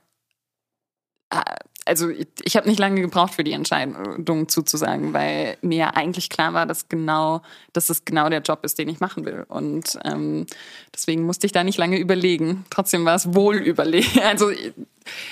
[1.30, 1.40] äh,
[1.88, 6.28] also ich, ich habe nicht lange gebraucht für die Entscheidung zuzusagen, weil mir ja eigentlich
[6.28, 7.42] klar war, dass genau,
[7.72, 9.44] dass es genau der Job ist, den ich machen will.
[9.48, 10.46] Und ähm,
[10.94, 12.64] deswegen musste ich da nicht lange überlegen.
[12.70, 14.20] Trotzdem war es wohl überlegen.
[14.28, 14.74] Also ich,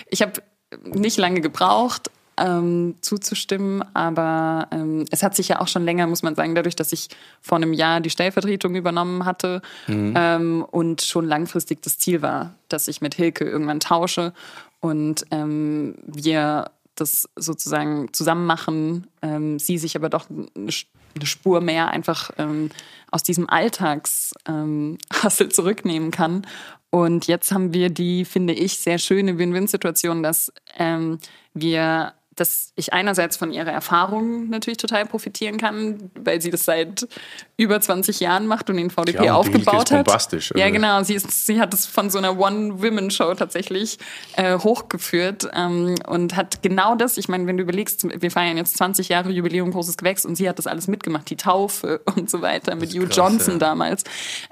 [0.08, 0.42] ich habe
[0.82, 6.22] nicht lange gebraucht, ähm, zuzustimmen, aber ähm, es hat sich ja auch schon länger, muss
[6.22, 7.08] man sagen, dadurch, dass ich
[7.40, 12.88] vor einem Jahr die Stellvertretung übernommen hatte ähm, und schon langfristig das Ziel war, dass
[12.88, 14.32] ich mit Hilke irgendwann tausche
[14.80, 21.60] und ähm, wir das sozusagen zusammen machen, ähm, sie sich aber doch eine, eine Spur
[21.60, 22.70] mehr einfach ähm,
[23.10, 24.98] aus diesem Alltagshassel ähm,
[25.50, 26.46] zurücknehmen kann.
[26.90, 31.18] Und jetzt haben wir die, finde ich, sehr schöne Win-Win-Situation, dass ähm,
[31.52, 37.08] wir dass ich einerseits von ihrer Erfahrung natürlich total profitieren kann, weil sie das seit
[37.56, 40.04] über 20 Jahren macht und den VDP Ja, und aufgebaut ist hat.
[40.06, 41.02] bombastisch, Ja, also- genau.
[41.02, 43.98] Sie, ist, sie hat es von so einer One-Women-Show tatsächlich
[44.36, 48.76] äh, hochgeführt ähm, und hat genau das, ich meine, wenn du überlegst, wir feiern jetzt
[48.76, 52.42] 20 Jahre Jubiläum Großes Gewächs und sie hat das alles mitgemacht, die Taufe und so
[52.42, 53.58] weiter mit Hugh krass, Johnson ja.
[53.60, 54.04] damals.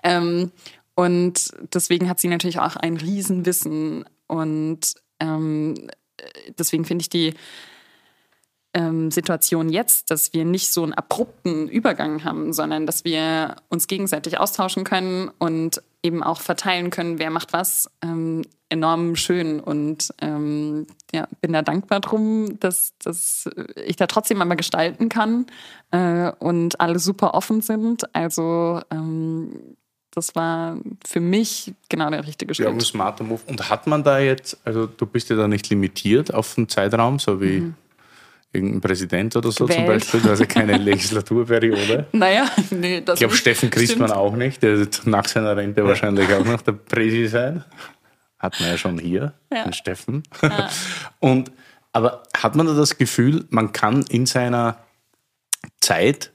[0.02, 0.50] Ähm,
[0.94, 4.80] und deswegen hat sie natürlich auch ein Riesenwissen und
[5.20, 5.74] ähm,
[6.58, 7.34] deswegen finde ich die
[8.74, 13.86] ähm, Situation jetzt, dass wir nicht so einen abrupten Übergang haben, sondern dass wir uns
[13.86, 19.60] gegenseitig austauschen können und eben auch verteilen können, wer macht was, ähm, enorm schön.
[19.60, 23.48] Und ähm, ja, bin da dankbar drum, dass, dass
[23.86, 25.46] ich da trotzdem einmal gestalten kann
[25.92, 28.14] äh, und alle super offen sind.
[28.14, 29.76] Also ähm,
[30.10, 32.88] das war für mich genau der richtige Ja, ein Schritt.
[32.88, 33.40] smarter Move.
[33.46, 37.18] Und hat man da jetzt, also du bist ja da nicht limitiert auf den Zeitraum,
[37.18, 37.72] so wie
[38.54, 39.86] irgendein Präsident oder so zum Mhm.
[39.86, 40.12] Gewählt.
[40.12, 42.06] Beispiel, ja keine Legislaturperiode.
[42.12, 43.36] Naja, nee, das Ich glaube.
[43.36, 44.20] Steffen Christmann Stimmt.
[44.20, 44.62] auch nicht.
[44.62, 47.64] Der wird nach seiner Rente wahrscheinlich auch noch der Präsi sein.
[48.38, 49.64] Hat man ja schon hier, Ja.
[49.64, 50.22] den Steffen.
[51.20, 51.50] Und,
[51.92, 54.78] aber hat man da das Gefühl, man kann in seiner
[55.80, 56.32] Zeit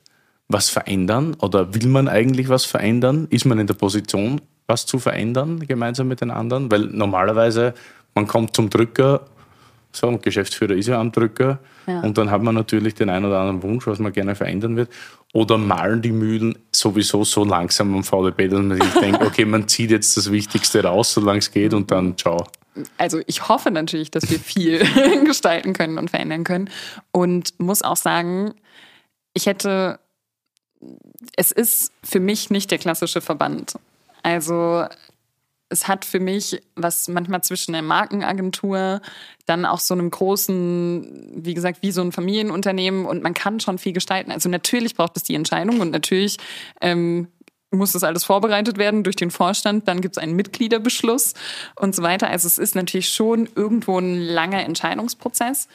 [0.48, 3.28] was verändern oder will man eigentlich was verändern?
[3.30, 6.72] Ist man in der Position, was zu verändern gemeinsam mit den anderen?
[6.72, 7.74] Weil normalerweise,
[8.16, 9.26] man kommt zum Drücker,
[9.92, 12.02] so ein Geschäftsführer ist ja am Drücker Ja.
[12.02, 14.90] und dann hat man natürlich den einen oder anderen Wunsch, was man gerne verändern wird.
[15.34, 19.68] Oder malen die Mühlen sowieso so langsam am VDB, dass man sich denkt, okay, man
[19.68, 22.46] zieht jetzt das Wichtigste raus, solange es geht und dann ciao.
[22.98, 24.80] also ich hoffe natürlich, dass wir viel
[25.26, 26.70] gestalten können und verändern können.
[27.12, 28.54] Und muss auch sagen,
[29.34, 30.00] ich hätte,
[31.36, 33.74] es ist für mich nicht der klassische Verband.
[34.24, 34.86] Also
[35.70, 39.02] es hat für mich was manchmal zwischen der Markenagentur,
[39.46, 43.78] dann auch so einem großen, wie gesagt, wie so ein Familienunternehmen und man kann schon
[43.78, 44.32] viel gestalten.
[44.32, 46.38] Also natürlich braucht es die Entscheidung und natürlich
[46.82, 47.28] ähm,
[47.72, 51.36] muss das alles vorbereitet werden durch den Vorstand, dann gibt es einen Mitgliederbeschluss
[51.76, 52.28] und so weiter.
[52.28, 55.68] Also es ist natürlich schon irgendwo ein langer Entscheidungsprozess,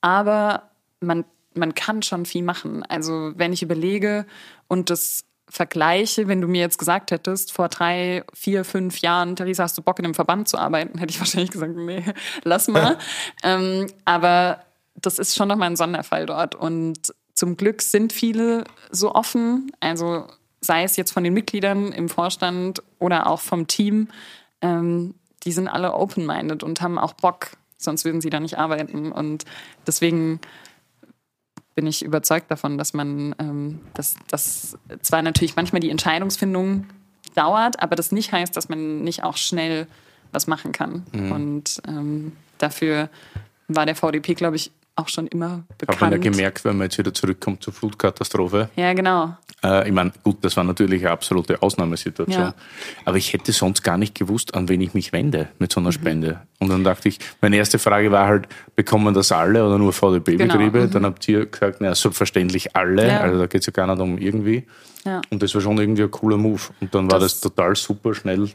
[0.00, 0.70] aber
[1.00, 1.24] man,
[1.54, 2.84] man kann schon viel machen.
[2.84, 4.26] Also wenn ich überlege
[4.68, 9.64] und das vergleiche, wenn du mir jetzt gesagt hättest, vor drei, vier, fünf Jahren, Theresa,
[9.64, 12.04] hast du Bock in einem Verband zu arbeiten, hätte ich wahrscheinlich gesagt, nee,
[12.44, 12.96] lass mal.
[13.42, 14.60] ähm, aber
[14.94, 16.54] das ist schon nochmal ein Sonderfall dort.
[16.54, 20.26] Und zum Glück sind viele so offen, also
[20.60, 24.08] sei es jetzt von den Mitgliedern im Vorstand oder auch vom Team,
[24.60, 25.14] ähm,
[25.44, 29.10] die sind alle open-minded und haben auch Bock, sonst würden sie da nicht arbeiten.
[29.10, 29.46] Und
[29.86, 30.40] deswegen
[31.74, 36.86] bin ich überzeugt davon, dass man, ähm, dass, dass zwar natürlich manchmal die Entscheidungsfindung
[37.34, 39.86] dauert, aber das nicht heißt, dass man nicht auch schnell
[40.32, 41.04] was machen kann.
[41.12, 43.08] Und ähm, dafür
[43.68, 46.22] war der VDP, glaube ich, auch schon immer Hat man ja bekannt.
[46.22, 48.68] gemerkt, wenn man jetzt wieder zurückkommt zur Flutkatastrophe.
[48.76, 49.36] Ja, genau.
[49.62, 52.42] Äh, ich meine, gut, das war natürlich eine absolute Ausnahmesituation.
[52.46, 52.54] Ja.
[53.04, 55.92] Aber ich hätte sonst gar nicht gewusst, an wen ich mich wende mit so einer
[55.92, 56.40] Spende.
[56.58, 60.70] Und dann dachte ich, meine erste Frage war halt, bekommen das alle oder nur VDB-Betriebe?
[60.70, 60.90] Genau, mhm.
[60.90, 63.06] Dann habt ihr gesagt, na, selbstverständlich alle.
[63.08, 63.20] Ja.
[63.20, 64.66] Also da geht es ja gar nicht um irgendwie.
[65.04, 65.20] Ja.
[65.30, 66.60] Und das war schon irgendwie ein cooler Move.
[66.80, 68.48] Und dann war das, Das- total super schnell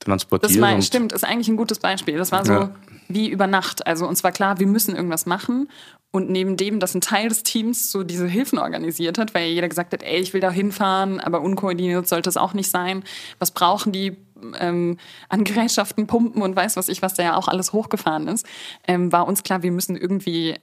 [0.00, 0.62] transportiert.
[0.62, 2.16] Das und stimmt, ist eigentlich ein gutes Beispiel.
[2.16, 2.70] Das war so Ja.
[3.08, 3.86] wie über Nacht.
[3.86, 5.68] Also uns war klar, wir müssen irgendwas machen.
[6.12, 9.68] Und neben dem, dass ein Teil des Teams so diese Hilfen organisiert hat, weil jeder
[9.68, 13.02] gesagt hat, ey, ich will da hinfahren, aber unkoordiniert sollte es auch nicht sein.
[13.38, 14.16] Was brauchen die
[14.58, 14.98] ähm,
[15.30, 18.46] an Gerätschaften pumpen und weiß was ich, was da ja auch alles hochgefahren ist,
[18.86, 20.56] ähm, war uns klar, wir müssen irgendwie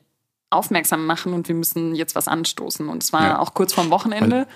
[0.52, 2.88] aufmerksam machen und wir müssen jetzt was anstoßen.
[2.88, 3.40] Und es war Ja.
[3.40, 4.48] auch kurz vorm Wochenende.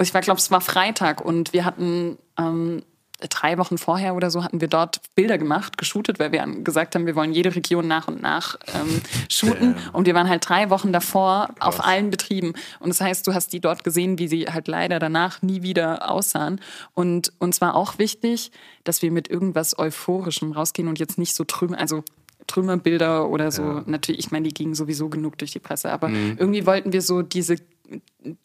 [0.00, 2.82] Ich war, glaube es war Freitag und wir hatten ähm,
[3.28, 7.06] drei Wochen vorher oder so hatten wir dort Bilder gemacht, geshootet, weil wir gesagt haben,
[7.06, 9.76] wir wollen jede Region nach und nach ähm, shooten.
[9.92, 12.54] Und wir waren halt drei Wochen davor auf allen Betrieben.
[12.78, 16.10] Und das heißt, du hast die dort gesehen, wie sie halt leider danach nie wieder
[16.10, 16.60] aussahen.
[16.94, 18.50] Und uns war auch wichtig,
[18.84, 22.04] dass wir mit irgendwas Euphorischem rausgehen und jetzt nicht so trüben, also
[22.46, 23.82] Trümmerbilder oder so.
[23.86, 27.22] Natürlich, ich meine, die gingen sowieso genug durch die Presse, aber irgendwie wollten wir so
[27.22, 27.56] diese,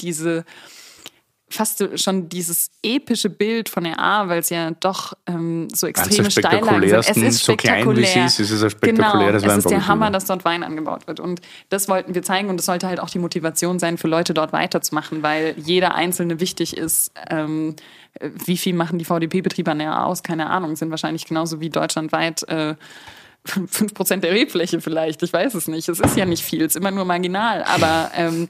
[0.02, 0.46] diese
[1.48, 6.32] fast schon dieses epische Bild von der A, weil es ja doch ähm, so extreme
[6.32, 6.94] Steillagen sind.
[6.94, 8.26] Es ist so klein wie sie spektakulär.
[8.26, 9.88] ist, ist es ein spektakuläres genau, es ist der.
[9.88, 11.20] Hammer, dass dort Wein angebaut wird.
[11.20, 14.34] Und das wollten wir zeigen und das sollte halt auch die Motivation sein, für Leute
[14.34, 17.12] dort weiterzumachen, weil jeder Einzelne wichtig ist.
[17.30, 17.76] Ähm,
[18.22, 20.24] wie viel machen die VDP-Betriebe an der A aus?
[20.24, 22.76] Keine Ahnung, sind wahrscheinlich genauso wie deutschlandweit äh,
[23.46, 25.88] 5% der Rebfläche vielleicht, ich weiß es nicht.
[25.88, 27.64] Es ist ja nicht viel, es ist immer nur marginal.
[27.64, 28.48] Aber ähm,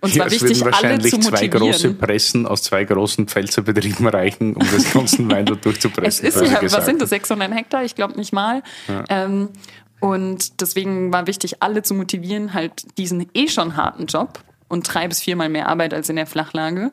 [0.00, 1.98] uns Ja, war es wichtig, alle wahrscheinlich zu zwei große motivieren.
[1.98, 6.26] Pressen aus zwei großen Pfälzerbetrieben reichen, um das ganze Wein dort Es durchzupressen.
[6.26, 6.84] ist ja, was gesagt.
[6.86, 7.84] sind das, 600 Hektar?
[7.84, 8.62] Ich glaube nicht mal.
[9.08, 9.48] Ähm,
[10.00, 15.08] und deswegen war wichtig, alle zu motivieren, halt diesen eh schon harten Job und drei
[15.08, 16.92] bis viermal mehr Arbeit als in der Flachlage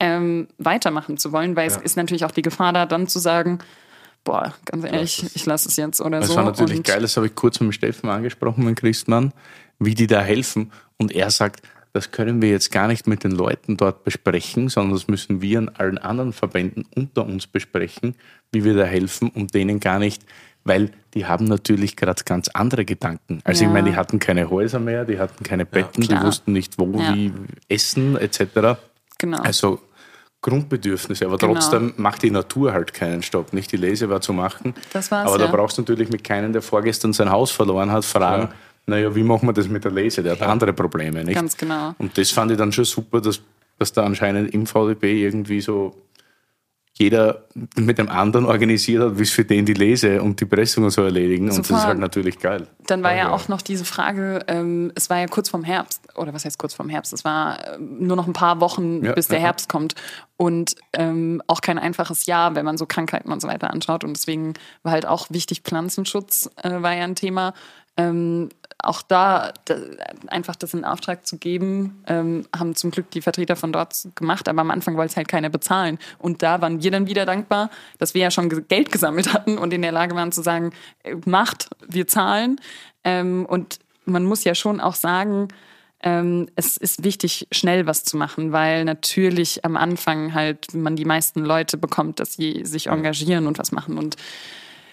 [0.00, 3.58] ähm, weitermachen zu wollen, weil es ist natürlich auch die Gefahr da, dann zu sagen,
[4.24, 6.36] boah, ganz ehrlich, ich lasse es jetzt oder Das so.
[6.36, 9.32] war natürlich und geil, das habe ich kurz mit dem Steffen angesprochen, mit Christmann,
[9.78, 10.72] wie die da helfen.
[10.96, 14.94] Und er sagt, das können wir jetzt gar nicht mit den Leuten dort besprechen, sondern
[14.94, 18.14] das müssen wir an allen anderen Verbänden unter uns besprechen,
[18.52, 20.22] wie wir da helfen, um denen gar nicht,
[20.64, 23.40] weil die haben natürlich gerade ganz andere Gedanken.
[23.44, 23.68] Also Ja.
[23.68, 26.24] ich meine, die hatten keine Häuser mehr, die hatten keine Betten, die klar.
[26.24, 27.14] wussten nicht wo, Ja.
[27.14, 27.32] wie
[27.68, 28.76] essen etc.
[29.18, 29.38] Genau.
[29.42, 29.80] Also
[30.44, 31.54] Grundbedürfnisse, aber Genau.
[31.54, 33.52] trotzdem macht die Natur halt keinen Stopp.
[33.54, 34.74] Nicht die Lese war zu machen.
[34.92, 35.50] Das war's, aber da ja.
[35.50, 38.50] brauchst du natürlich mit keinem, der vorgestern sein Haus verloren hat, fragen,
[38.86, 40.22] naja, wie machen wir das mit der Lese?
[40.22, 41.34] Der hat andere Probleme, nicht?
[41.34, 41.94] Ganz genau.
[41.98, 43.40] Und das fand ich dann schon super, dass,
[43.78, 45.94] dass da anscheinend im VDB irgendwie so
[46.96, 47.42] jeder
[47.74, 50.90] mit dem anderen organisiert hat, wie es für den die Lese und die Pressung und
[50.90, 51.50] so erledigen.
[51.50, 52.68] Und das ist halt natürlich geil.
[52.86, 56.32] Dann war ja auch noch diese Frage, ähm, es war ja kurz vorm Herbst, oder
[56.32, 57.12] was heißt kurz vorm Herbst?
[57.12, 59.46] Es war ähm, nur noch ein paar Wochen, Ja, bis der ja.
[59.46, 59.96] Herbst kommt.
[60.36, 64.04] Und ähm, auch kein einfaches Jahr, wenn man so Krankheiten und so weiter anschaut.
[64.04, 64.54] Und deswegen
[64.84, 67.54] war halt auch wichtig, Pflanzenschutz äh, war ja ein Thema.
[67.96, 69.76] Ähm, auch da, da
[70.28, 74.48] einfach das in Auftrag zu geben, ähm, haben zum Glück die Vertreter von dort gemacht,
[74.48, 75.98] aber am Anfang wollte es halt keiner bezahlen.
[76.18, 79.58] Und da waren wir dann wieder dankbar, dass wir ja schon ge- Geld gesammelt hatten
[79.58, 80.72] und in der Lage waren zu sagen,
[81.02, 82.60] äh, macht, wir zahlen.
[83.04, 85.48] Ähm, und man muss ja schon auch sagen,
[86.02, 91.06] ähm, es ist wichtig, schnell was zu machen, weil natürlich am Anfang halt man die
[91.06, 93.96] meisten Leute bekommt, dass sie sich engagieren und was machen.
[93.96, 94.16] Und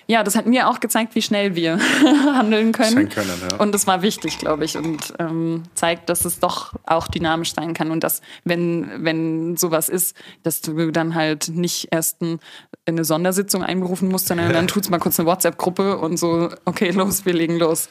[0.07, 1.77] ja, das hat mir auch gezeigt, wie schnell wir
[2.33, 3.09] handeln können.
[3.09, 3.57] Können, ja.
[3.57, 7.73] Und das war wichtig, glaube ich, und ähm, zeigt, dass es doch auch dynamisch sein
[7.73, 12.39] kann und dass, wenn, wenn sowas ist, dass du dann halt nicht erst ein,
[12.85, 17.25] eine Sondersitzung einberufen musst, sondern dann tut's mal kurz eine WhatsApp-Gruppe und so, okay, los,
[17.25, 17.89] wir legen los.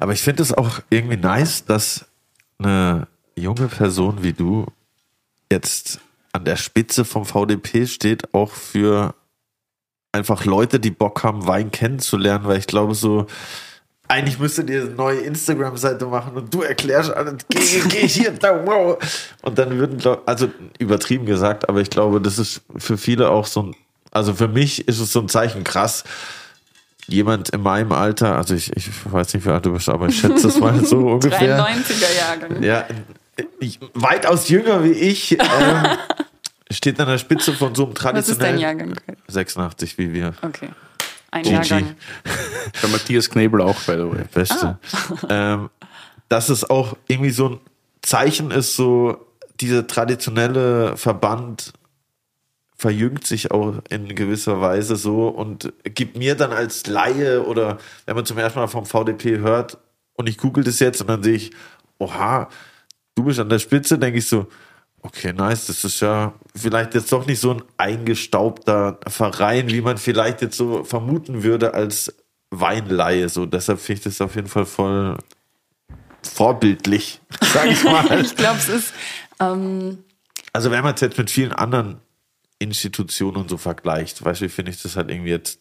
[0.00, 2.06] Aber ich finde es auch irgendwie nice, dass
[2.58, 3.06] eine
[3.36, 4.66] junge Person wie du
[5.50, 6.00] jetzt
[6.32, 9.14] an der Spitze vom VDP steht, auch für
[10.14, 13.26] einfach Leute, die Bock haben, Wein kennenzulernen, weil ich glaube so,
[14.06, 18.64] eigentlich müsstet ihr eine neue Instagram-Seite machen und du erklärst alles, geh, geh hier, da,
[18.64, 18.96] wow.
[19.42, 23.64] Und dann würden, also übertrieben gesagt, aber ich glaube, das ist für viele auch so
[23.64, 23.76] ein,
[24.12, 26.04] also für mich ist es so ein Zeichen krass,
[27.06, 30.18] jemand in meinem Alter, also ich, ich weiß nicht, wie alt du bist, aber ich
[30.18, 31.58] schätze das mal so ungefähr.
[31.58, 32.62] 93er Jahrgang.
[32.62, 32.86] Ja,
[33.94, 35.98] weitaus jünger wie ich, ähm,
[36.70, 38.94] steht an der Spitze von so einem Was ist dein traditionellen Jahrgang?
[39.28, 40.34] 86 wie wir.
[40.42, 40.70] Okay.
[41.30, 41.44] Ein.
[41.44, 41.96] Jahrgang.
[42.82, 44.24] Der Matthias Knebel auch, by the way.
[44.32, 44.78] Beste.
[45.28, 45.70] Ähm,
[46.28, 47.60] dass es auch irgendwie so ein
[48.02, 49.26] Zeichen ist, so
[49.60, 51.72] dieser traditionelle Verband
[52.76, 58.16] verjüngt sich auch in gewisser Weise so und gibt mir dann als Laie oder wenn
[58.16, 59.78] man zum ersten Mal vom VDP hört
[60.14, 61.52] und ich google das jetzt und dann sehe ich,
[61.98, 62.48] oha,
[63.14, 64.48] du bist an der Spitze, denke ich so,
[65.04, 69.96] okay, nice, das ist ja vielleicht jetzt doch nicht so ein eingestaubter Verein, wie man
[69.98, 72.12] vielleicht jetzt so vermuten würde als
[72.50, 73.28] Weinleihe.
[73.28, 75.16] So, deshalb finde ich das auf jeden Fall voll
[76.22, 78.20] vorbildlich, sage ich mal.
[78.24, 78.94] Ich glaube, es ist.
[79.40, 79.98] Ähm,
[80.52, 81.98] Also wenn man es jetzt mit vielen anderen
[82.58, 85.58] Institutionen und so vergleicht, weißt du, finde ich das halt irgendwie jetzt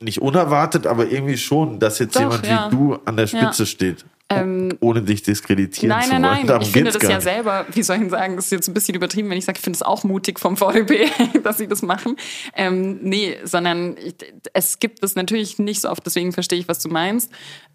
[0.00, 2.66] nicht unerwartet, aber irgendwie schon, dass jetzt Doch, jemand ja.
[2.70, 3.66] wie du an der Spitze Ja.
[3.66, 4.04] steht.
[4.40, 6.32] Ähm, Ohne dich diskreditieren Nein, zu nein, wollen.
[6.38, 6.46] nein.
[6.46, 7.22] Darum Ich finde das ja nicht.
[7.22, 9.64] selber, wie soll ich sagen, das ist jetzt ein bisschen übertrieben, wenn ich sage, ich
[9.64, 11.08] finde es auch mutig vom VDB,
[11.42, 12.16] dass sie das machen.
[12.56, 14.14] Ähm, nee, sondern ich,
[14.52, 17.30] es gibt es natürlich nicht so oft, deswegen verstehe ich, was du meinst.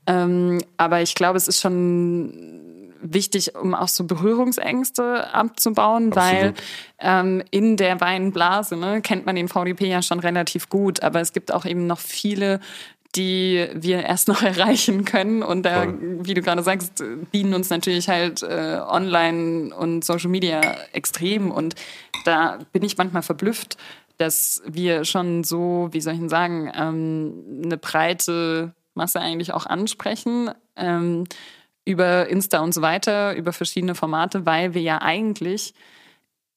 [0.07, 2.63] Ähm, aber ich glaube, es ist schon
[3.01, 6.53] wichtig, um auch so Berührungsängste abzubauen, weil
[6.99, 11.33] ähm, in der Weinblase ne, kennt man den VDP ja schon relativ gut, aber es
[11.33, 12.59] gibt auch eben noch viele
[13.15, 15.43] die wir erst noch erreichen können.
[15.43, 17.03] Und da, wie du gerade sagst,
[17.33, 20.61] dienen uns natürlich halt äh, online und Social Media
[20.93, 21.51] extrem.
[21.51, 21.75] Und
[22.25, 23.77] da bin ich manchmal verblüfft,
[24.17, 29.65] dass wir schon so, wie soll ich denn sagen, ähm, eine breite Masse eigentlich auch
[29.65, 30.51] ansprechen.
[30.75, 31.25] Ähm,
[31.85, 35.73] über Insta und so weiter, über verschiedene Formate, weil wir ja eigentlich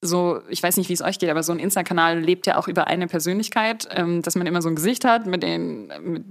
[0.03, 2.69] so, ich weiß nicht, wie es euch geht, aber so ein Insta-Kanal lebt ja auch
[2.69, 6.25] über eine Persönlichkeit, ähm, dass man immer so ein Gesicht hat, mit, den, mit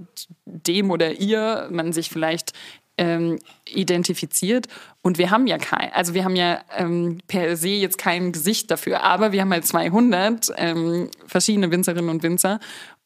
[0.44, 2.52] dem oder ihr man sich vielleicht
[2.98, 4.66] ähm, identifiziert.
[5.02, 8.70] Und wir haben ja kein, also wir haben ja ähm, per se jetzt kein Gesicht
[8.70, 12.58] dafür, aber wir haben halt 200 ähm, verschiedene Winzerinnen und Winzer.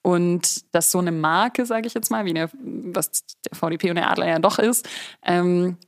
[0.02, 3.96] Und dass so eine Marke, sage ich jetzt mal, wie der, was der VDP und
[3.96, 4.86] der Adler ja doch ist,
[5.24, 5.78] ähm,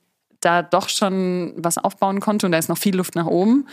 [0.40, 3.66] da doch schon was aufbauen konnte und da ist noch viel Luft nach oben,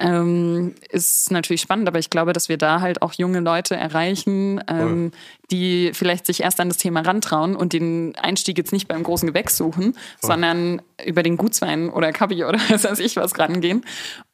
[0.00, 1.86] ähm, ist natürlich spannend.
[1.86, 5.12] Aber ich glaube, dass wir da halt auch junge Leute erreichen, ähm,
[5.50, 9.28] die vielleicht sich erst an das Thema rantrauen und den Einstieg jetzt nicht beim großen
[9.28, 13.84] Gewächs suchen, sondern über den Gutswein oder Kabi oder was weiß ich was rangehen.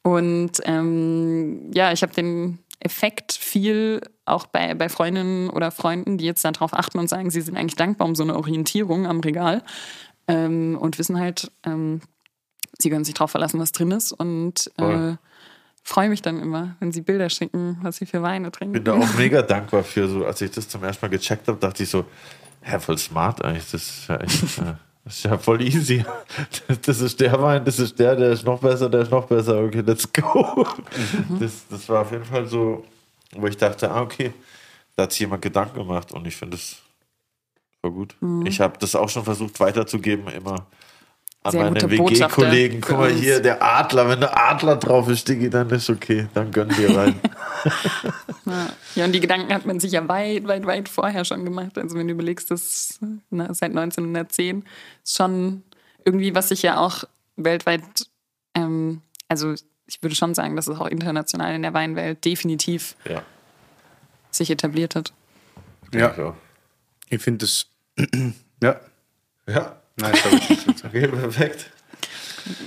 [0.03, 6.25] Und ähm, ja, ich habe den Effekt viel auch bei, bei Freundinnen oder Freunden, die
[6.25, 9.63] jetzt darauf achten und sagen, sie sind eigentlich dankbar um so eine Orientierung am Regal
[10.27, 12.01] ähm, und wissen halt, ähm,
[12.77, 15.17] sie können sich darauf verlassen, was drin ist und äh, Voll.
[15.87, 18.73] Freue mich dann immer, wenn sie Bilder schicken, was sie für Weine trinken.
[18.73, 20.07] bin da auch mega dankbar für.
[20.07, 22.05] So, als ich das zum ersten Mal gecheckt habe, dachte ich so,
[22.61, 23.71] hä, voll smart eigentlich.
[23.71, 24.73] Das ist ja echt, äh,
[25.05, 26.03] das ist ja voll easy.
[26.85, 29.63] Das ist der Wein, das ist der, der ist noch besser, der ist noch besser.
[29.63, 30.67] Okay, let's go.
[31.39, 32.83] Das, das war auf jeden Fall so,
[33.31, 34.33] wo ich dachte, ah, okay,
[34.97, 36.81] da hat sich jemand Gedanken gemacht und ich finde das
[37.79, 38.15] voll gut.
[38.45, 40.67] Ich habe das auch schon versucht weiterzugeben, immer
[41.47, 42.81] an Sehr meine WG-Kollegen.
[42.81, 46.51] Guck mal hier, der Adler, wenn der Adler drauf ist, Digi, dann ist okay, dann
[46.51, 47.19] gönnen wir rein.
[48.45, 48.69] Ja.
[48.95, 51.77] ja, und die Gedanken hat man sich ja weit, weit, weit vorher schon gemacht.
[51.77, 52.97] Also wenn du überlegst, das
[53.29, 54.63] na, seit 1910
[55.03, 55.63] ist schon
[56.05, 57.03] irgendwie, was sich ja auch
[57.35, 57.83] weltweit,
[58.53, 59.53] ähm, also
[59.87, 63.21] ich würde schon sagen, dass es auch international in der Weinwelt definitiv ja.
[64.31, 65.11] sich etabliert hat.
[65.93, 66.33] Ja, So.
[67.09, 67.65] ich finde das.
[68.61, 68.79] ja,
[69.47, 70.85] Ja, nein, das habe ich nicht gesagt.
[70.95, 71.69] okay, perfekt.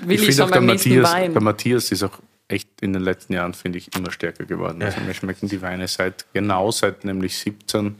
[0.02, 1.32] Willi Ich finde auch der Matthias, Wein.
[1.32, 4.82] der Matthias ist auch echt in den letzten Jahren, finde ich, immer stärker geworden.
[4.82, 7.96] Also mir schmecken die Weine seit, genau seit nämlich 17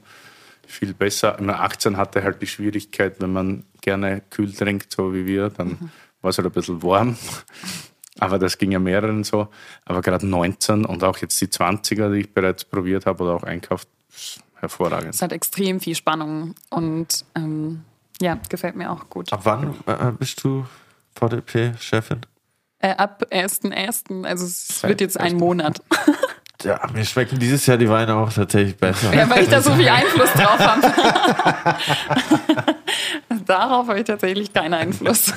[0.66, 1.38] viel besser.
[1.38, 5.68] Immer 18 hatte halt die Schwierigkeit, wenn man gerne kühl trinkt, so wie wir, dann
[5.68, 5.90] Mhm.
[6.20, 7.16] war es halt ein bisschen warm.
[8.18, 9.48] Aber das ging ja mehreren so.
[9.84, 13.42] Aber gerade 19 und auch jetzt die 20er, die ich bereits probiert habe oder auch
[13.44, 15.14] einkauft, ist hervorragend.
[15.14, 17.84] Es hat extrem viel Spannung und ähm,
[18.20, 19.32] ja, gefällt mir auch gut.
[19.32, 20.64] Ab wann äh, bist du
[21.18, 22.20] VDP-Chefin?
[22.78, 25.82] Äh, ab 1.1., also es wird jetzt ein Monat.
[26.62, 29.14] Ja, mir schmecken dieses Jahr die Weine auch tatsächlich besser.
[29.14, 31.74] Ja, weil ich da so viel Einfluss drauf habe.
[33.46, 35.32] Darauf habe ich tatsächlich keinen Einfluss.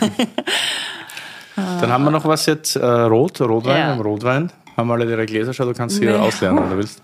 [1.56, 3.78] Dann haben wir noch was jetzt, äh, Rot, Rotwein, Ja.
[3.78, 4.52] wir haben Rotwein.
[4.76, 6.18] Haben alle ihre Gläser schon, du kannst hier Nee.
[6.18, 7.02] auslernen, wenn du willst.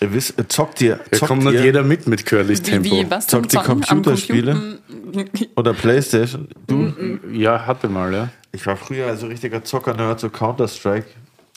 [0.00, 2.90] Ihr wisst, äh, zockt ihr, zockt kommt nicht ihr jeder mit mit Curlys Wie, Tempo.
[2.90, 4.78] wie was zum Zockt am Computerspiele?
[5.12, 6.48] Computer- oder Playstation?
[6.66, 6.92] Du?
[7.32, 8.28] Ja, hatte mal, ja.
[8.52, 11.06] Ich war früher also richtiger Zocker-Nerd, so Counter-Strike.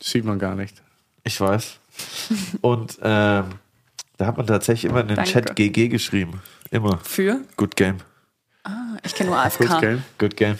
[0.01, 0.81] Sieht man gar nicht.
[1.23, 1.77] Ich weiß.
[2.61, 3.45] Und ähm,
[4.17, 5.31] da hat man tatsächlich immer in den Danke.
[5.31, 6.41] Chat GG geschrieben.
[6.71, 6.99] Immer.
[7.03, 7.41] Für?
[7.57, 7.97] Good game.
[9.03, 9.79] Ich kenne nur AFK.
[9.79, 10.01] gell?
[10.17, 10.55] Good game.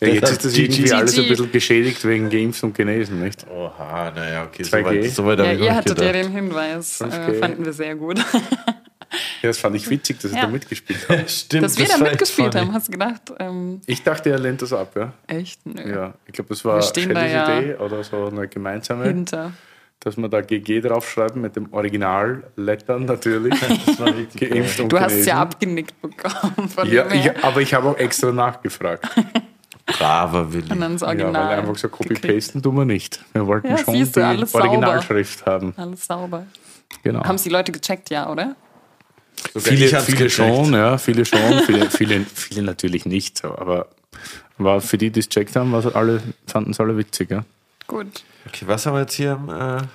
[0.00, 0.64] Ja, jetzt ist das GG.
[0.64, 3.44] irgendwie alles ein bisschen geschädigt wegen Geimpft und Genesen, nicht?
[3.50, 5.08] Oha, naja, okay, 2G.
[5.08, 7.00] soweit so weit Ja, habe ich ihr hattet ja den Hinweis.
[7.00, 7.38] Äh, 5G.
[7.40, 8.18] fanden wir sehr gut.
[8.18, 10.42] Ja, das fand ich witzig, dass ich Ja.
[10.44, 11.24] da mitgespielt habe.
[11.28, 13.22] Stimmt, Dass wir das da mitgespielt haben, hast du gedacht?
[13.40, 15.12] Ähm, Ich dachte, er lehnt das ab, ja.
[15.26, 15.64] echt?
[15.66, 15.90] Nö.
[15.90, 19.52] Ja, ich glaube, das war Shellys ja Idee oder so eine gemeinsame, Hinter.
[20.00, 23.54] dass wir da GG draufschreiben mit dem Original-Lettern natürlich.
[23.86, 27.60] Das war richtig Geimpft und Du hast es ja abgenickt bekommen von Ja, ich, aber
[27.62, 29.04] ich habe auch extra nachgefragt.
[29.98, 30.70] Braver Willi.
[30.70, 31.58] Und dann das Ja, weil Original.
[31.58, 31.88] einfach so.
[31.88, 33.24] Copy-Pasten tun wir nicht.
[33.32, 34.64] Wir wollten Ja, schon du, die alles sauber.
[34.66, 35.72] Originalschrift haben.
[35.76, 36.46] Alles sauber.
[37.02, 37.24] Genau.
[37.24, 38.54] Haben es die Leute gecheckt, ja, oder?
[39.54, 40.32] Ich Viele, viele gecheckt.
[40.32, 43.88] schon, ja, viele schon, viele, viele, viele natürlich nicht so, aber
[44.58, 47.30] war für die, die es checkt haben, alle, fanden es alle witzig.
[47.30, 47.44] Ja.
[47.86, 48.24] Gut.
[48.46, 49.86] Okay, was haben wir jetzt hier im äh, Eine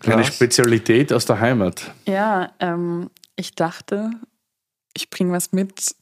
[0.00, 0.26] Glas?
[0.34, 1.92] Spezialität aus der Heimat.
[2.06, 4.10] Ja, ähm, ich dachte,
[4.94, 5.94] ich bringe was mit,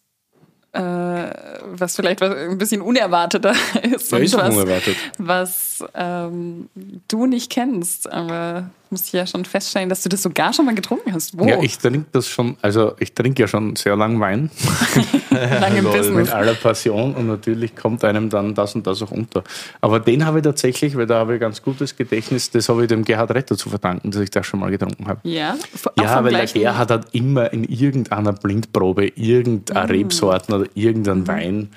[0.76, 1.32] äh,
[1.64, 4.12] was vielleicht was ein bisschen unerwarteter ist.
[4.12, 4.96] Ja, und ist was, unerwartet.
[5.18, 6.68] was ähm,
[7.08, 8.10] du nicht kennst.
[8.12, 11.38] Aber muss ich ja schon feststellen, dass du das sogar schon mal getrunken hast.
[11.38, 11.46] Wo?
[11.46, 14.50] Ja, ich trinke das schon, also ich trinke ja schon sehr lang Wein
[15.30, 15.84] Lange im.
[15.96, 16.10] Business.
[16.10, 19.44] mit aller Passion und natürlich kommt einem dann das und das auch unter.
[19.80, 22.88] Aber den habe ich tatsächlich, weil da habe ich ganz gutes Gedächtnis, das habe ich
[22.88, 25.20] dem Gerhard Retter zu verdanken, dass ich das schon mal getrunken habe.
[25.24, 25.56] Ja,
[25.98, 31.70] Ja, weil der Gerhard hat immer in irgendeiner Blindprobe irgendeine Rebsorten oder irgendeinen Wein,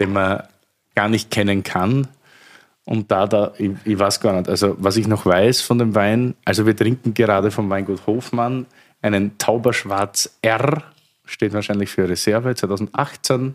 [0.00, 0.42] den man
[0.94, 2.08] gar nicht kennen kann.
[2.86, 5.94] Und da, da ich, ich weiß gar nicht, also was ich noch weiß von dem
[5.94, 8.64] Wein, also wir trinken gerade vom Weingut Hofmann
[9.02, 10.82] einen Tauberschwarz R,
[11.24, 13.54] steht wahrscheinlich für Reserve, 2018.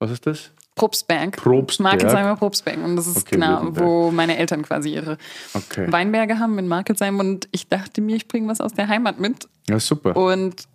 [0.00, 0.50] Was ist das?
[0.74, 1.36] Probstberg.
[1.36, 1.92] Probstberg.
[1.92, 2.78] Markelseimer Probstberg.
[2.84, 3.84] Und das ist Okay, genau, Württemberg.
[3.86, 5.18] wo meine Eltern quasi ihre
[5.54, 5.90] Okay.
[5.90, 7.18] Weinberge haben in Markelsheim.
[7.18, 9.48] Und ich dachte mir, ich bringe was aus der Heimat mit.
[9.68, 10.16] Ja, super.
[10.16, 10.66] Und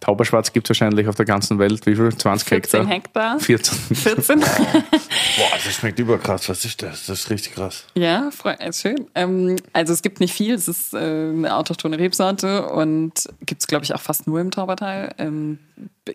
[0.00, 2.16] Tauberschwarz gibt es wahrscheinlich auf der ganzen Welt, wie viel?
[2.16, 3.38] 20 14 Hektar?
[3.38, 3.40] Hektar.
[3.40, 3.96] 14.
[3.96, 4.40] 14.
[5.38, 6.48] Boah, das schmeckt überkrass.
[6.48, 7.06] Was ist das?
[7.06, 7.84] Das ist richtig krass.
[7.94, 9.06] Ja, äh, schön.
[9.14, 13.66] Ähm, also es gibt nicht viel, es ist äh, eine autochtone Rebsorte und gibt es,
[13.66, 15.14] glaube ich, auch fast nur im Taubertal.
[15.18, 15.58] Ähm,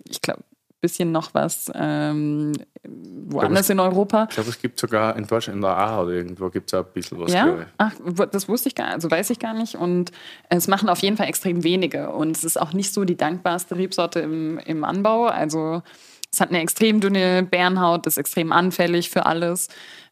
[0.09, 0.43] ich glaube,
[0.83, 2.51] bisschen noch was ähm,
[2.83, 4.27] woanders in Europa.
[4.29, 6.85] Ich glaube, es gibt sogar in Deutschland, in der AHA oder irgendwo gibt es ein
[6.93, 7.31] bisschen was.
[7.31, 7.93] Ja, glaube ach,
[8.31, 9.75] das wusste ich gar also weiß ich gar nicht.
[9.75, 10.11] Und
[10.49, 12.09] es machen auf jeden Fall extrem wenige.
[12.09, 15.25] Und es ist auch nicht so die dankbarste Rebsorte im, im Anbau.
[15.25, 15.81] Also
[16.31, 19.69] es hat eine extrem dünne Bärenhaut, ist extrem anfällig für alles.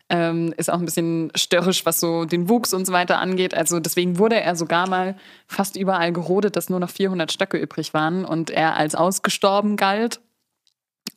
[0.09, 3.53] Ähm, ist auch ein bisschen störrisch, was so den Wuchs und so weiter angeht.
[3.53, 5.15] Also deswegen wurde er sogar mal
[5.47, 10.21] fast überall gerodet, dass nur noch 400 Stöcke übrig waren und er als ausgestorben galt.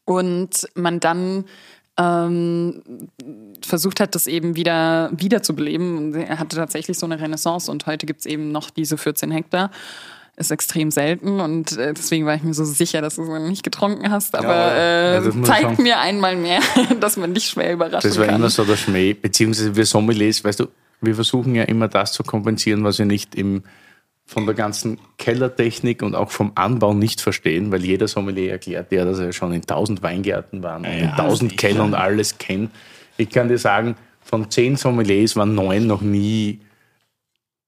[0.04, 1.44] Und man dann
[1.98, 2.82] ähm,
[3.64, 5.96] versucht hat, das eben wieder wiederzubeleben.
[5.96, 9.70] Und er hatte tatsächlich so eine Renaissance und heute gibt's eben noch diese 14 Hektar.
[10.36, 13.38] Ist extrem selten und äh, deswegen war ich mir so sicher, dass du es noch
[13.38, 14.34] nicht getrunken hast.
[14.34, 15.80] Aber Ja, das äh, sagen.
[15.80, 16.58] mir einmal mehr,
[17.00, 18.34] dass man dich schwer überraschen Das war kann.
[18.34, 20.66] immer so der Schmäh, beziehungsweise wir Sommeliers, weißt du,
[21.00, 23.62] wir versuchen ja immer das zu kompensieren, was wir nicht im,
[24.26, 29.04] von der ganzen Kellertechnik und auch vom Anbau nicht verstehen, weil jeder Sommelier erklärt ja,
[29.04, 32.70] dass er schon in tausend Weingärten war und in tausend Keller und alles kennt.
[33.16, 36.60] Ich kann dir sagen, von zehn Sommeliers waren neun noch nie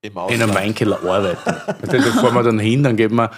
[0.03, 1.39] in einem Weinkeller arbeiten.
[1.45, 3.31] Da fahren wir dann hin, dann geben wir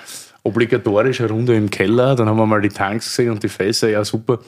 [0.45, 3.89] obligatorisch eine Runde im Keller, dann haben wir mal die Tanks gesehen und die Fässer,
[3.89, 4.39] ja super,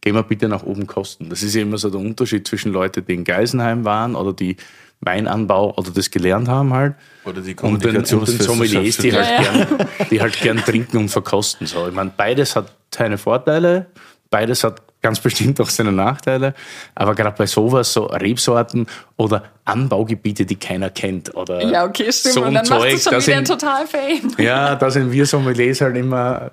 [0.00, 1.30] gehen wir bitte nach oben kosten.
[1.30, 4.56] Das ist ja immer so der Unterschied zwischen Leuten, die in Geisenheim waren oder die
[5.04, 6.94] Weinanbau oder das gelernt haben halt.
[7.24, 9.26] Oder die Und den, und den Sommeliers, die halt,
[9.68, 11.66] Gern, die halt gern trinken und verkosten.
[11.66, 11.88] So.
[11.88, 13.86] Ich meine, beides hat seine Vorteile,
[14.30, 16.54] beides hat ganz bestimmt auch seine Nachteile.
[16.94, 18.86] Aber gerade bei sowas, so Rebsorten
[19.16, 21.34] oder Anbaugebiete, die keiner kennt.
[21.34, 22.34] Oder ja, okay, stimmt.
[22.34, 24.32] so und ein dann macht Zeug, es schon da wieder sind- total Fame.
[24.38, 26.50] ja, da sind wir Sommeliers halt immer,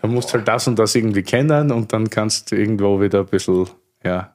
[0.00, 3.26] da musst halt das und das irgendwie kennen und dann kannst du irgendwo wieder ein
[3.26, 3.68] bisschen,
[4.02, 4.34] ja,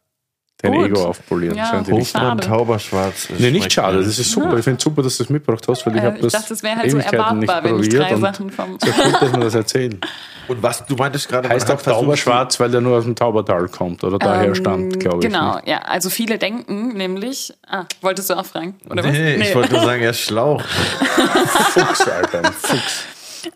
[0.62, 0.86] dein Gut.
[0.88, 1.56] Ego aufpolieren.
[1.58, 1.84] Ja.
[1.90, 3.30] Hofmann Tauberschwarz.
[3.38, 4.58] Nee, nicht schade, das ist super.
[4.58, 6.34] Ich finde es super, dass du das mitgebracht hast, weil ich Äh, habe ich das
[6.34, 8.78] dachte, es wäre halt so erwartbar, wenn ich probiert drei und Sachen vom.
[8.80, 10.00] so gut, dass wir das erzählen.
[10.50, 14.04] Und was, du meintest gerade, Heißt auch Tauberschwarz, weil der nur aus dem Taubertal kommt
[14.04, 15.32] oder daher Ähm, stammt, glaube ich.
[15.32, 15.68] Genau, nicht.
[15.68, 15.78] ja.
[15.84, 17.54] Also viele denken nämlich.
[17.68, 18.74] Ah, wolltest du auch fragen?
[18.90, 19.12] Oder was?
[19.12, 20.64] Nee, ich wollte nur sagen, er ist Schlauch.
[20.64, 23.04] Fuchs, Alter, ein Fuchs.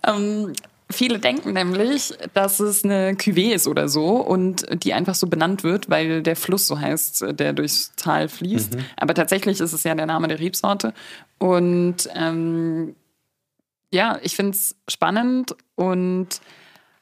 [0.06, 0.54] Ähm,
[0.94, 5.64] viele denken nämlich, dass es eine Cuvée ist oder so und die einfach so benannt
[5.64, 8.78] wird, weil der Fluss so heißt, der durchs Tal fließt.
[8.98, 10.94] Aber tatsächlich ist es ja der Name der Rebsorte.
[11.40, 12.96] Und ähm,
[13.92, 16.28] ja, ich finde es spannend und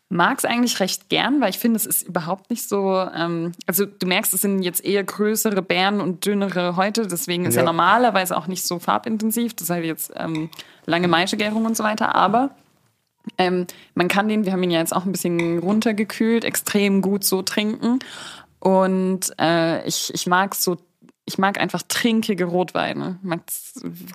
[0.09, 3.07] mag es eigentlich recht gern, weil ich finde, es ist überhaupt nicht so.
[3.15, 7.55] Ähm, also, du merkst, es sind jetzt eher größere Beeren und dünnere Häute, deswegen ist
[7.55, 7.65] ja, Ja.
[7.65, 9.53] normalerweise auch nicht so farbintensiv.
[9.53, 10.49] Das ist halt jetzt ähm,
[10.85, 12.49] lange Maischegärung und so weiter, aber.
[13.37, 17.23] Ähm, man kann den, wir haben ihn ja jetzt auch ein bisschen runtergekühlt, extrem gut
[17.23, 17.99] so trinken.
[18.59, 20.77] Und äh, ich, ich mag so,
[21.25, 23.19] ich mag einfach trinkige Rotweine.
[23.21, 23.41] Ich mag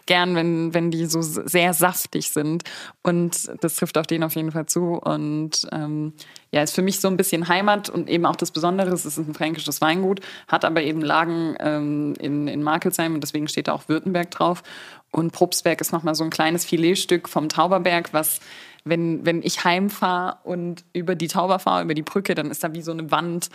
[0.06, 2.64] gern, wenn, wenn die so sehr saftig sind.
[3.02, 4.94] Und das trifft auf den auf jeden Fall zu.
[4.94, 6.12] Und ähm,
[6.50, 9.18] ja, ist für mich so ein bisschen Heimat und eben auch das Besondere, es ist
[9.18, 13.72] ein fränkisches Weingut, hat aber eben Lagen ähm, in, in Markelsheim und deswegen steht da
[13.72, 14.62] auch Württemberg drauf.
[15.10, 18.40] Und Probstberg ist nochmal so ein kleines Filetstück vom Tauberberg, was,
[18.86, 22.72] wenn, wenn ich heimfahre und über die Tauber fahre, über die Brücke, dann ist da
[22.72, 23.50] wie so eine Wand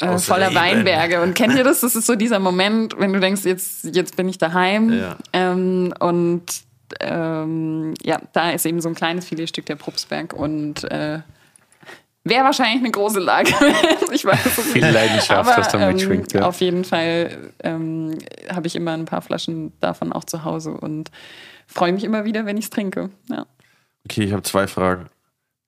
[0.00, 0.54] äh, voller Reben.
[0.56, 1.20] Weinberge.
[1.20, 1.80] Und kennt ihr das?
[1.80, 4.92] Das ist so dieser Moment, wenn du denkst, jetzt, jetzt bin ich daheim.
[4.92, 5.16] Ja.
[5.32, 6.44] Ähm, und
[7.00, 11.20] ähm, ja, da ist eben so ein kleines Filetstück der Probstberg und äh,
[12.24, 13.52] wäre wahrscheinlich eine große Lage.
[14.12, 14.72] ich weiß es nicht.
[14.72, 16.24] Viel Leidenschaft, was da ähm.
[16.32, 16.42] Ja.
[16.42, 18.18] Auf jeden Fall ähm,
[18.52, 21.10] habe ich immer ein paar Flaschen davon auch zu Hause und
[21.66, 23.10] freue mich immer wieder, wenn ich es trinke.
[23.28, 23.46] Ja.
[24.04, 25.06] Okay, ich habe zwei Fragen.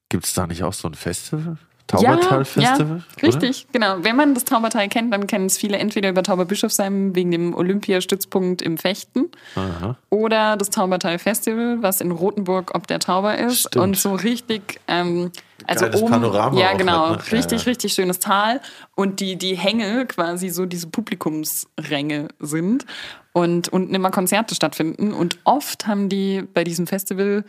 [0.09, 1.57] Gibt es da nicht auch so ein Festival?
[1.91, 3.03] Ja, Taubertal-Festival?
[3.21, 3.97] ja, richtig, genau.
[4.03, 8.63] Wenn man das Taubertal kennt, dann kennen es viele entweder über Tauberbischofsheim wegen dem Olympiastützpunkt
[8.63, 9.97] im Fechten Aha.
[10.09, 13.85] oder das Taubertal Festival, was in Rothenburg ob der Tauber ist Stimmt.
[13.85, 15.33] und so richtig, ähm,
[15.67, 17.33] also Geiles oben, Panorama ja genau, hat, ne?
[17.33, 17.71] richtig, Ja, ja.
[17.71, 18.61] richtig schönes Tal
[18.95, 22.87] und die die Hänge quasi so diese Publikumsränge sind
[23.33, 27.45] und unten immer Konzerte stattfinden und oft haben die bei diesem Festival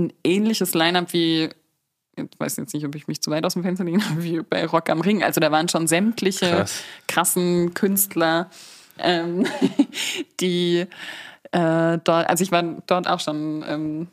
[0.00, 1.50] ein ähnliches Line-up wie
[2.16, 4.66] ich weiß jetzt nicht, ob ich mich zu weit aus dem Fenster lehne, wie bei
[4.66, 5.22] Rock am Ring.
[5.22, 6.82] Also da waren schon sämtliche Krass.
[7.08, 8.50] krassen Künstler,
[8.98, 9.46] ähm,
[10.40, 10.86] die
[11.52, 14.08] äh, dort, also ich war dort auch schon ähm,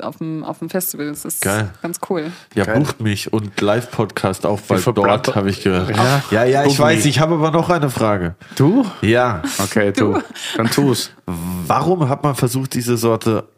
[0.00, 1.06] auf, dem, auf dem Festival.
[1.06, 1.70] Das ist Geil.
[1.82, 2.32] ganz cool.
[2.54, 2.80] Ja, Geil.
[2.80, 5.96] bucht mich und Live-Podcast auch bald verbrannt- dort, habe ich gehört.
[5.96, 6.22] Ja.
[6.30, 8.34] ja, ja ich weiß, ich habe aber noch eine Frage.
[8.56, 8.84] Du?
[9.02, 10.20] Ja, Okay, du.
[10.56, 11.12] Dann tu's.
[11.26, 13.48] warum hat man versucht, diese Sorte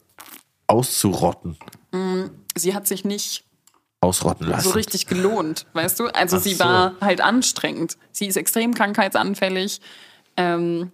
[0.67, 1.57] auszurotten?
[2.57, 3.45] Sie hat sich nicht
[4.01, 4.69] Ausrotten lassen.
[4.69, 6.07] so richtig gelohnt, weißt du?
[6.09, 6.65] Also Ach sie so.
[6.65, 7.97] war halt anstrengend.
[8.13, 9.81] Sie ist extrem krankheitsanfällig,
[10.37, 10.93] ähm,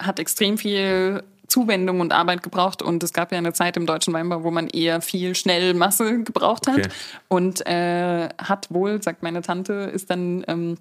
[0.00, 4.14] hat extrem viel Zuwendung und Arbeit gebraucht und es gab ja eine Zeit im deutschen
[4.14, 6.88] Weinbau, wo man eher viel schnell Masse gebraucht hat Okay.
[7.28, 10.78] und äh, hat wohl, sagt meine Tante, ist dann ähm,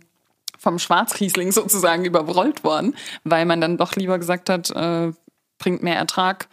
[0.57, 5.11] vom Schwarzriesling sozusagen überrollt worden, weil man dann doch lieber gesagt hat, äh,
[5.57, 6.48] bringt mehr Ertrag,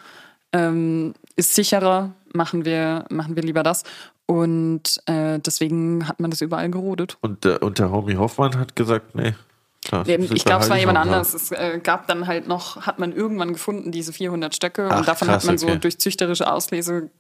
[0.52, 3.82] ähm, ist sicherer, machen wir, machen wir lieber das.
[4.26, 7.18] Und äh, deswegen hat man das überall gerodet.
[7.20, 9.34] Und, der- und der Homie Hoffmann hat gesagt, nee.
[9.82, 11.32] Klar, Ich glaube, es war jemand anderes.
[11.32, 14.88] Es äh, gab dann halt noch, hat man irgendwann gefunden, diese 400 Stöcke.
[14.90, 15.78] Ach, und davon krass, hat man so okay.
[15.78, 17.10] durch züchterische Auslese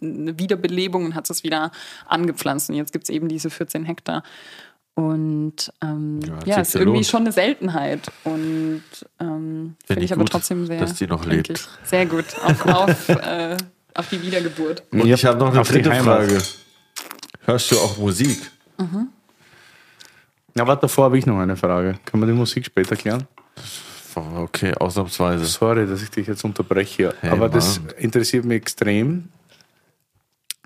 [0.00, 1.70] eine Wiederbelebung und hat es wieder
[2.06, 2.70] angepflanzt.
[2.70, 4.22] Und jetzt gibt es eben diese 14 Hektar.
[4.98, 7.06] Und ähm, Ja, ja, ist irgendwie gelohnt.
[7.06, 8.10] schon eine Seltenheit.
[8.24, 8.82] Und
[9.20, 10.80] ähm, finde ich ich aber gut, trotzdem sehr.
[10.80, 11.50] dass die noch lebt.
[11.50, 12.24] ich, Sehr gut.
[12.42, 13.56] Auf, auf, äh,
[13.94, 14.82] auf die Wiedergeburt.
[14.90, 15.92] Und ich habe noch eine Auf dritte.
[15.94, 16.42] Frage.
[17.44, 18.50] Hörst du auch Musik?
[20.54, 21.96] Na, warte, davor habe ich noch eine Frage.
[22.04, 23.22] Können wir die Musik später klären?
[24.16, 25.44] Okay, ausnahmsweise.
[25.44, 27.14] Sorry, dass ich dich jetzt unterbreche.
[27.20, 27.90] Hey, aber das Mann.
[27.98, 29.28] interessiert mich extrem.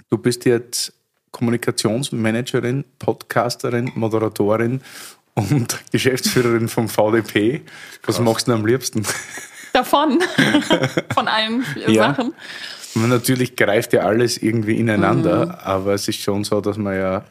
[0.08, 0.94] Du bist jetzt
[1.32, 4.80] Kommunikationsmanagerin, Podcasterin, Moderatorin
[5.34, 7.62] und Geschäftsführerin vom VDP.
[8.04, 9.04] Was machst du denn am liebsten?
[9.72, 10.20] Davon.
[11.14, 12.14] Von allen Ja.
[12.14, 12.34] Sachen.
[12.94, 15.50] Man, natürlich greift ja alles irgendwie ineinander, Mhm.
[15.64, 17.24] aber es ist schon so, dass man ja.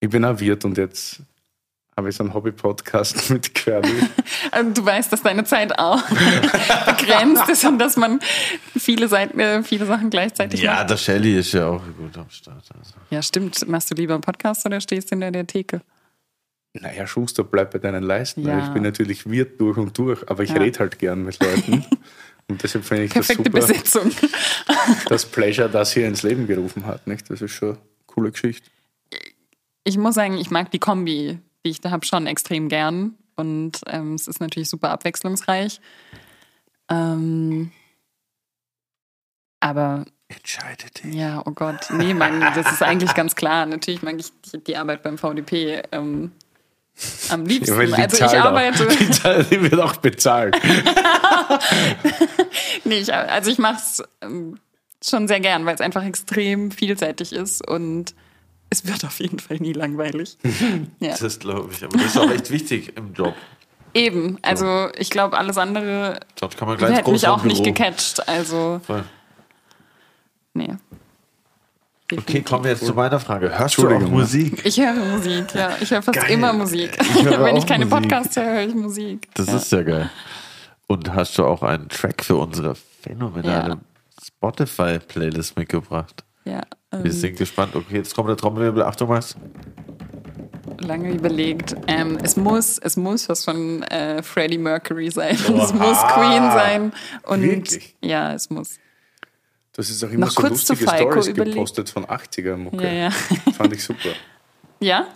[0.00, 1.22] Ich bin auch Wirt und jetzt
[1.96, 3.90] habe ich so einen Hobby-Podcast mit Querli.
[4.50, 6.02] Also du weißt, dass deine Zeit auch
[6.86, 8.20] begrenzt ist und dass man
[8.76, 10.90] viele, Seiten, äh, viele Sachen gleichzeitig Ja, macht.
[10.90, 12.64] der Shelly ist ja auch gut am Start.
[12.78, 12.94] Also.
[13.10, 13.66] Ja, stimmt.
[13.68, 15.80] Machst du lieber einen Podcast oder stehst hinter der Theke?
[16.74, 18.42] Naja, Schuster, bleib bei deinen Leisten.
[18.46, 18.64] Ja.
[18.66, 20.56] Ich bin natürlich Wirt durch und durch, aber ich Ja.
[20.56, 21.84] rede halt gern mit Leuten.
[22.48, 24.10] und deshalb finde ich Perfekte das super, Besetzung.
[25.08, 27.06] dass Pleasure das hier ins Leben gerufen hat.
[27.06, 27.30] Nicht?
[27.30, 28.68] Das ist schon eine coole Geschichte.
[29.84, 33.14] Ich muss sagen, ich mag die Kombi, die ich da habe, schon extrem gern.
[33.36, 35.80] Und ähm, es ist natürlich super abwechslungsreich.
[36.90, 37.72] Ähm,
[39.60, 41.14] aber Entscheide dich.
[41.14, 43.66] ja, oh Gott, nee, Mann, das ist eigentlich ganz klar.
[43.66, 46.32] Natürlich mag ich die, die Arbeit beim VDP ähm,
[47.28, 47.78] am liebsten.
[47.78, 48.46] die also ich zahlt auch.
[48.46, 48.86] arbeite.
[48.88, 50.56] Die, die wird auch bezahlt.
[52.84, 54.58] Nee, ich, also ich mache es ähm,
[55.02, 58.14] schon sehr gern, weil es einfach extrem vielseitig ist und
[58.72, 60.38] es wird auf jeden Fall nie langweilig.
[61.00, 61.14] ja.
[61.16, 61.84] Das glaube ich.
[61.84, 63.34] Aber das ist auch echt wichtig im Job.
[63.94, 68.26] Eben, also ich glaube, alles andere Sonst kann man gleich hätte mich auch nicht gecatcht.
[68.26, 69.04] Also, Voll.
[70.54, 70.74] nee.
[72.10, 73.58] Okay, kommen wir jetzt zu meiner Frage.
[73.58, 74.00] Hörst du auch.
[74.00, 74.64] Musik?
[74.64, 75.70] Ich höre Musik, ja.
[75.80, 76.30] Ich höre fast Geil.
[76.30, 76.98] immer Musik.
[77.22, 78.02] höre Wenn ich keine Musik.
[78.02, 79.28] Podcasts höre, höre ich Musik.
[79.34, 79.56] Das ja.
[79.56, 80.10] ist ja geil.
[80.86, 83.78] Und hast du auch einen Track für unsere phänomenale Ja.
[84.26, 86.24] Spotify-Playlist mitgebracht?
[86.44, 86.60] ja,
[86.92, 87.74] Wir ähm, sind gespannt.
[87.74, 88.82] Okay, jetzt kommt der Trommelwirbel.
[88.82, 89.36] Achtung, was?
[90.82, 91.74] lange überlegt.
[91.86, 95.38] Ähm, es muss, es muss was von äh, Freddie Mercury sein.
[95.48, 95.62] Oha.
[95.64, 96.92] Es muss Queen sein.
[97.24, 97.94] Und Wirklich?
[98.00, 98.78] ja, es muss.
[99.74, 101.54] Das ist auch immer Noch so kurz lustige Stories überlegt.
[101.54, 102.84] gepostet von 80er-Mucke.
[102.84, 103.10] Ja, ja.
[103.52, 104.10] Fand ich super.
[104.80, 105.06] Ja?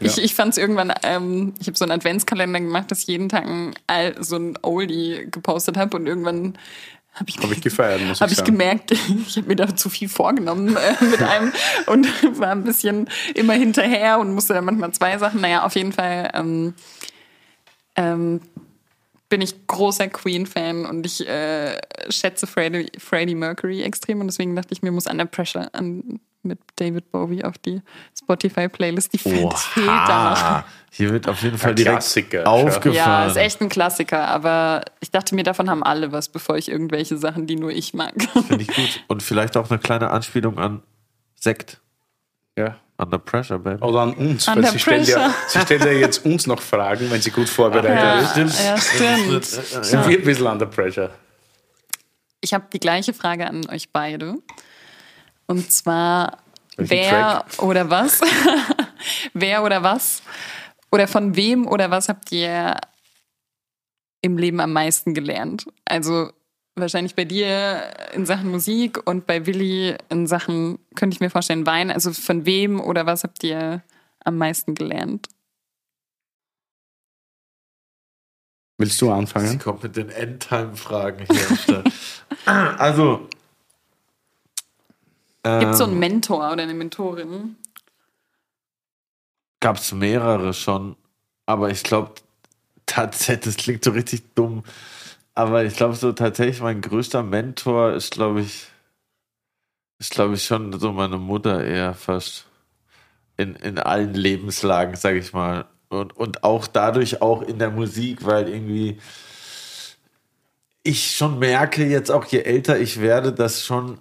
[0.00, 0.22] Ich, Ja.
[0.24, 3.46] ich fand es irgendwann, ähm, ich habe so einen Adventskalender gemacht, dass ich jeden Tag
[3.46, 3.74] ein,
[4.20, 6.58] so ein Oldie gepostet habe und irgendwann
[7.16, 8.52] habe ich, Habe ich gefeiert, muss hab ich ich sagen.
[8.52, 8.90] gemerkt,
[9.26, 11.52] ich habe mir da zu viel vorgenommen äh, mit einem
[11.86, 12.06] und
[12.38, 15.40] war ein bisschen immer hinterher und musste dann manchmal zwei Sachen.
[15.40, 16.74] Naja, auf jeden Fall ähm,
[17.96, 18.40] ähm,
[19.28, 21.78] bin ich großer Queen-Fan und ich äh,
[22.10, 26.58] schätze Freddie, Freddie Mercury extrem und deswegen dachte ich mir, muss Under Pressure an, mit
[26.76, 27.82] David Bowie auf die
[28.18, 29.12] Spotify-Playlist.
[29.12, 30.40] Die fehlt, das fehlt da noch.
[30.40, 30.64] Oha.
[30.92, 32.94] Hier wird auf jeden Fall Ein direkt Klassiker, aufgefahren.
[32.94, 36.70] Ja, ist echt ein Klassiker, aber ich dachte mir, davon haben alle was, bevor ich
[36.70, 38.14] irgendwelche Sachen, die nur ich mag.
[38.46, 39.04] Finde ich gut.
[39.08, 40.82] Und vielleicht auch eine kleine Anspielung an
[41.34, 41.80] Sekt.
[42.56, 42.76] Ja.
[42.98, 43.82] Under Pressure, baby.
[43.84, 47.10] Oder an uns, Under weil sie stellt, ja, sie stellt ja jetzt uns noch Fragen,
[47.10, 48.30] wenn sie gut vorbereitet Ja, ist.
[48.30, 48.64] stimmt.
[48.64, 49.44] ja, stimmt.
[49.84, 51.10] Sind wir ein bisschen under pressure.
[52.40, 54.36] Ich habe die gleiche Frage an euch beide.
[55.46, 56.38] Und zwar,
[56.76, 58.20] Welchen wer oder was?
[59.34, 60.22] wer oder was?
[60.90, 62.76] Oder von wem oder was habt ihr
[64.22, 65.66] im Leben am meisten gelernt?
[65.84, 66.30] Also
[66.76, 71.66] wahrscheinlich bei dir in Sachen Musik und bei Willi in Sachen, könnte ich mir vorstellen,
[71.66, 71.90] Wein.
[71.90, 73.82] Also von wem oder was habt ihr
[74.24, 75.28] am meisten gelernt?
[78.78, 79.58] Willst du Sie anfangen?
[79.58, 81.84] kommt mit den Endtime-Fragen hier.
[82.78, 83.28] also.
[85.42, 87.56] Gibt es so einen ähm, Mentor oder eine Mentorin?
[89.60, 90.94] gab es mehrere schon,
[91.44, 92.12] aber ich glaube,
[92.86, 94.62] tatsächlich, das klingt so richtig dumm,
[95.36, 98.68] aber ich glaube so tatsächlich mein größter Mentor ist, glaube ich,
[99.98, 102.46] ist glaube ich schon so meine Mutter eher fast
[103.36, 105.66] in, in allen Lebenslagen, sage ich mal.
[105.90, 108.98] Und, und auch dadurch auch in der Musik, weil irgendwie
[110.82, 114.00] ich schon merke, jetzt auch je älter ich werde, dass schon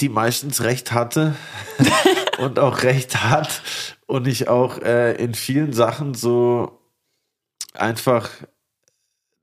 [0.00, 1.34] die meistens recht hatte
[2.38, 3.60] und auch recht hat
[4.06, 6.78] und ich auch äh, in vielen Sachen so
[7.74, 8.30] einfach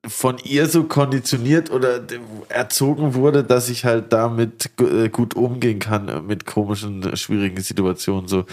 [0.06, 2.20] von ihr so konditioniert oder de-
[2.50, 7.62] erzogen wurde, dass ich halt damit äh, gut umgehen kann äh, mit komischen, äh, schwierigen
[7.62, 8.46] Situationen so.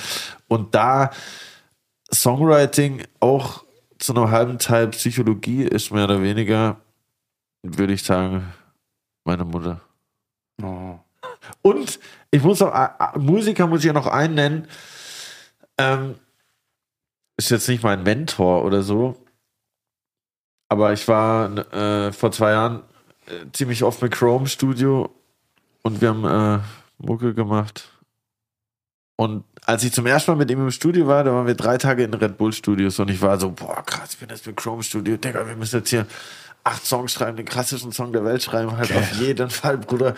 [0.46, 1.10] Und da
[2.12, 3.64] Songwriting auch
[3.98, 6.76] zu einem halben Teil Psychologie ist mehr oder weniger,
[7.62, 8.52] würde ich sagen,
[9.24, 9.80] meine Mutter.
[10.62, 10.98] Oh.
[11.62, 11.98] Und
[12.30, 14.68] ich muss auch, äh, Musiker muss ich ja noch einen nennen.
[15.78, 16.14] Ähm,
[17.36, 19.16] ist jetzt nicht mein Mentor oder so.
[20.70, 22.82] Aber ich war äh, vor zwei Jahren
[23.26, 25.10] äh, ziemlich oft mit Chrome Studio
[25.82, 26.60] und wir haben äh,
[26.98, 27.90] Mucke gemacht.
[29.16, 31.76] Und als ich zum ersten Mal mit ihm im Studio war, da waren wir drei
[31.76, 34.56] Tage in Red Bull Studios und ich war so, boah, krass, ich bin jetzt mit
[34.56, 35.16] Chrome Studio.
[35.16, 36.06] Digga, wir müssen jetzt hier
[36.64, 40.14] acht Songs schreiben, den klassischen Song der Welt schreiben, halt auf jeden Fall, Bruder.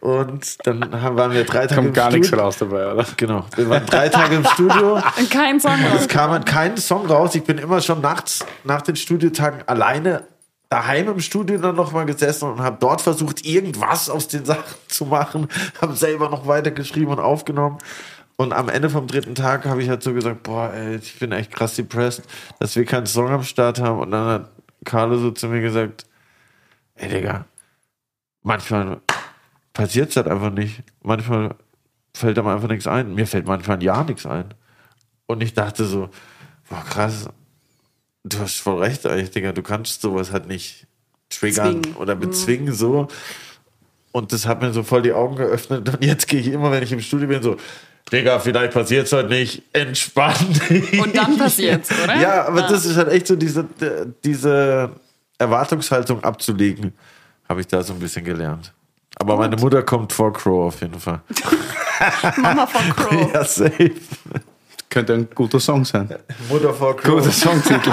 [0.00, 2.44] Und dann haben, waren wir drei Tage Kommt im gar nichts Studio.
[2.44, 3.06] raus dabei, oder?
[3.16, 3.44] Genau.
[3.56, 4.94] Wir waren drei Tage im Studio.
[5.18, 5.78] Und kein Song.
[5.96, 7.34] Es kam halt kein Song raus.
[7.34, 10.24] Ich bin immer schon nachts nach den Studiotagen alleine
[10.70, 15.04] daheim im Studio dann nochmal gesessen und habe dort versucht, irgendwas aus den Sachen zu
[15.04, 15.48] machen.
[15.80, 17.78] Habe selber noch weitergeschrieben und aufgenommen.
[18.36, 21.32] Und am Ende vom dritten Tag habe ich halt so gesagt, boah, ey, ich bin
[21.32, 22.22] echt krass depressed,
[22.58, 23.98] dass wir keinen Song am Start haben.
[23.98, 24.50] Und dann hat
[24.84, 26.06] Carlo so zu mir gesagt,
[26.94, 27.46] ey, Digga,
[28.42, 29.00] manchmal
[29.72, 30.82] passiert es halt einfach nicht.
[31.02, 31.54] Manchmal
[32.14, 33.14] fällt einem einfach nichts ein.
[33.14, 34.54] Mir fällt manchmal ein Jahr nichts ein.
[35.26, 36.10] Und ich dachte so,
[36.68, 37.28] boah, krass,
[38.24, 40.86] du hast voll recht eigentlich, Digga, du kannst sowas halt nicht
[41.28, 41.96] triggern Zwingen.
[41.96, 43.08] oder bezwingen so.
[44.12, 45.88] Und das hat mir so voll die Augen geöffnet.
[45.88, 47.56] Und jetzt gehe ich immer, wenn ich im Studio bin, so,
[48.12, 50.34] Digga, vielleicht passiert es heute nicht, entspann
[50.68, 51.00] dich.
[51.00, 52.16] Und dann passiert's, oder?
[52.16, 52.68] Ja, aber Ja.
[52.68, 53.66] das ist halt echt so diese,
[54.24, 54.90] diese
[55.38, 56.92] Erwartungshaltung abzulegen,
[57.48, 58.72] habe ich da so ein bisschen gelernt.
[59.16, 61.20] Aber meine Mutter kommt vor Crow auf jeden Fall.
[62.38, 63.30] Mama von Crow.
[63.34, 63.92] Ja, safe.
[64.88, 66.08] Könnte ein guter Song sein.
[66.48, 67.18] Mutter vor Crow.
[67.20, 67.90] Guter Songtitel.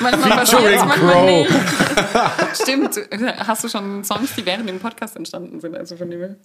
[0.00, 1.24] Manchmal Featuring Crow.
[1.26, 2.62] nicht.
[2.62, 3.00] Stimmt.
[3.46, 5.74] Hast du schon Songs, die während dem Podcast entstanden sind?
[5.76, 6.36] Also von dem.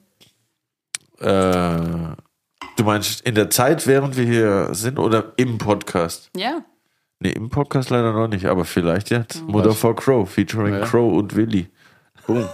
[1.20, 2.16] Äh,
[2.80, 6.30] du meinst in der Zeit, während wir hier sind oder im Podcast?
[6.36, 6.62] Ja.
[7.20, 9.42] Nee, im Podcast leider noch nicht, aber vielleicht jetzt.
[9.44, 10.86] Mutter for Crow, featuring Ja.
[10.86, 11.68] Crow und Willy.
[12.26, 12.48] Boom.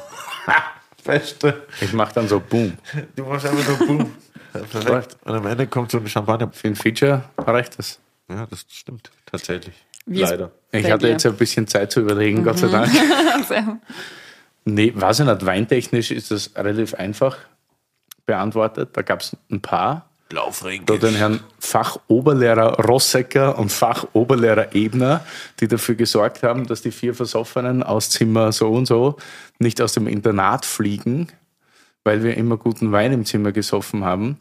[1.03, 1.64] Beste.
[1.81, 2.73] Ich mach dann so Boom.
[3.15, 4.11] Du machst einfach nur Boom.
[4.72, 5.18] Perfekt.
[5.23, 6.49] Und am Ende kommt so ein Champagner.
[6.52, 7.99] Für ein Feature reicht das.
[8.27, 9.11] Ja, das stimmt.
[9.27, 9.76] Tatsächlich.
[10.07, 10.52] Wie Leider.
[10.72, 11.11] Ich hatte dir.
[11.11, 12.91] jetzt ein bisschen Zeit zu überlegen, Gott sei Dank.
[13.47, 13.80] Sehr-
[14.68, 15.45] Nee, weiß ich nicht.
[15.45, 17.38] Weintechnisch ist das relativ einfach
[18.26, 18.89] beantwortet.
[18.93, 20.10] Da gab es ein paar.
[20.30, 20.99] Da Blaufränkisch.
[20.99, 25.23] den Herrn Fachoberlehrer Rossecker und Fachoberlehrer Ebner,
[25.60, 29.18] die dafür gesorgt haben, dass die vier Versoffenen aus Zimmer so und so
[29.60, 31.27] nicht aus dem Internat fliegen,
[32.03, 34.38] weil wir immer guten Wein im Zimmer gesoffen haben.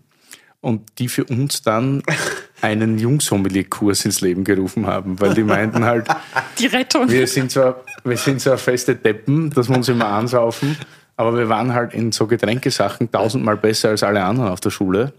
[0.62, 2.02] Und die für uns dann
[2.62, 6.06] einen Jungsommelier-Kurs ins Leben gerufen haben, weil die meinten halt,
[6.58, 7.10] Die Rettung.
[7.10, 10.78] wir sind zwar, wir sind zwar feste Deppen, dass wir uns immer ansaufen,
[11.16, 15.12] aber wir waren halt in so Getränkesachen tausendmal besser als alle anderen auf der Schule.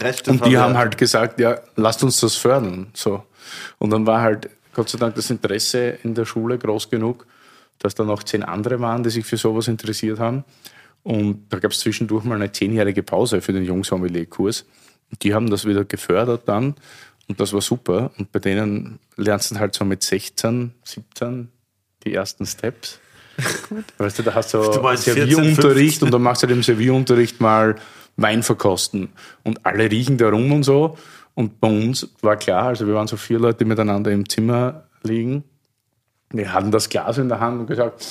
[0.00, 2.88] Rechte Und die haben halt gesagt, ja, lasst uns das fördern.
[2.94, 3.24] So.
[3.78, 7.26] Und dann war halt Gott sei Dank das Interesse in der Schule groß genug,
[7.78, 10.44] dass da noch zehn andere waren, die sich für sowas interessiert haben.
[11.02, 14.66] Und da gab es zwischendurch mal eine zehnjährige Pause für den Jungsommelier-Kurs.
[15.10, 16.74] Und die haben das wieder gefördert dann.
[17.28, 18.10] Und das war super.
[18.18, 21.48] Und bei denen lernst du halt so mit 16, 17
[22.04, 23.00] die ersten Steps.
[23.98, 26.06] Weißt du, da hast du, Du meinst 14, Servierunterricht 15?
[26.06, 27.76] und dann machst du halt im Servierunterricht mal
[28.16, 29.10] Wein verkosten.
[29.42, 30.96] Und alle riechen da rum und so.
[31.34, 35.44] Und bei uns war klar, also wir waren so vier Leute miteinander im Zimmer liegen.
[36.30, 38.04] Wir hatten das Glas in der Hand und gesagt,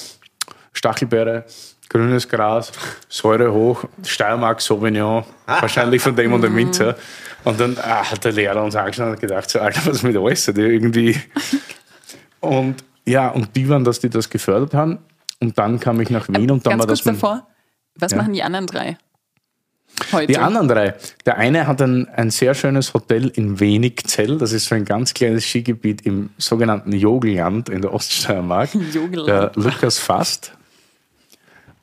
[0.74, 1.46] Stachelbeere,
[1.90, 2.72] grünes Gras,
[3.10, 6.96] Säure hoch, Steiermark Sauvignon, wahrscheinlich von dem und dem Winzer.
[7.44, 10.42] Und dann ah, hat der Lehrer uns angeschaut und gedacht, so, Alter, was mit euch?
[10.42, 11.20] Seid ihr irgendwie...
[12.42, 15.00] Und ja, und die waren, dass die das gefördert haben.
[15.40, 17.14] Und dann kam ich nach Wien und dann Ganz war kurz das...
[17.14, 17.48] davor,
[17.96, 18.18] was Ja.
[18.20, 18.98] machen die anderen drei
[20.12, 20.28] heute?
[20.28, 20.96] Die anderen drei.
[21.26, 24.38] Der eine hat ein, ein sehr schönes Hotel in Wenigzell.
[24.38, 28.70] Das ist so ein ganz kleines Skigebiet im sogenannten Jogelland in der Oststeiermark.
[29.28, 30.54] Der Lukas Fast.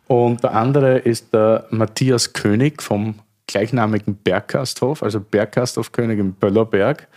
[0.06, 3.14] Und der andere ist der Matthias König vom
[3.46, 7.08] gleichnamigen Bergkasthof, also Bergkasthof König im Böllerberg.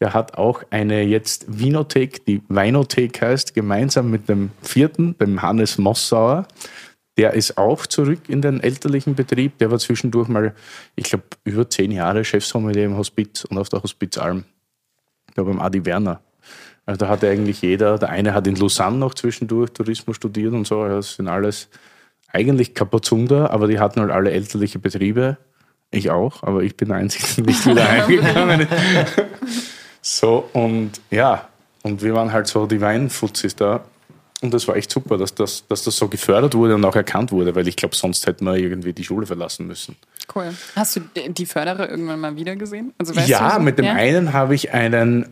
[0.00, 5.78] Der hat auch eine jetzt Winothek, die Weinothek heißt, gemeinsam mit dem vierten, dem Hannes
[5.78, 6.46] Mossauer.
[7.16, 9.58] Der ist auch zurück in den elterlichen Betrieb.
[9.58, 10.54] Der war zwischendurch mal,
[10.96, 14.44] ich glaube, über zehn Jahre Chefsommelier im Hospiz und auf der Hospizalm.
[15.34, 16.20] Da beim Adi Werner.
[16.84, 20.66] Also da hatte eigentlich jeder, der eine hat in Lausanne noch zwischendurch Tourismus studiert und
[20.66, 20.86] so.
[20.86, 21.68] Das sind alles
[22.28, 25.38] eigentlich Kapuzunder, aber die hatten halt alle elterliche Betriebe.
[25.90, 28.70] Ich auch, aber ich bin der Einzige, der nicht wieder eingegangen ist.
[30.00, 31.48] So, und ja,
[31.82, 33.84] und wir waren halt so die Weinfuzis da.
[34.42, 37.32] Und das war echt super, dass das, dass das so gefördert wurde und auch erkannt
[37.32, 39.96] wurde, weil ich glaube, sonst hätten wir irgendwie die Schule verlassen müssen.
[40.34, 40.54] Cool.
[40.74, 41.00] Hast du
[41.30, 42.92] die- Förderer irgendwann mal wieder gesehen?
[42.98, 43.92] Also, weißt ja, mit dem ja?
[43.94, 45.26] einen habe ich einen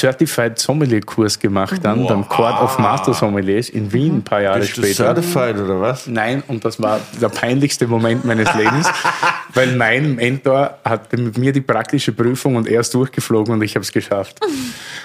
[0.00, 4.60] Certified Sommelier Kurs gemacht, dann beim Court of Master Sommeliers in Wien ein paar Jahre
[4.60, 5.14] Bist du später.
[5.14, 6.06] certified oder was?
[6.06, 8.88] Nein, und das war der peinlichste Moment meines Lebens,
[9.54, 13.74] weil mein Mentor hatte mit mir die praktische Prüfung und er ist durchgeflogen und ich
[13.74, 14.40] habe es geschafft.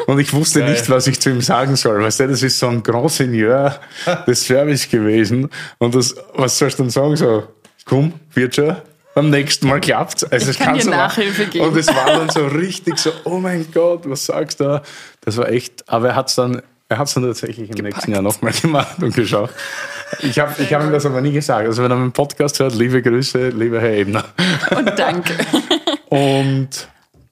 [0.07, 0.71] Und ich wusste Geil.
[0.71, 2.01] nicht, was ich zu ihm sagen soll.
[2.01, 3.79] Weißt du, das ist so ein Grand Seigneur
[4.27, 5.49] des Service gewesen.
[5.77, 7.15] Und das, was sollst du dann sagen?
[7.17, 7.43] So,
[7.85, 8.75] komm, wird schon.
[9.15, 10.23] Beim nächsten Mal klappt's.
[10.25, 11.65] Also Ich es kann dir so- Nachhilfe geben.
[11.65, 14.81] Und es war dann so richtig so, oh mein Gott, was sagst du da?
[15.21, 18.21] Das war echt, aber er hat es dann, er hat's dann tatsächlich im nächsten Jahr
[18.21, 19.49] nochmal gemacht und geschaut.
[20.21, 21.65] Ich habe ich hab ihm das aber nie gesagt.
[21.65, 24.25] Also wenn er meinen Podcast hört, liebe Grüße, lieber Herr Ebner.
[24.75, 25.33] Und danke.
[26.09, 26.87] Und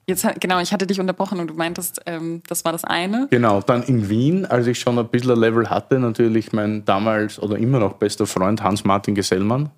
[0.05, 3.27] Jetzt, genau, ich hatte dich unterbrochen und du meintest, ähm, das war das eine.
[3.29, 7.39] genau, dann in Wien, als ich schon ein bisschen ein Level hatte, natürlich mein damals
[7.41, 9.69] oder immer noch bester Freund Hans-Martin Gesellmann.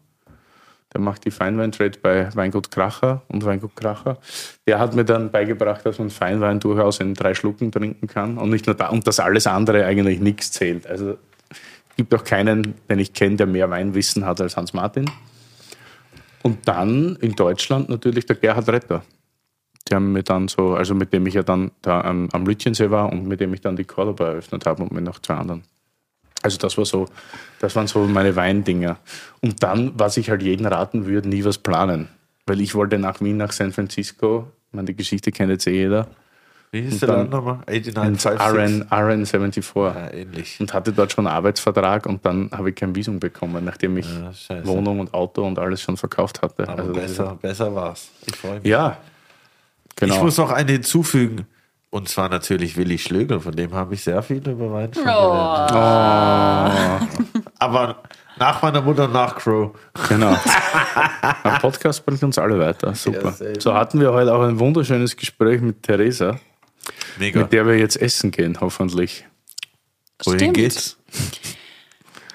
[0.96, 4.18] Der macht die Feinweintrade bei Weingut Kracher und Weingut Kracher.
[4.66, 8.50] Der hat mir dann beigebracht, dass man Feinwein durchaus in drei Schlucken trinken kann und
[8.50, 10.88] nicht nur da, und dass alles andere eigentlich nichts zählt.
[10.88, 11.18] Also
[11.50, 15.12] es gibt auch keinen, den ich kenne, der mehr Weinwissen hat als Hans-Martin.
[16.44, 19.04] Und dann in Deutschland natürlich der Gerhard Retter.
[19.92, 23.12] Haben mir dann so, also mit dem ich ja dann da am, am Lütchensee war
[23.12, 25.64] und mit dem ich dann die Cordoba eröffnet habe und mit noch zwei anderen.
[26.42, 27.08] Also das war so,
[27.66, 28.98] das waren so meine Weindinger.
[29.42, 32.08] Und dann, was ich halt jeden raten würde, nie was planen.
[32.48, 34.48] Weil ich wollte nach Wien, nach San Francisco.
[34.70, 36.08] Ich meine, die Geschichte kennt jetzt eh jeder.
[36.72, 37.54] Wie hieß der dann- dann nochmal?
[37.56, 38.42] Und 8956.
[38.42, 39.96] RN, RN74.
[39.96, 40.58] Ja, ähnlich.
[40.60, 44.08] Und hatte dort schon einen Arbeitsvertrag und dann habe ich kein Visum bekommen, nachdem ich
[44.50, 44.66] Ja.
[44.66, 46.68] Wohnung und Auto und alles schon verkauft hatte.
[46.68, 48.10] Aber Also besser, besser war's.
[48.26, 48.66] Ich freue mich.
[48.68, 48.98] Ja,
[49.96, 50.16] genau.
[50.16, 51.46] Ich muss noch eine hinzufügen.
[51.96, 55.00] Und zwar natürlich Willi Schlögel, von dem habe ich sehr viel über Wein Oh.
[55.70, 57.08] gelernt.
[57.60, 58.04] Aber
[58.38, 59.72] nach meiner Mutter, nach Crow.
[60.10, 60.36] Genau.
[61.44, 62.94] Ein Podcast bringt uns alle weiter.
[62.96, 63.32] Super.
[63.32, 66.38] sehr so hatten wir heute auch ein wunderschönes Gespräch mit Theresa,
[67.18, 67.40] Mega.
[67.40, 69.26] mit der wir jetzt essen gehen, hoffentlich.
[70.26, 70.58] Wohin Stimmt.
[70.58, 70.98] geht's?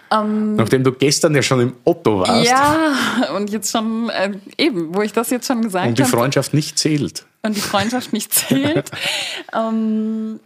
[0.09, 2.95] Nachdem du gestern ja schon im Otto warst Ja,
[3.37, 6.55] und jetzt schon, äh, eben, wo ich das jetzt schon gesagt und die habe Freundschaft
[6.55, 7.27] nicht zählt.
[7.43, 8.91] Und die Freundschaft nicht zählt,
[9.53, 10.41] ähm,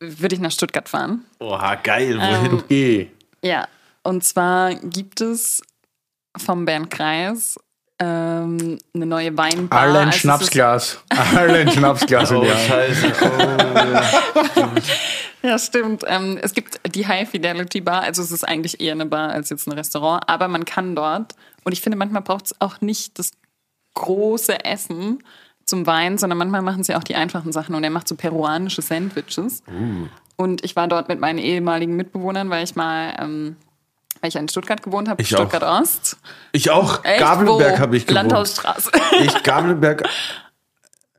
[0.00, 1.24] würde ich nach Stuttgart fahren.
[1.38, 2.18] Oha, geil.
[2.20, 2.64] Ähm, Wohin?
[2.68, 3.08] Geh.
[3.42, 3.68] Ja,
[4.02, 5.62] und zwar gibt es
[6.36, 7.56] vom Bernd Kreis
[8.02, 9.80] ähm, eine neue Weinbar.
[9.80, 11.04] Alle ein Also Schnapsglas.
[11.36, 13.12] Alle ein Schnapsglas in oh, scheiße.
[13.22, 14.66] Oh,
[15.46, 16.02] ja, stimmt.
[16.06, 19.50] Ähm, es gibt die High Fidelity Bar, also es ist eigentlich eher eine Bar als
[19.50, 21.34] jetzt ein Restaurant, aber man kann dort,
[21.64, 23.32] und ich finde, manchmal braucht es auch nicht das
[23.94, 25.22] große Essen
[25.72, 28.82] zum Wein, sondern manchmal machen sie auch die einfachen Sachen und er macht so peruanische
[28.82, 29.62] Sandwiches.
[30.36, 33.56] Und ich war dort mit meinen ehemaligen Mitbewohnern, weil ich mal, ähm,
[34.20, 35.48] weil ich in Stuttgart gewohnt habe, Ich auch.
[35.48, 36.18] Stuttgart Ost.
[36.52, 37.02] ich auch.
[37.06, 37.20] Echt?
[37.20, 38.22] Gabelberg habe ich gewohnt.
[38.22, 38.90] Landhausstraße.
[39.22, 40.02] Ich, Gabelberg,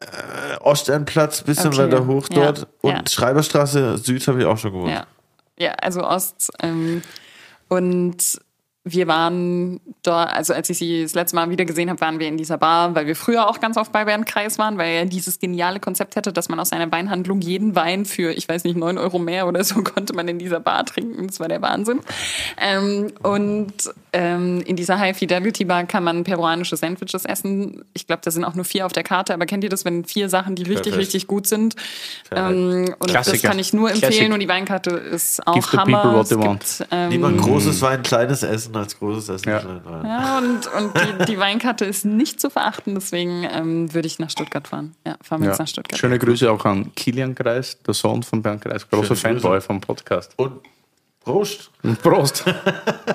[0.01, 1.77] äh, Ostendplatz, bisschen Okay.
[1.79, 2.67] weiter hoch Ja, dort.
[2.81, 3.01] Und ja.
[3.09, 4.91] Schreiberstraße Süd habe ich auch schon gewohnt.
[4.91, 5.07] Ja,
[5.57, 6.51] ja also Ost.
[6.61, 7.01] Ähm,
[7.69, 8.39] und
[8.85, 12.27] wir waren dort, also als ich sie das letzte Mal wieder gesehen habe, waren wir
[12.27, 15.39] in dieser Bar, weil wir früher auch ganz oft bei Bernkreis waren, weil er dieses
[15.39, 18.97] geniale Konzept hatte, dass man aus einer Weinhandlung jeden Wein für, ich weiß nicht, neun
[18.97, 21.27] Euro mehr oder so konnte man in dieser Bar trinken.
[21.27, 22.01] Das war der Wahnsinn.
[22.59, 23.73] Ähm, und
[24.11, 27.85] ähm, in dieser High Fidelity Bar kann man peruanische Sandwiches essen.
[27.93, 30.03] Ich glaube, da sind auch nur vier auf der Karte, aber kennt ihr das, wenn
[30.03, 30.97] vier Sachen, die richtig, Perfekt.
[30.97, 31.75] richtig gut sind?
[32.31, 33.47] Ähm, und das Klassiker.
[33.47, 34.33] kann ich nur empfehlen Classic.
[34.33, 36.01] und die Weinkarte ist auch Give the Hammer.
[36.01, 36.85] people what they want.
[36.91, 39.49] ähm, Lieber ein großes Wein, kleines Essen als großes Essen.
[39.49, 39.61] Ja.
[40.03, 44.29] ja, und, und die, die Weinkarte ist nicht zu verachten, deswegen ähm, würde ich nach
[44.29, 44.95] Stuttgart fahren.
[45.05, 45.51] Ja, fahren wir Ja.
[45.51, 45.97] jetzt nach Stuttgart.
[45.99, 49.41] Schöne Grüße auch an Kilian Kreis, der Sohn von Bernd Kreis, großer Schöne Grüße.
[49.43, 50.33] Fanboy vom Podcast.
[50.37, 50.61] Und
[51.23, 51.71] Prost.
[52.01, 52.43] Prost!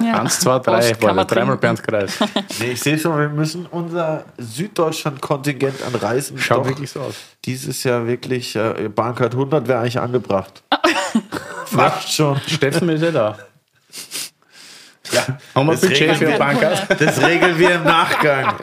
[0.00, 0.20] Ja.
[0.20, 1.56] Eins, zwei, drei, der dreimal.
[1.56, 2.18] Bernd Kreis.
[2.60, 7.14] Nee, ich sehe schon, wir müssen unser Süddeutschland-Kontingent an Reisen Schaut doch wirklich so aus.
[7.44, 10.62] dieses Jahr wirklich, äh, Bahncard 100 wäre eigentlich angebracht.
[11.66, 12.40] Fast schon.
[12.46, 13.38] Steffen ist ja da.
[15.12, 16.38] Ja, Haben wir Das Budget regeln für wir.
[16.38, 16.86] Bankert?
[17.00, 18.54] das regeln wir im Nachgang.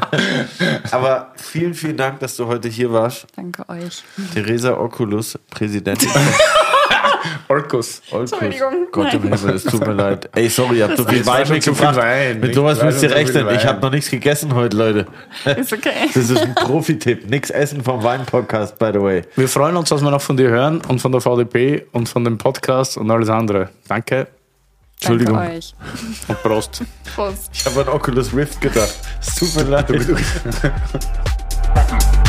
[0.90, 3.26] Aber vielen, vielen Dank, dass du heute hier warst.
[3.36, 4.02] Danke euch.
[4.32, 6.08] Theresa Oculus, Präsidentin
[7.48, 8.02] Olkus.
[8.10, 8.32] Olkus.
[8.32, 8.86] Entschuldigung.
[8.92, 9.22] Gott im.
[9.22, 10.28] Himmel, es tut mir leid.
[10.34, 11.96] Ey, sorry, ihr habt so viel Wein schon zu viel mitgebracht.
[11.96, 12.40] Wein.
[12.40, 13.48] Mit sowas müsst ihr rechnen.
[13.50, 15.06] Ich habe noch nichts gegessen heute, Leute.
[15.56, 15.90] Ist okay.
[16.12, 17.28] Das ist ein Profi-Tipp.
[17.28, 19.22] Nix essen vom Wein-Podcast, by the way.
[19.36, 22.24] Wir freuen uns, dass wir noch von dir hören und von der VDP und von
[22.24, 23.70] dem Podcast und alles andere.
[23.88, 24.26] Danke
[25.04, 25.36] Entschuldigung.
[25.36, 25.74] Danke euch.
[26.28, 26.82] und Prost.
[27.14, 27.50] Prost.
[27.52, 28.94] Ich habe an Oculus Rift gedacht.
[29.20, 29.90] Es tut mir leid.